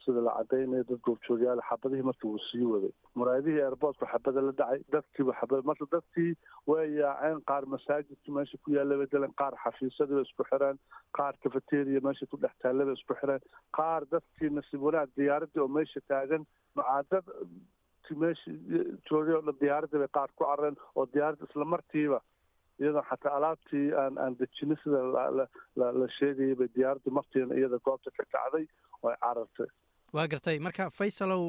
sida 0.05 0.21
la 0.27 0.33
cadaynayo 0.39 0.85
dad 0.91 1.01
goobjoogayaal 1.09 1.63
xabadihii 1.69 2.07
marka 2.09 2.29
wuu 2.29 2.41
sii 2.49 2.67
waday. 2.73 2.93
Muraayadihii 3.21 3.63
airportka 3.69 4.07
xabada 4.13 4.41
la 4.47 4.53
dhacay 4.61 4.81
dadkiiba 4.97 5.33
xabad 5.41 5.65
marka 5.71 5.87
dadkii 5.97 6.33
way 6.73 6.87
yaaceen 7.01 7.41
qaar 7.53 7.65
masaajidka 7.75 8.33
meesha 8.39 8.59
ku 8.65 8.75
yaalla 8.77 8.99
bay 9.03 9.09
galeen 9.17 9.35
qaar 9.43 9.55
xafiisadii 9.65 10.19
bay 10.21 10.27
isku 10.31 10.45
xireen 10.51 10.79
qaar 11.21 11.35
cafeteria 11.47 12.01
meesha 12.09 12.27
ku 12.33 12.37
dhex 12.47 12.55
taalla 12.67 12.85
bay 12.91 12.97
isku 13.01 13.15
xireen 13.23 13.43
qaar 13.81 14.03
dadkii 14.17 14.51
nasiib 14.61 14.83
wanaag 14.89 15.09
diyaaradii 15.23 15.65
oo 15.67 15.71
meesha 15.79 16.01
taagan 16.15 16.43
macaadad 16.81 17.27
meesha 18.23 18.51
joogay 19.11 19.35
oo 19.39 19.43
dhan 19.49 19.59
diyaaradii 19.65 20.01
bay 20.05 20.13
qaar 20.19 20.31
ku 20.37 20.45
carareen 20.45 20.77
oo 20.95 21.07
diyaaradda 21.15 21.47
isla 21.51 21.65
markiiba 21.75 22.21
iyadoo 22.83 23.03
xataa 23.11 23.33
alaabtii 23.39 23.87
aan 24.03 24.19
aan 24.25 24.35
dejinin 24.41 24.79
sida 24.83 25.01
la 26.01 26.09
sheegayay 26.19 26.57
bay 26.61 26.69
diyaaraddu 26.77 27.11
martiina 27.19 27.55
iyada 27.61 27.79
goobta 27.89 28.11
ka 28.17 28.25
kacday 28.35 28.65
oo 29.03 29.09
ay 29.13 29.17
carartay 29.25 29.69
waa 30.15 30.27
gartay. 30.33 30.59
Marka 30.67 30.91
faysalow 30.91 31.45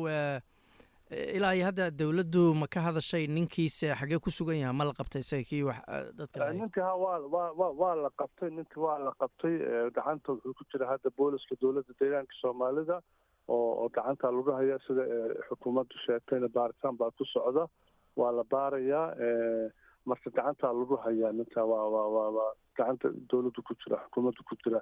ilaa 1.38 1.54
iyo 1.56 1.66
hadda 1.70 1.92
dowladdu 1.92 2.44
ma 2.62 2.68
ka 2.68 2.82
hadashay 2.82 3.28
ninkiisa 3.28 3.94
xagee 4.00 4.18
ku 4.20 4.32
sugan 4.34 4.58
yaha 4.58 4.74
ma 4.74 4.86
la 4.90 4.94
qabtay 5.00 5.22
isaga 5.22 5.44
kii 5.50 5.62
wax 5.68 5.78
dadka 6.18 6.48
ninka 6.54 6.82
ha 6.82 6.94
waa 6.98 7.20
wa 7.62 7.68
waa 7.82 7.96
la 8.06 8.10
qabtay 8.22 8.50
ninka 8.50 8.82
waa 8.82 8.98
la 9.06 9.12
qabtay 9.22 9.54
gacanta 9.98 10.34
wuxuu 10.34 10.54
ku 10.58 10.64
jira 10.74 10.90
hadda 10.92 11.14
booliska 11.18 11.56
dowladda 11.62 11.94
deegaanka 12.02 12.34
soomaalida 12.42 12.98
oo 13.48 13.86
oo 13.86 13.90
gacanta 13.94 14.32
lagu 14.34 14.52
haya 14.58 14.80
sida 14.88 15.04
xukuumaddu 15.50 15.96
sheegtayna 16.08 16.50
baaritaan 16.58 16.98
baa 16.98 17.12
ku 17.14 17.26
socda. 17.34 17.68
Waa 18.18 18.32
la 18.32 18.44
baarayaa 18.44 19.08
marka 20.10 20.30
gacantaa 20.34 20.74
lagu 20.74 20.96
hayaa 21.06 21.32
ninka 21.38 21.62
waa 21.72 21.86
waa 21.96 22.08
waa 22.18 22.30
waa 22.38 22.52
gacanta 22.78 23.14
dowladdu 23.30 23.62
ku 23.62 23.74
jira 23.86 24.02
xukuumaddu 24.10 24.42
ku 24.50 24.58
jira. 24.66 24.82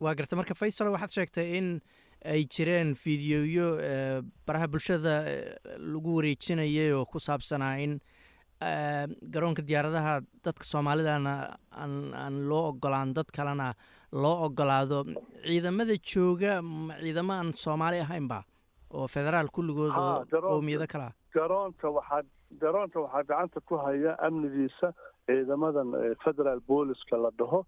Waa 0.00 0.14
garta 0.14 0.36
marka 0.38 0.54
faysal 0.54 0.94
waxaad 0.94 1.10
sheegtay 1.18 1.46
in 1.58 1.80
ay 2.24 2.44
jireen 2.54 2.94
fideoyo 2.94 3.66
baraha 4.46 4.66
bulshada 4.72 5.14
lagu 5.78 6.16
wareejinayay 6.16 6.92
oo 6.92 7.04
ku 7.06 7.18
saabsanaa 7.20 7.76
in 7.84 8.00
garoonka 9.34 9.62
diyaaradaha 9.62 10.14
dadka 10.44 10.64
soomaalidana 10.72 11.34
aan 11.80 12.34
loo 12.50 12.64
ogolaan 12.72 13.14
dad 13.14 13.28
kalena 13.36 13.68
loo 14.12 14.36
ogolaado 14.46 15.04
ciidamada 15.46 15.94
jooga 16.12 16.52
ciidamo 17.02 17.32
aan 17.32 17.52
soomaali 17.52 18.00
ahaynba 18.06 18.42
oo 18.90 19.06
federaal 19.14 19.48
kulligood 19.56 19.92
oo 19.94 20.24
qowmiyado 20.50 20.86
kale 20.92 21.04
ah 21.10 21.14
garoonka 21.36 21.86
waxaa 21.98 22.22
garoonka 22.62 22.98
waxaa 23.04 23.22
gacanta 23.30 23.60
ku 23.60 23.74
haya 23.84 24.12
amnigiisa 24.26 24.88
ciidamadan 25.26 25.88
federaal 26.24 26.60
booliska 26.68 27.16
la 27.24 27.30
dhaho 27.38 27.60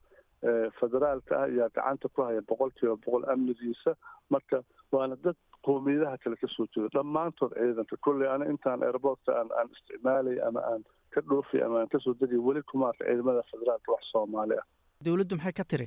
federaalka 0.80 1.32
ah 1.40 1.44
ayaa 1.48 1.68
gacanta 1.76 2.08
ku 2.08 2.22
haya 2.28 2.40
boqol 2.50 2.70
kiiba 2.80 2.96
boqol 3.06 3.24
amnigiisa 3.34 3.94
marka 4.34 4.62
waana 4.92 5.16
dad 5.24 5.36
qowmiyadaha 5.68 6.16
kale 6.24 6.36
ka 6.42 6.48
soo 6.56 6.66
jeeda 6.76 6.88
dhammaantood 6.96 7.52
ciidanka 7.60 7.96
kolley 8.08 8.28
ana 8.34 8.44
intaan 8.54 8.82
airportka 8.88 9.30
aan 9.40 9.68
isticmaalay 9.76 10.38
ama 10.48 10.60
aan 10.72 10.82
ka 11.14 11.20
dhoofi 11.30 11.62
ama 11.66 11.80
aan 11.82 11.88
ka 11.94 11.98
soo 12.06 12.14
degi 12.24 12.36
weli 12.48 12.62
kuma 12.72 12.88
arka 12.92 13.04
ciidamada 13.10 13.42
federaalka 13.52 13.92
wax 13.96 14.04
soomaali 14.12 14.54
ah. 14.62 14.64
Dowladdu 15.04 15.36
maxay 15.40 15.52
ka 15.60 15.64
tiri? 15.72 15.86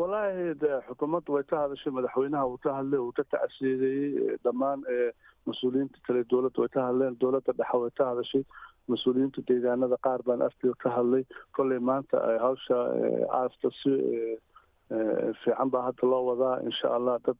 Wallaahi 0.00 0.54
de 0.62 0.70
xukuumaddu 0.88 1.32
way 1.36 1.44
ka 1.52 1.56
hadashay 1.64 1.92
madaxweynaha 1.98 2.46
wuu 2.50 2.58
ka 2.66 2.74
hadlay 2.78 3.00
wuu 3.04 3.12
ka 3.18 3.24
tacsiideeyey 3.34 4.36
dhammaan 4.44 4.80
mas'uuliyiinta 5.50 5.98
kale 6.08 6.20
dowladda 6.32 6.62
way 6.64 6.70
ka 6.76 6.84
hadleen 6.88 7.16
dowladda 7.24 7.52
dhexe 7.60 7.78
way 7.84 7.90
ka 8.00 8.04
hadashay 8.10 8.42
mas'uuliyiinta 8.88 9.42
deegaanada 9.48 9.96
qaar 10.06 10.20
baan 10.26 10.42
arkiyo 10.48 10.74
ka 10.82 10.90
hadlay 10.96 11.24
kolley 11.56 11.78
maanta 11.90 12.16
hawsha 12.44 12.76
aasta 13.40 13.70
si 13.82 13.92
fiican 15.42 15.70
baa 15.72 15.82
hadda 15.88 16.08
loo 16.12 16.22
wadaa 16.30 16.56
insha 16.68 16.88
allah 16.96 17.18
dad 17.26 17.38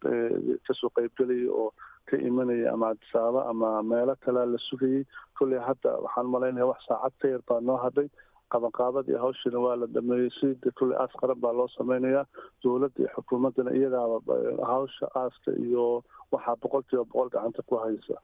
ka 0.66 0.72
soo 0.80 0.90
qeybgelaya 0.99 1.51
oo 1.62 1.70
ka 2.11 2.16
imanaya 2.28 2.72
ama 2.72 2.88
adisaaba 2.95 3.40
ama 3.51 3.82
meelo 3.82 4.14
kalea 4.24 4.47
la 4.53 4.59
sugayay 4.68 5.05
kolley 5.38 5.59
hadda 5.68 5.90
waxaan 6.05 6.26
malaynaya 6.34 6.66
wax 6.70 6.80
saacad 6.88 7.12
ka 7.22 7.28
yar 7.34 7.43
baa 7.51 7.61
noo 7.61 7.76
hadhay 7.84 8.09
qabanqaabadii 8.55 9.18
hawshina 9.24 9.59
waa 9.66 9.76
la 9.82 9.86
dhameeyey 9.97 10.30
si 10.38 10.49
kulley 10.78 10.97
aas 11.03 11.12
qaran 11.20 11.40
baa 11.45 11.53
loo 11.59 11.68
sameynayaa 11.76 12.24
dowladda 12.64 12.99
iyo 13.03 13.11
xukuumaddana 13.16 13.70
iyadaaba 13.78 14.34
hawsha 14.72 15.07
aaska 15.22 15.51
iyo 15.66 15.86
waxaa 16.32 16.57
boqol 16.62 16.82
kiiba 16.88 17.05
boqol 17.05 17.30
gacanta 17.36 17.62
ku 17.68 17.76
haysa 17.84 18.16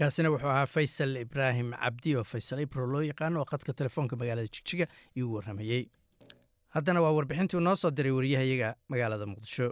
kaasina 0.00 0.30
wuxuu 0.32 0.48
ahaa 0.54 0.66
faysal 0.74 1.16
ibraahim 1.24 1.70
cabdi 1.82 2.16
oo 2.20 2.24
faysal 2.32 2.60
ibro 2.66 2.86
loo 2.92 3.02
yaqaano 3.10 3.40
oo 3.40 3.44
khadka 3.52 3.72
telefoonka 3.80 4.16
magaalada 4.20 4.48
jigjiga 4.54 4.86
iuu 5.18 5.34
warramayey 5.36 5.82
haddana 6.74 7.00
waa 7.04 7.12
warbixintuu 7.18 7.60
noo 7.66 7.76
soo 7.82 7.90
diray 7.90 8.12
wariyahayaga 8.18 8.68
magaalada 8.88 9.26
muqdisho. 9.32 9.68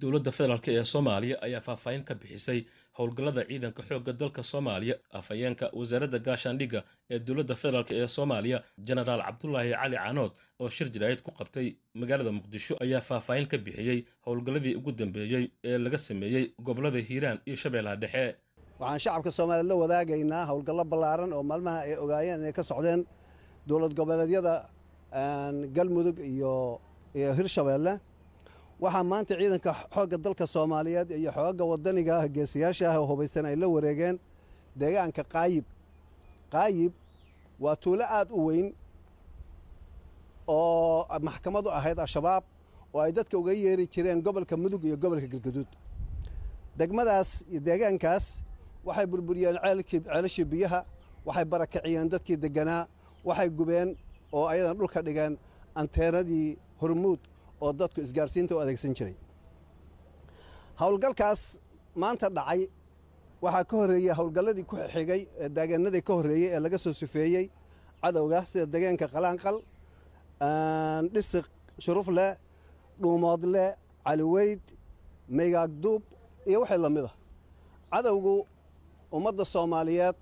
Dowladda 0.00 0.30
federaalk 0.36 0.66
ee 0.68 0.84
soomaaliya 0.84 1.36
ayaa 1.46 1.60
faahfaahin 1.66 2.02
ka 2.08 2.14
bixisay 2.14 2.58
howlgallada 2.98 3.42
ciidanka 3.48 3.82
xoogga 3.88 4.12
dalka 4.20 4.42
soomaaliya 4.42 4.96
afhayeenka 5.18 5.66
wasaaradda 5.78 6.18
gaashaandhigga 6.26 6.80
ee 7.10 7.18
dowladda 7.28 7.54
federaalk 7.62 7.90
ee 8.00 8.06
soomaaliya 8.16 8.58
jenaraal 8.88 9.22
cabdulaahi 9.28 9.72
cali 9.80 9.96
canood 10.04 10.32
oo 10.60 10.68
shir 10.76 10.88
jaraa'id 10.96 11.20
ku 11.26 11.30
qabtay 11.40 11.68
magaalada 12.02 12.32
muqdisho 12.38 12.74
ayaa 12.84 13.00
faahfaahin 13.10 13.46
ka 13.52 13.58
bixiyey 13.68 13.98
howlgalladii 14.26 14.74
ugu 14.80 14.92
dambeeyey 15.00 15.44
ee 15.70 15.78
laga 15.86 15.98
sameeyey 16.08 16.44
gobollada 16.68 16.98
hiiraan 17.10 17.38
iyo 17.46 17.56
shabeellaha 17.64 17.96
dhexe 18.04 18.26
waxaan 18.80 18.98
shacabka 19.04 19.30
soomaaliyeed 19.36 19.68
la 19.70 19.76
wadaagaynaa 19.82 20.44
howlgallo 20.50 20.84
ballaaran 20.92 21.30
oo 21.36 21.42
maalmaha 21.50 21.78
ay 21.86 21.94
ogaayeen 22.04 22.40
inay 22.40 22.52
ka 22.58 22.62
socdeen 22.70 23.00
dowlad 23.68 23.92
goboleedyada 23.98 24.54
galmudug 25.76 26.18
iyo 26.32 26.52
iyo 27.18 27.30
hirshabeelle. 27.38 27.94
Waxaa 28.82 29.04
maanta 29.10 29.32
ciidanka 29.40 29.72
xoogga 29.94 30.16
dalka 30.24 30.44
soomaaliyeed 30.54 31.08
iyo 31.20 31.30
xoogga 31.36 31.64
waddaniga 31.70 32.14
geesiyaasha 32.34 32.84
ah 32.92 32.98
oo 33.00 33.06
hubaysan 33.10 33.44
ay 33.50 33.56
la 33.62 33.66
wareegeen 33.74 34.16
deegaanka 34.80 35.22
qaayib. 35.34 35.64
Qaayib 36.54 36.92
waa 37.64 37.76
tuulo 37.82 38.04
aad 38.18 38.28
u 38.30 38.40
weyn 38.46 38.66
oo 40.46 41.06
maxkamadu 41.28 41.68
ahayd 41.78 41.98
al-shabaab 42.04 42.44
oo 42.94 43.00
ay 43.00 43.12
dadka 43.12 43.34
uga 43.40 43.52
yeeri 43.52 43.86
jireen 43.92 44.20
gobolka 44.26 44.54
mudug 44.62 44.82
iyo 44.84 44.96
gobolka 45.02 45.26
galgaduud 45.32 45.70
degmadaas 46.78 47.30
iyo 47.50 47.60
deegaankaas 47.68 48.26
waxay 48.86 49.06
burburiyeen 49.12 49.56
ceelashii 49.90 50.44
biyaha. 50.52 50.80
Waxay 51.26 51.44
barakiciyeen 51.52 52.08
dadkii 52.12 52.36
degganaa 52.44 52.82
waxay 53.28 53.48
gubeen 53.58 53.88
oo 54.36 54.44
ayadan 54.52 54.76
dhulka 54.78 55.00
dhigeen 55.06 55.32
anteenadii 55.80 56.48
hormuud 56.80 57.20
oo 57.64 57.72
dadku 57.80 57.98
isgaarsiinta 58.06 58.52
u 58.56 58.58
adeegsan 58.62 58.92
jiray. 58.98 59.14
Howlgalkaas 60.80 61.42
maanta 62.02 62.28
dhacay. 62.36 62.62
Waxaa 63.44 63.64
ka 63.70 63.74
horreeyey 63.80 64.12
howlgalladii 64.18 64.64
ku 64.70 64.76
xigay 64.94 65.20
ee 65.42 65.48
daagaanadii 65.56 66.02
ka 66.08 66.12
horreeyey 66.18 66.48
ee 66.56 66.60
laga 66.64 66.78
soo 66.84 66.92
sufeeyey 67.02 67.44
cadowga 68.02 68.38
sida 68.50 68.66
degaanka 68.74 69.06
qalaanqal 69.14 69.56
dhisiq 71.14 71.46
shurufleh 71.84 72.30
dhuumoodle 73.02 73.64
caliweyd 74.06 74.62
maygaagduub 75.38 76.02
iyo 76.48 76.58
wixii 76.62 76.80
la 76.84 76.90
mid 76.96 77.04
a 77.04 77.12
cadowgu 77.92 78.34
ummadda 79.18 79.44
soomaaliyeed 79.54 80.18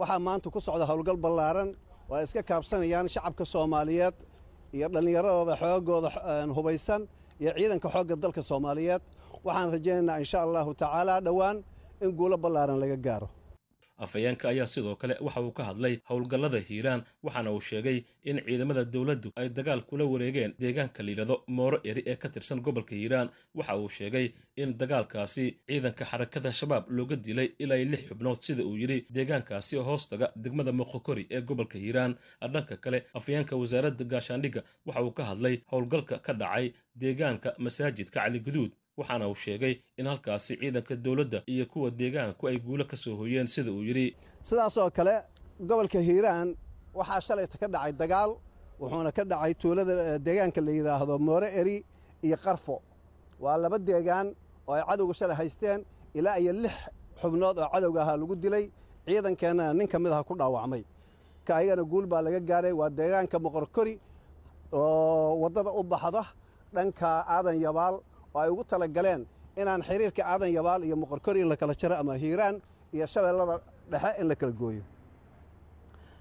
waxaa 0.00 0.18
maanta 0.26 0.46
ku 0.54 0.60
socda 0.66 0.84
howlgal 0.90 1.16
ballaaran 1.24 1.68
oo 2.10 2.14
ay 2.18 2.24
iska 2.26 2.42
kaabsanayaan 2.50 3.06
shacabka 3.14 3.44
soomaaliyeed 3.54 4.16
iyo 4.76 4.86
dhallinyaradooda 4.94 5.54
xoogooda 5.62 6.08
hubaysan 6.56 7.02
iyo 7.42 7.50
ciidanka 7.58 7.88
xoogga 7.94 8.14
dalka 8.22 8.42
soomaaliyeed. 8.50 9.02
Waxaan 9.46 9.68
rajaynaynaa 9.74 10.18
insha 10.22 10.38
allahu 10.46 10.70
tacaala 10.80 11.14
dhowaan 11.26 11.56
in 12.04 12.10
guulo 12.18 12.36
ballaaran 12.44 12.78
laga 12.82 12.96
gaaro 13.06 13.28
afhayeenka 14.04 14.48
ayaa 14.52 14.66
sidoo 14.74 14.96
kale 14.96 15.14
waxa 15.26 15.40
uu 15.46 15.52
ka 15.58 15.64
hadlay 15.68 15.94
howlgallada 16.08 16.58
hiiraan 16.68 17.02
waxaana 17.22 17.50
uu 17.52 17.60
sheegay 17.60 17.98
in 18.30 18.36
ciidamada 18.46 18.84
dowladdu 18.84 19.28
ay 19.40 19.48
dagaal 19.58 19.82
kula 19.88 20.04
wareegeen 20.12 20.54
deegaanka 20.62 21.02
layidhahdo 21.06 21.36
mooro 21.58 21.78
eri 21.90 22.02
ee 22.06 22.16
ka 22.16 22.28
tirsan 22.28 22.60
gobolka 22.60 22.94
hiiraan. 23.00 23.28
Waxa 23.54 23.76
uu 23.82 23.88
sheegay 23.88 24.26
in 24.62 24.70
dagaalkaasi 24.80 25.44
ciidanka 25.68 26.04
xarakada 26.10 26.52
shabaab 26.52 26.84
looga 26.96 27.16
dilay 27.26 27.48
ilaa 27.58 27.84
lix 27.92 28.02
xubnood 28.08 28.40
sida 28.46 28.62
uu 28.68 28.76
yidhi 28.82 28.98
deegaankaasi 29.16 29.76
oo 29.80 29.84
hoostaga 29.90 30.26
degmada 30.44 30.72
moqokori 30.80 31.24
ee 31.30 31.40
gobolka 31.50 31.78
hiiraan. 31.78 32.12
Dhanka 32.52 32.76
kale 32.84 32.98
afhayeenka 33.18 33.54
wasaaradda 33.62 34.04
gaashaandhigga 34.12 34.62
waxa 34.86 35.02
uu 35.06 35.12
ka 35.18 35.24
hadlay 35.30 35.54
howlgalka 35.72 36.18
ka 36.26 36.32
dhacay 36.42 36.66
deegaanka 37.02 37.48
masaajidka 37.64 38.20
caligaduud 38.20 38.72
waxaana 38.98 39.24
uu 39.30 39.34
sheegay 39.44 39.74
in 40.00 40.06
halkaasi 40.10 40.52
ciidanka 40.60 40.94
dowladda 41.04 41.38
iyo 41.52 41.64
kuwa 41.72 41.90
deegaanku 42.00 42.42
ay 42.50 42.56
guulo 42.66 42.84
ka 42.90 42.96
soo 43.02 43.14
hoyeen 43.20 43.46
sida 43.54 43.70
uu 43.72 43.82
yidhi. 43.88 44.06
Sidaasoo 44.48 44.90
kale 44.96 45.14
gobolka 45.68 45.98
hiiraan 46.08 46.48
waxaa 46.98 47.20
shalayta 47.26 47.56
ka 47.60 47.66
dhacay 47.74 47.92
dagaal 48.00 48.30
wuxuuna 48.80 49.10
ka 49.16 49.22
dhacay 49.30 49.52
tuulada 49.60 50.18
deegaanka 50.26 50.60
la 50.66 50.70
yidhaahdo 50.76 51.14
moore 51.18 51.48
eri 51.60 51.76
iyo 52.26 52.36
qarfo. 52.44 52.76
Waa 53.42 53.56
laba 53.62 53.78
deegaan 53.88 54.26
oo 54.68 54.74
ay 54.74 54.82
cadowga 54.88 55.14
shalay 55.18 55.36
haysteen 55.40 55.80
ilaa 56.18 56.36
iyo 56.42 56.52
lix 56.62 56.74
xubnood 57.20 57.56
oo 57.58 57.68
cadowga 57.74 58.00
ahaa 58.02 58.16
lagu 58.20 58.34
dilay 58.36 58.64
ciidankeennana 59.06 59.72
nin 59.78 59.88
ka 59.92 59.98
mid 60.02 60.12
aha 60.12 60.22
ku 60.28 60.34
dhaawacmay. 60.40 60.82
Ka 61.46 61.52
ayagana 61.56 61.82
guul 61.90 62.06
baa 62.06 62.22
laga 62.26 62.40
gaaray 62.40 62.72
waa 62.80 62.90
deegaanka 62.98 63.36
moqorkori 63.44 63.94
oo 64.72 65.38
waddada 65.42 65.70
u 65.80 65.82
baxda 65.92 66.22
dhanka 66.74 67.08
aadan 67.34 67.56
yabaal 67.64 67.96
oo 68.34 68.40
ay 68.40 68.50
ugu 68.50 68.64
tala 68.64 68.86
galeen 68.96 69.22
inaan 69.60 69.82
xiriirka 69.88 70.22
aadan 70.32 70.50
yabaal 70.58 70.82
iyo 70.84 70.96
moqorkori 71.02 71.40
in 71.40 71.48
la 71.48 71.56
kala 71.56 71.74
jaro 71.80 71.94
ama 72.02 72.14
hiiraan 72.22 72.56
iyo 72.94 73.06
shabeellada 73.06 73.56
dhexe 73.90 74.10
in 74.20 74.26
la 74.28 74.34
kala 74.40 74.52
gooyo. 74.52 74.82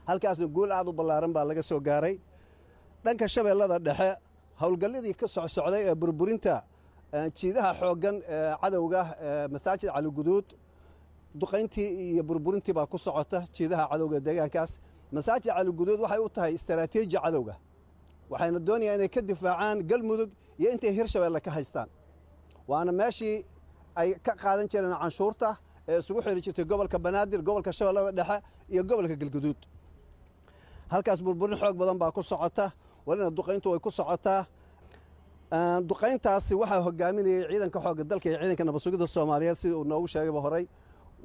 Halkaasna 0.08 0.48
guul 0.48 0.72
aad 0.72 0.88
u 0.88 0.94
ballaaran 0.94 1.34
baa 1.34 1.44
laga 1.46 1.62
soo 1.64 1.80
gaaray. 1.80 2.16
Dhanka 3.04 3.28
shabeellada 3.28 3.78
dhexe 3.88 4.10
howlgalladii 4.62 5.14
ka 5.20 5.28
socsocday 5.28 5.84
ee 5.92 5.96
burburinta 6.02 6.56
jiidaha 7.38 7.72
xooggan 7.82 8.16
ee 8.36 8.54
cadowga 8.62 9.02
masaajid 9.54 9.90
caliguduud 9.96 10.46
duqayntii 11.42 11.90
iyo 12.14 12.24
burburintii 12.30 12.74
baa 12.74 12.86
ku 12.92 12.98
socota 12.98 13.40
jiidaha 13.56 13.84
cadowga 13.92 14.18
deegaankaas. 14.28 14.72
Masaajid 15.12 15.52
caliguduud 15.58 16.00
waxay 16.04 16.20
u 16.26 16.30
tahay 16.30 16.54
istaraatiiji 16.60 17.18
cadowga 17.26 17.56
waxayna 18.32 18.60
doonayaan 18.68 18.98
inay 19.00 19.10
ka 19.16 19.22
difaacaan 19.22 19.78
galmudug 19.90 20.30
iyo 20.60 20.70
intay 20.74 20.92
hirshabeelle 20.98 21.40
ka 21.46 21.52
haystaan. 21.52 21.90
Waana 22.70 22.92
meeshii 22.92 23.46
ay 23.96 24.10
ka 24.26 24.32
qaadan 24.44 24.68
jireen 24.72 24.94
canshuurta 25.04 25.50
ee 25.88 26.00
isugu 26.00 26.20
xiri 26.26 26.42
jirtay 26.46 26.66
gobolka 26.72 26.98
banaadir 27.06 27.42
gobolka 27.48 27.72
shabeellada 27.78 28.12
dhexe 28.20 28.38
iyo 28.74 28.84
gobolka 28.90 29.16
galguduud. 29.22 29.60
Halkaas 30.92 31.20
burburin 31.26 31.58
xoog 31.62 31.76
badan 31.82 31.98
baa 32.02 32.12
ku 32.12 32.22
socota 32.24 32.72
walina 33.08 33.30
duqayntu 33.38 33.68
way 33.72 33.80
ku 33.80 33.92
socotaa 33.92 34.42
duqayntaasi 35.90 36.54
waxaa 36.62 36.82
hogaaminayay 36.88 37.44
ciidanka 37.52 37.80
xoogga 37.86 38.04
dalka 38.12 38.28
iyo 38.30 38.38
ciidanka 38.42 38.64
nabadsugidda 38.70 39.08
soomaaliyeed 39.16 39.58
sida 39.62 39.76
uu 39.80 39.84
noogu 39.92 40.08
sheegayba 40.14 40.42
horey 40.46 40.66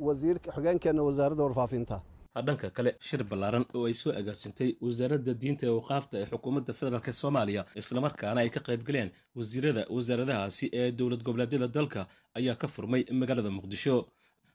wasiirka 0.07 0.49
xogeenkeenna 0.57 1.03
wasaaradda 1.09 1.43
warfaafinta 1.47 1.97
dhanka 2.41 2.71
kale 2.71 2.97
shir 3.01 3.23
ballaaran 3.25 3.65
oo 3.75 3.85
ay 3.87 3.95
soo 3.95 4.13
agaasintay 4.21 4.77
wasaaradda 4.81 5.35
diinta 5.35 5.67
ee 5.67 5.75
waqaafta 5.79 6.15
ee 6.21 6.27
xukuumadda 6.33 6.73
federaalk 6.73 7.09
soomaaliya 7.23 7.67
islamarkaana 7.77 8.41
ay 8.41 8.51
ka 8.51 8.61
qaybgaleen 8.61 9.11
wasiirada 9.37 9.83
wasaaradahaasi 9.97 10.71
ee 10.73 10.91
dowlad 10.93 11.23
goboleedyada 11.23 11.69
dalka 11.69 12.07
ayaa 12.35 12.55
ka 12.63 12.69
furmay 12.69 13.05
magaalada 13.13 13.51
muqdisho. 13.51 13.97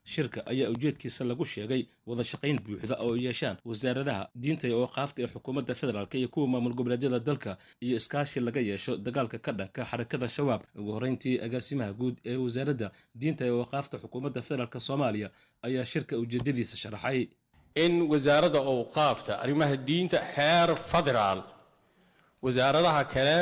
Shirka 0.08 0.40
ayaa 0.52 0.70
ujeedkiisa 0.72 1.26
lagu 1.30 1.46
sheegay 1.46 1.82
wada 2.06 2.24
shaqayn 2.24 2.60
buuxda 2.66 2.96
oo 3.06 3.16
yeeshaan 3.26 3.58
wasaaradaha 3.70 4.30
diinta 4.44 4.68
ee 4.68 4.74
waqaafta 4.84 5.22
ee 5.24 5.28
xukuumadda 5.34 5.76
federaalk 5.76 6.14
iyo 6.16 6.28
kuwa 6.34 6.48
maamul 6.48 6.74
goboleedyada 6.80 7.20
dalka 7.20 7.58
iyo 7.86 7.98
iskaashi 7.98 8.40
laga 8.40 8.62
yeesho 8.70 8.98
dagaalka 8.98 9.38
ka 9.46 9.52
dhanka 9.52 9.82
xarakada 9.90 10.28
shabaab. 10.30 10.62
Ugu 10.80 10.92
horreyntii 10.96 11.36
agaasimaha 11.46 11.94
guud 11.94 12.16
ee 12.26 12.36
wasaaradda 12.46 12.92
diinta 13.22 13.44
ee 13.46 13.50
waqaafta 13.62 13.98
xukuumadda 14.04 14.42
federaalk 14.42 14.80
soomaaliya 14.88 15.30
ayaa 15.68 15.86
shirka 15.86 16.18
ujeedadiisa 16.24 16.76
sharaxay 16.78 17.28
in 17.84 17.94
wasaaradda 18.12 18.60
owqaafta 18.74 19.32
arrimaha 19.44 19.76
diinta 19.88 20.18
xeer 20.36 20.70
federaal 20.92 21.40
wasaaradaha 22.44 23.02
kale 23.14 23.40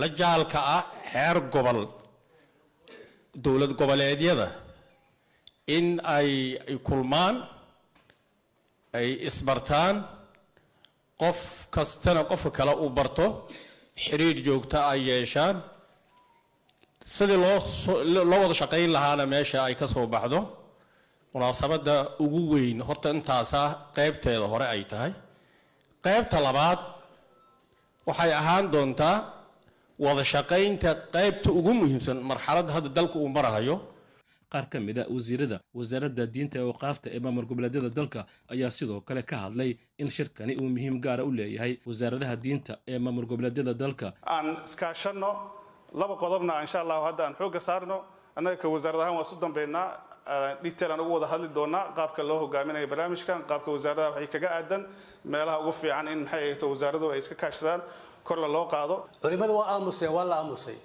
la 0.00 0.06
jaalka 0.20 0.58
ah 0.76 0.84
xeer 1.12 1.36
gobol 1.54 1.80
dowlad 3.44 3.72
goboleedyada 3.80 4.48
in 5.76 5.86
ay 6.16 6.30
kulmaan 6.88 7.34
ay 8.98 9.08
isbartaan 9.28 9.94
qof 11.22 11.38
kastana 11.74 12.22
qofka 12.30 12.50
kale 12.58 12.72
uu 12.82 12.90
barto 12.98 13.26
xiriir 14.04 14.36
joogta 14.46 14.78
ay 14.92 15.00
yeeshaan 15.08 15.56
sidii 17.14 17.38
loo 17.44 17.58
loo 18.30 18.40
wada 18.42 18.54
shaqayn 18.62 18.90
lahaana 18.96 19.24
meesha 19.32 19.58
ay 19.68 19.74
ka 19.80 19.86
soo 19.94 20.06
baxdo 20.14 20.40
munaasabadda 21.34 21.94
ugu 22.24 22.40
weyn 22.54 22.78
horta 22.88 23.08
intaasa 23.16 23.60
qaybteeda 23.96 24.46
hore 24.52 24.66
ay 24.74 24.82
tahay. 24.92 25.12
Qaybta 26.06 26.36
labaad 26.46 26.80
waxay 28.08 28.32
ahaan 28.40 28.66
doontaa 28.74 29.16
wada 30.04 30.22
shaqaynta 30.32 30.90
qaybta 31.14 31.48
ugu 31.58 31.72
muhiimsan 31.80 32.16
marxaladda 32.30 32.72
hadda 32.76 32.88
dalka 32.98 33.16
uu 33.18 33.28
marahayo. 33.36 33.76
Qaar 34.52 34.66
ka 34.72 34.78
mid 34.86 34.98
a 34.98 35.04
wasiirada 35.14 35.56
wasaaradda 35.78 36.24
diinta 36.34 36.56
ee 36.60 36.66
waqaafta 36.72 37.06
ee 37.16 37.20
maamul 37.24 37.46
goboleedyada 37.50 37.88
dalka 37.98 38.20
ayaa 38.52 38.70
sidoo 38.78 39.00
kale 39.08 39.22
ka 39.30 39.36
hadlay 39.44 39.70
in 40.02 40.08
shirkani 40.16 40.52
uu 40.60 40.68
muhiim 40.74 40.96
gaara 41.04 41.22
u 41.24 41.30
leeyahay 41.38 41.72
wasaaradaha 41.88 42.34
diinta 42.44 42.72
ee 42.92 42.98
maamul 43.04 43.24
goboleedyada 43.30 43.72
dalka. 43.82 44.12
Aan 44.34 44.46
iskaashanno 44.68 45.30
laba 46.00 46.14
qodobna 46.22 46.60
insha 46.64 46.78
allahu 46.84 47.02
hadda 47.08 47.22
aan 47.26 47.34
xoogga 47.40 47.60
saarno 47.68 47.96
annaga 48.36 48.56
ka 48.62 48.68
wasaarad 48.74 49.00
ahaan 49.02 49.16
waa 49.18 49.24
isu 49.28 49.36
dambeynaa 49.44 49.88
detail 50.62 50.90
aan 50.92 51.00
ugu 51.00 51.12
wada 51.18 51.26
hadli 51.26 51.48
doonaa 51.48 51.92
qaabka 51.96 52.22
loo 52.22 52.38
hogaaminayo 52.46 52.86
barnaamijkan 52.86 53.42
qaabka 53.50 53.70
wasaaradaha 53.74 54.10
waxay 54.10 54.26
kaga 54.34 54.48
aadan. 54.58 54.82
Meelaha 55.24 55.58
ugu 55.60 55.72
fiican 55.72 56.08
in 56.08 56.18
maxay 56.24 56.40
ahayto 56.42 56.66
wasaaradu 56.72 57.10
ay 57.12 57.18
iska 57.18 57.34
kaashadaan 57.34 57.80
korla 58.24 58.48
loo 58.48 58.66
qaado. 58.66 59.06
Culimmada 59.22 59.52
waa 59.52 59.66
aamuseen 59.74 60.12
waa 60.12 60.24
la 60.24 60.36
aamusay. 60.36 60.76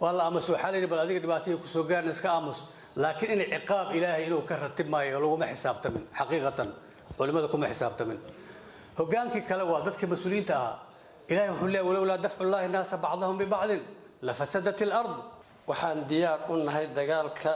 Waa 0.00 0.12
la 0.12 0.22
aamusay. 0.24 0.52
Waxaa 0.54 0.70
la 0.70 0.76
yidhi 0.76 0.86
bal 0.92 0.98
adiga 1.04 1.20
dhibaatadii 1.20 1.60
ku 1.62 1.66
soo 1.68 1.82
gaarna 1.84 2.10
iska 2.10 2.28
aamus. 2.32 2.58
Laakiin 2.96 3.40
in 3.40 3.50
ciqaab 3.60 3.94
ilaahay 3.94 4.26
inuu 4.26 4.42
ka 4.48 4.56
ratib 4.56 4.88
maayo 4.88 5.20
laguma 5.20 5.46
xisaabtamin 5.46 6.04
xaqiiqatan. 6.18 6.68
Culimmada 7.18 7.48
kuma 7.48 7.66
xisaabtamin. 7.68 8.18
Hogaankii 8.98 9.42
kale 9.48 9.62
waa 9.62 9.80
dadkii 9.86 10.06
mas'uuliyiinta 10.08 10.54
ahaa. 10.56 10.78
Ilahay 11.28 11.48
wuxuu 11.50 11.68
leeyahy 11.68 11.88
walowlaa 11.88 12.18
dafcu 12.24 12.44
llahi 12.44 12.68
naasa 12.68 12.96
bacdahum 12.96 13.36
bibacdin 13.38 13.80
lafasadat 14.22 14.80
ilard 14.80 15.10
waxaan 15.68 16.08
diyaar 16.08 16.40
u 16.48 16.56
nahay 16.56 16.86
dagaalka 16.96 17.52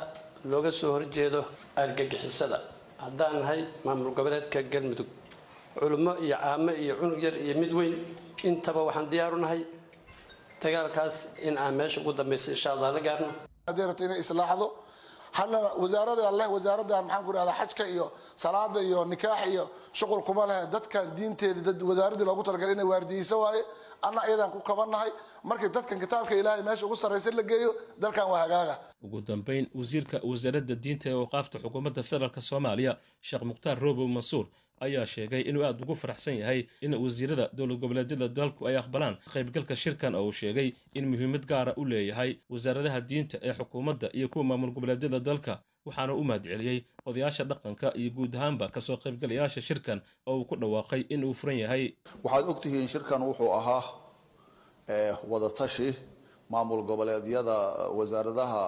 looga 0.50 0.70
soo 0.72 0.92
horjeedo 0.96 1.40
argagixisada. 1.76 2.58
Haddaan 3.04 3.40
nahay 3.42 3.60
maamul 3.84 4.14
goboleedka 4.18 4.62
galmudug. 4.72 5.06
Culummo 5.78 6.12
iyo 6.24 6.36
caamo 6.42 6.72
iyo 6.82 6.94
cunug 7.00 7.20
yar 7.22 7.34
iyo 7.44 7.54
mid 7.60 7.72
weyn 7.78 7.94
intaba 8.48 8.80
waxaan 8.88 9.06
diyaar 9.10 9.34
u 9.34 9.38
nahay 9.44 9.60
dagaalkaas 10.62 11.16
in 11.42 11.56
aan 11.58 11.74
meesha 11.74 12.00
ugu 12.00 12.12
dambaysa 12.12 12.50
insha 12.54 12.70
allah 12.74 12.92
la 12.96 13.00
gaarno 13.00 13.28
wasaarada 15.36 16.22
wasaaradan 16.54 17.04
maxaan 17.04 17.24
ku 17.24 17.32
ihahdaa 17.32 17.54
xajka 17.60 17.84
iyo 17.88 18.12
salaada 18.36 18.80
iyo 18.82 19.04
nikaax 19.04 19.46
iyo 19.48 19.64
shuqul 19.92 20.22
kuma 20.22 20.46
lehe 20.46 20.66
dadkan 20.72 21.14
diinteeda 21.16 21.60
dad 21.72 21.82
wasaaradii 21.82 22.24
loogu 22.24 22.42
talagalay 22.42 22.74
inay 22.74 22.84
waardiyeyso 22.84 23.40
waaye 23.40 23.62
anna 24.02 24.20
iyadaan 24.28 24.50
ku 24.50 24.60
kabannahay. 24.60 25.10
Markii 25.44 25.68
dadkan 25.68 25.98
kitaabka 26.00 26.34
ilaahay 26.34 26.62
meesha 26.62 26.86
ugu 26.86 26.96
sarraysa 26.96 27.30
la 27.30 27.42
geeyo 27.42 27.70
dalkan 27.98 28.26
waa 28.30 28.40
hagaaga. 28.44 28.78
Ugu 29.02 29.20
dambayn 29.20 29.66
wasiirka 29.74 30.20
wasaaradda 30.30 30.74
diinta 30.74 31.08
ee 31.10 31.14
waqaafta 31.22 31.58
xukuumadda 31.58 32.02
federaalk 32.02 32.36
soomaaliya 32.42 32.98
sheekh 33.20 33.42
mukhtaar 33.50 33.78
roobow 33.78 34.08
mansuur 34.08 34.46
ayaa 34.86 35.06
sheegay 35.14 35.42
inuu 35.50 35.64
aada 35.64 35.82
ugu 35.84 35.94
faraxsan 36.02 36.36
yahay 36.42 36.60
in 36.80 36.94
wasiirada 37.04 37.50
dowlad 37.58 37.78
goboleedyada 37.82 38.28
dalku 38.38 38.66
ay 38.68 38.76
aqbalaan. 38.82 39.16
Qaybgalka 39.32 39.74
shirkan 39.82 40.14
oo 40.14 40.24
uu 40.28 40.32
sheegay 40.40 40.68
in 40.94 41.04
muhiimad 41.12 41.44
gaara 41.52 41.72
u 41.76 41.84
leeyahay 41.92 42.30
wasaaradaha 42.50 43.00
diinta 43.00 43.36
ee 43.42 43.52
xukuumadda 43.58 44.08
iyo 44.18 44.28
kuwa 44.28 44.44
maamul 44.44 44.70
goboleedyada 44.76 45.20
dalka 45.20 45.54
waxaana 45.86 46.14
u 46.14 46.24
mahadceliyey 46.24 46.78
odayaasha 47.06 47.44
dhaqanka 47.50 47.88
iyo 48.00 48.10
guud 48.16 48.34
ahaanba 48.36 48.68
ka 48.74 48.80
soo 48.80 48.96
qaybgalayaasha 49.04 49.60
shirkan 49.68 49.98
oo 50.26 50.36
uu 50.38 50.44
ku 50.44 50.54
dhawaaqay 50.56 51.00
in 51.14 51.24
uu 51.24 51.34
furan 51.40 51.58
yahay. 51.58 51.84
Waxaad 52.24 52.48
ogtihiin 52.52 52.88
shirkan 52.88 53.20
wuxuu 53.28 53.50
ahaa 53.58 53.82
wadatashi 55.30 55.94
maamul 56.50 56.82
goboleedyada 56.90 57.56
wasaaradaha 57.98 58.62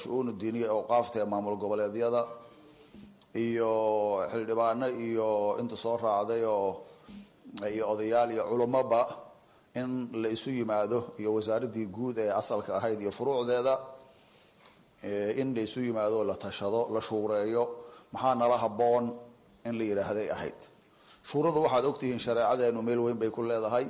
shu-uunu 0.00 0.32
diiniya 0.40 0.66
ee 0.66 0.70
awqaafta 0.78 1.16
ee 1.22 1.24
maamul 1.32 1.56
goboleedyada 1.62 2.22
iyo 3.44 3.70
xildhibaano 4.32 4.86
iyo 5.06 5.28
inta 5.60 5.76
soo 5.76 5.96
raacday 5.96 6.42
oo 6.44 6.70
iyo 7.74 7.84
odayaal 7.92 8.30
iyo 8.34 8.44
culumoba 8.50 9.00
in 9.80 10.08
la 10.22 10.28
isu 10.28 10.50
yimaado 10.50 10.98
iyo 11.20 11.30
wasaaradii 11.36 11.86
guud 11.96 12.18
ee 12.18 12.30
asalka 12.40 12.70
ahayd 12.78 13.00
iyo 13.00 13.12
furuucdeeda 13.12 13.74
in 15.40 15.54
la 15.54 15.60
isu 15.62 15.80
yimaado 15.80 16.24
la 16.24 16.34
tashado 16.36 16.88
la 16.94 17.00
shuureeyo 17.00 17.62
maxaa 18.12 18.34
nala 18.34 18.56
habboon 18.58 19.04
in 19.64 19.74
la 19.78 19.84
yidhaahday 19.84 20.28
ahayd. 20.30 20.58
Shuuradu 21.28 21.60
waxaad 21.64 21.84
ogtihiin 21.90 22.18
shareecadeenu 22.18 22.82
meel 22.82 22.98
weyn 23.04 23.18
bay 23.18 23.30
ku 23.30 23.42
leedahay. 23.42 23.86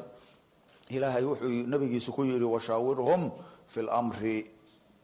Ilaahay 0.91 1.25
wuxuu 1.25 1.67
nabigiisa 1.69 2.11
ku 2.13 2.23
yidhi 2.25 2.45
washaawirhum 2.55 3.31
fi 3.73 3.81
lmri 3.83 4.37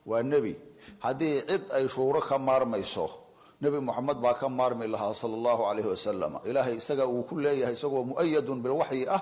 waa 0.06 0.22
nebi. 0.22 0.56
Haddii 1.04 1.42
cid 1.48 1.62
ay 1.76 1.84
shuuro 1.88 2.20
ka 2.20 2.38
maarmayso 2.38 3.06
nebi 3.62 3.78
moxamed 3.88 4.18
baa 4.24 4.34
ka 4.40 4.46
maarmi 4.48 4.86
lahaa 4.94 5.14
sala 5.20 5.34
allahu 5.38 5.62
calayhi 5.68 5.88
wasalam 5.94 6.32
ilaahay 6.48 6.74
isaga 6.82 7.04
uu 7.06 7.22
ku 7.28 7.34
leeyahay 7.44 7.74
isagoo 7.78 8.02
mu'ayadun 8.10 8.58
bilwaxyi 8.64 9.04
ah 9.16 9.20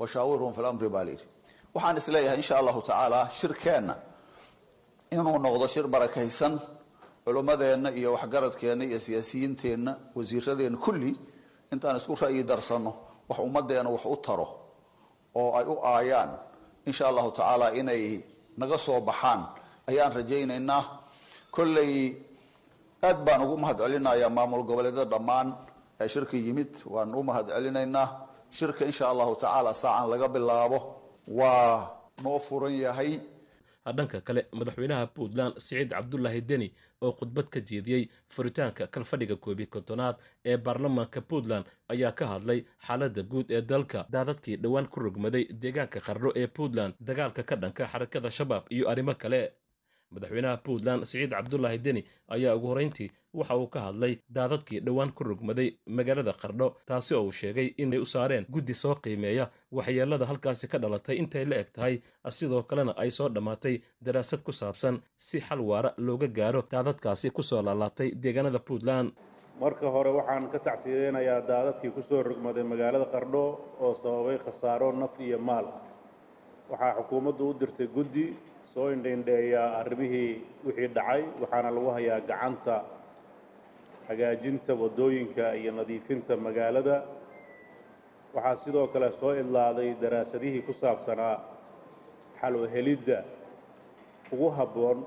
washaawirhum 0.00 0.52
fi 0.56 0.60
lamri 0.66 0.88
baa 0.94 1.04
layidhi 1.08 1.24
waxaan 1.74 1.96
is 2.00 2.08
leeyahay 2.14 2.38
insha 2.42 2.54
allahu 2.60 2.80
tacaala 2.88 3.20
shirkeenna. 3.38 3.94
Inuu 5.12 5.38
noqdo 5.44 5.64
shir 5.74 5.86
barakaysan 5.94 6.54
culummadeenna 7.24 7.90
iyo 8.00 8.10
waxgaradkeenna 8.16 8.84
iyo 8.90 8.98
siyaasiyiinteenna 9.06 9.92
wasiiradeenna 10.16 10.78
kulli 10.84 11.10
intaan 11.72 11.96
isku 12.00 12.12
ra'yi 12.22 12.42
darsanno 12.50 12.92
wax 13.28 13.38
ummaddeena 13.46 13.88
wax 13.94 14.04
u 14.04 14.16
taro 14.26 14.46
oo 15.40 15.50
ay 15.58 15.64
u 15.64 15.74
aayaan 15.92 16.30
insha 16.88 17.04
allahu 17.10 17.30
tacaala 17.38 17.66
inay 17.80 18.20
naga 18.60 18.76
soo 18.86 19.00
baxaan. 19.08 19.40
Ayaan 19.88 20.12
rajaynaynaa. 20.18 20.82
Kolley 21.56 21.92
aad 23.02 23.18
baan 23.26 23.42
ugu 23.44 23.56
mahad 23.62 23.78
celinayaa 23.82 24.30
maamul 24.36 24.62
goboleedyada 24.68 25.10
dhammaan 25.12 25.48
ee 26.00 26.08
shirka 26.14 26.36
yimid. 26.36 26.72
Waan 26.94 27.14
u 27.14 27.22
mahad 27.22 27.46
celinaynaa 27.54 28.06
shirka 28.58 28.84
insha 28.90 29.04
allahu 29.12 29.34
tacaala 29.42 29.72
saacan 29.74 30.10
laga 30.10 30.28
bilaabo. 30.34 30.78
Waa 31.28 31.90
noo 32.24 32.38
furan 32.38 32.74
yahay. 32.84 33.12
Dhanka 33.96 34.20
kale 34.20 34.42
madaxweynaha 34.58 35.06
puntland 35.16 35.54
siciid 35.64 35.90
cabdulaahi 35.96 36.40
deni 36.48 36.68
oo 37.02 37.12
khudbad 37.18 37.46
ka 37.48 37.60
jeediyey 37.68 38.02
furitaanka 38.34 38.86
kalfadhiga 38.94 39.36
koobiyi 39.36 39.66
kontonaad 39.74 40.16
ee 40.44 40.56
baarlamaanka 40.56 41.20
puntland 41.30 41.64
ayaa 41.92 42.12
ka 42.18 42.24
hadlay 42.32 42.60
xaaladda 42.86 43.22
guud 43.22 43.46
ee 43.50 43.62
dalka. 43.62 44.04
Daadadkii 44.12 44.56
dhowaan 44.62 44.88
ku 44.92 45.00
rogmaday 45.00 45.44
deegaanka 45.62 46.00
qarno 46.06 46.30
ee 46.40 46.46
puntland 46.46 46.94
dagaalka 47.00 47.42
ka 47.48 47.56
dhanka 47.56 47.86
xarakada 47.92 48.30
shabaab 48.30 48.64
iyo 48.74 48.84
arrimo 48.90 49.14
kale 49.14 49.40
madaxweynaha 50.14 50.56
puntland 50.66 51.02
siciid 51.10 51.30
cabdulaahi 51.36 51.78
deni 51.86 52.02
ayaa 52.34 52.54
ugu 52.56 52.66
horrayntii 52.72 53.10
waxa 53.38 53.56
uu 53.56 53.66
ka 53.74 53.80
hadlay 53.86 54.14
daadadkii 54.36 54.80
dhowaan 54.86 55.12
ku 55.12 55.24
rogmaday 55.24 55.68
magaalada 55.86 56.32
qardho 56.42 56.68
taasi 56.86 57.14
oo 57.14 57.22
uu 57.28 57.32
sheegay 57.40 57.68
inay 57.82 57.98
u 58.04 58.06
saareen 58.14 58.46
guddi 58.54 58.74
soo 58.74 58.94
qiimeeya 59.04 59.44
waxyeelada 59.78 60.26
halkaasi 60.30 60.68
ka 60.72 60.78
dhalatay 60.78 61.16
intay 61.22 61.44
la 61.44 61.56
eg 61.62 61.68
tahay 61.76 61.94
sidoo 62.38 62.62
kalena 62.62 62.92
ay 63.02 63.10
soo 63.10 63.28
dhammaatay 63.28 63.74
daraasad 64.04 64.40
ku 64.46 64.52
saabsan 64.52 65.00
si 65.16 65.40
xal 65.40 65.60
waara 65.70 65.90
looga 66.06 66.26
gaaro 66.38 66.62
daadadkaasi 66.72 67.30
ku 67.30 67.42
soo 67.42 67.62
laalaatay 67.62 68.08
deegaanada 68.22 68.58
puntland. 68.68 69.10
Marka 69.60 69.86
hore 69.94 70.10
waxaan 70.18 70.44
ka 70.52 70.58
tacsiyeynayaa 70.58 71.40
daadadkii 71.50 71.90
ku 71.96 72.02
soo 72.08 72.22
rogmaday 72.22 72.62
magaalada 72.72 73.06
qardho 73.14 73.42
oo 73.84 73.94
sababay 74.02 74.38
khasaaro 74.44 74.92
naf 74.92 75.14
iyo 75.20 75.38
maal. 75.38 75.66
Waxaa 76.70 76.94
xukuumaddu 76.98 77.44
u 77.50 77.54
dirtay 77.60 77.86
guddi 77.96 78.24
soo 78.78 78.88
indhaindheeya 78.94 79.62
arrimihii 79.80 80.32
wixii 80.66 80.88
dhacay 80.96 81.22
waxaana 81.42 81.70
lagu 81.76 81.90
hayaa 81.96 82.20
gacanta 82.30 82.74
hagaajinta 84.08 84.72
waddooyinka 84.82 85.44
iyo 85.60 85.72
nadiifinta 85.78 86.32
magaalada. 86.46 86.96
Waxaa 88.34 88.56
sidoo 88.64 88.86
kale 88.92 89.08
soo 89.20 89.32
idlaaday 89.42 89.90
daraasadihii 90.02 90.62
ku 90.66 90.72
saabsanaa 90.82 91.36
xalwahelidda 92.40 93.18
ugu 94.32 94.48
habboon 94.58 94.98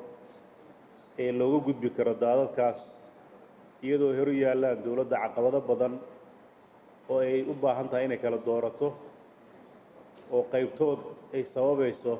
ee 1.23 1.31
looga 1.39 1.59
gudbi 1.67 1.89
karo 1.97 2.13
daadadkaas 2.23 2.79
iyadoo 3.85 4.11
horu 4.19 4.33
yaallaan 4.43 4.83
dowladda 4.85 5.15
caqabado 5.23 5.59
badan 5.69 5.93
oo 7.11 7.19
ay 7.27 7.39
u 7.47 7.53
baahan 7.63 7.87
tahay 7.91 8.05
inay 8.07 8.19
kala 8.23 8.37
doorato 8.47 8.87
oo 10.35 10.43
qaybtood 10.53 10.99
ay 11.35 11.43
sababayso 11.53 12.13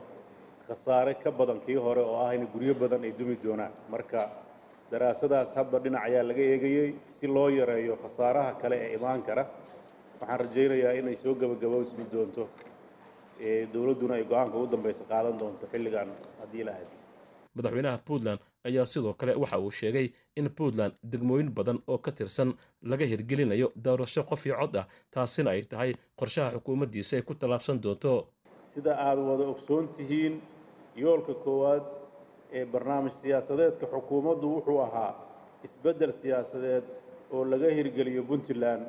khasaare 0.71 1.13
ka 1.23 1.29
badan 1.31 1.59
kii 1.65 1.75
hore 1.85 1.99
oo 2.01 2.15
ah 2.25 2.31
in 2.35 2.47
guryo 2.53 2.73
badan 2.81 3.03
ay 3.03 3.11
dumi 3.19 3.35
doonaan. 3.43 3.71
Marka 3.91 4.21
daraasadaas 4.91 5.51
hadba 5.55 5.79
dhinac 5.83 6.03
ayaa 6.07 6.23
laga 6.23 6.43
eegayey 6.53 6.89
si 7.07 7.27
loo 7.27 7.49
yareeyo 7.49 7.95
khasaaraha 8.03 8.51
kale 8.61 8.75
ee 8.85 8.95
imaan 8.97 9.21
kara 9.27 9.43
waxaan 10.19 10.39
rajaynayaa 10.43 10.93
inay 10.99 11.17
soo 11.23 11.33
gebagaboosmi 11.41 12.05
doonto 12.13 12.43
dowladduna 13.73 14.13
ay 14.19 14.23
go'aanka 14.31 14.55
ugu 14.57 14.67
dambaysa 14.73 15.03
qaadan 15.11 15.35
doonto 15.39 15.65
xilligan 15.71 16.09
haddii 16.41 16.63
la 16.67 16.73
madaxweynaha 17.55 17.97
puntland 18.07 18.39
ayaa 18.67 18.85
sidoo 18.85 19.13
kale 19.19 19.33
waxa 19.43 19.57
uu 19.59 19.71
sheegay 19.79 20.07
in 20.39 20.49
puntland 20.57 20.93
degmooyin 21.11 21.49
badan 21.57 21.79
oo 21.87 21.97
ka 21.97 22.11
tirsan 22.11 22.49
laga 22.91 23.05
hirgelinayo 23.11 23.67
doorasho 23.85 24.23
qof 24.29 24.45
iyo 24.45 24.55
cod 24.61 24.75
ah 24.81 24.85
taasina 25.13 25.49
ay 25.55 25.61
tahay 25.71 25.91
qorshaha 26.19 26.51
xukuumaddiisa 26.55 27.13
ay 27.17 27.23
ku 27.27 27.33
tallaabsan 27.33 27.81
doonto. 27.83 28.13
Sida 28.73 28.93
aad 29.07 29.19
wada 29.29 29.43
ogsoon 29.53 29.87
tihiin 29.97 30.33
yoolka 30.95 31.33
koowaad 31.33 31.83
ee 32.57 32.65
barnaamij 32.73 33.13
siyaasadeedka 33.21 33.85
xukuumaddu 33.93 34.47
wuxuu 34.55 34.79
ahaa 34.87 35.13
isbeddel 35.65 36.11
siyaasadeed 36.21 36.83
oo 37.35 37.43
laga 37.51 37.69
hirgeliyo 37.77 38.23
puntland 38.23 38.83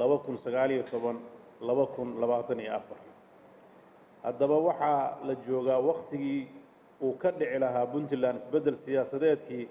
laba 0.00 0.18
kun 0.18 0.36
sagaaliyo 0.38 0.82
toban 0.90 1.16
laba 1.60 1.86
kun 1.86 2.20
labaatan 2.20 2.60
iyo 2.60 2.74
afar. 2.76 2.98
Haddaba 4.24 4.56
waxaa 4.68 5.18
la 5.26 5.34
joogaa 5.46 5.78
wakhtigii 5.88 6.48
uu 7.02 7.12
ka 7.22 7.30
dhici 7.38 7.58
lahaa 7.58 7.86
puntland 7.86 8.36
isbeddel 8.40 8.76
siyaasadeedkii 8.76 9.68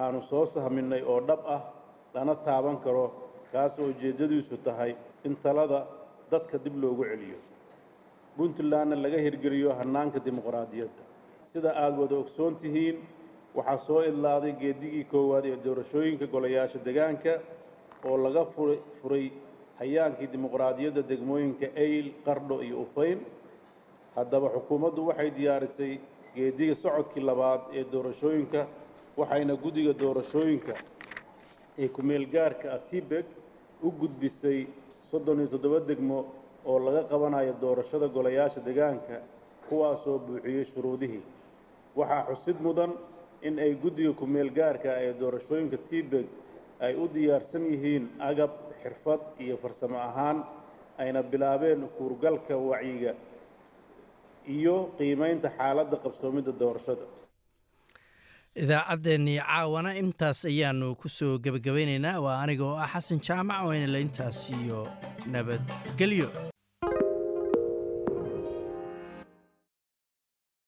aanu 0.00 0.22
soo 0.30 0.46
sahminnay 0.46 1.02
oo 1.02 1.20
dhab 1.28 1.40
ah 1.54 1.62
lana 2.14 2.34
taaban 2.34 2.76
karo 2.84 3.06
kaasoo 3.52 3.86
ujeeddadiisu 3.92 4.56
tahay 4.56 4.94
in 5.24 5.36
talada 5.42 5.86
dadka 6.30 6.58
dib 6.64 6.76
loogu 6.82 7.04
celiyo. 7.10 7.38
Puntlandna 8.36 8.96
laga 9.04 9.18
hirgeliyo 9.26 9.70
hannaanka 9.78 10.18
dimuqraadiyadda 10.26 11.02
sida 11.52 11.70
aada 11.82 11.96
wada 12.02 12.16
ogsoon 12.22 12.54
tihiin 12.62 12.96
waxaa 13.56 13.78
soo 13.86 14.00
idlaaday 14.10 14.52
geedigii 14.62 15.04
koowaad 15.12 15.44
ee 15.52 15.56
doorashooyinka 15.64 16.26
golayaasha 16.34 16.78
degaanka 16.86 17.32
oo 18.08 18.16
laga 18.24 18.42
furay 19.02 19.26
hayaankii 19.80 20.28
dimuqraadiyadda 20.32 21.02
degmooyinka 21.10 21.66
ayl 21.84 22.06
qardho 22.26 22.56
iyo 22.66 22.76
ufayn. 22.86 23.18
Haddaba 24.16 24.48
xukuumaddu 24.54 25.00
waxay 25.08 25.30
diyaarisay 25.38 25.92
geediga 26.36 26.74
socodkii 26.74 27.24
labaad 27.30 27.60
ee 27.78 27.84
doorashooyinka 27.92 28.60
waxayna 29.20 29.54
guddiga 29.64 29.92
doorashooyinka 30.02 30.74
ee 31.82 31.88
ku-meelgaarka 31.94 32.66
ah 32.76 32.78
tibeg 32.90 33.24
u 33.82 33.88
gudbisay 34.00 34.60
soddon 35.10 35.38
iyo 35.40 35.48
toddoba 35.54 35.78
degmo 35.88 36.18
oo 36.70 36.78
laga 36.86 37.02
qabanayo 37.10 37.52
doorashada 37.62 38.06
golayaasha 38.16 38.60
degaanka 38.68 39.16
kuwaasoo 39.68 40.18
buuxiyey 40.26 40.64
shuruudihii 40.72 41.22
waxaa 41.98 42.22
xusid 42.30 42.58
mudan 42.66 42.92
in 43.46 43.58
ay 43.64 43.72
guddiga 43.82 44.12
ku-meelgaarka 44.20 44.90
ee 45.04 45.12
doorashooyinka 45.20 45.76
tibeg 45.88 46.26
ay 46.86 46.92
u 46.94 47.04
diyaarsan 47.14 47.64
yihiin 47.72 48.04
agab 48.30 48.50
xirfad 48.82 49.20
iyo 49.44 49.56
farsamo 49.62 49.98
ahaan 50.08 50.38
ayna 51.02 51.20
bilaabeen 51.32 51.82
kuurgalka 51.96 52.54
wacyiga 52.70 53.12
iyo 54.56 54.74
qiimaynta 54.98 55.48
xaaladda 55.58 55.96
qabsoomidda 56.04 56.52
doorashada. 56.60 57.04
Idaacaddeenii 58.62 59.38
caawana 59.48 59.90
intaas 60.02 60.40
ayaanu 60.50 60.86
ku 61.00 61.08
soo 61.08 61.38
gebagabaynaynaa 61.44 62.20
waa 62.24 62.38
aniga 62.44 62.64
oo 62.70 62.76
ah 62.84 62.88
xasan 62.94 63.18
jaamac 63.26 63.60
wayna 63.68 63.86
la 63.94 63.98
intaas 64.04 64.38
iyo 64.60 64.78
nabadgelyo 65.32 66.28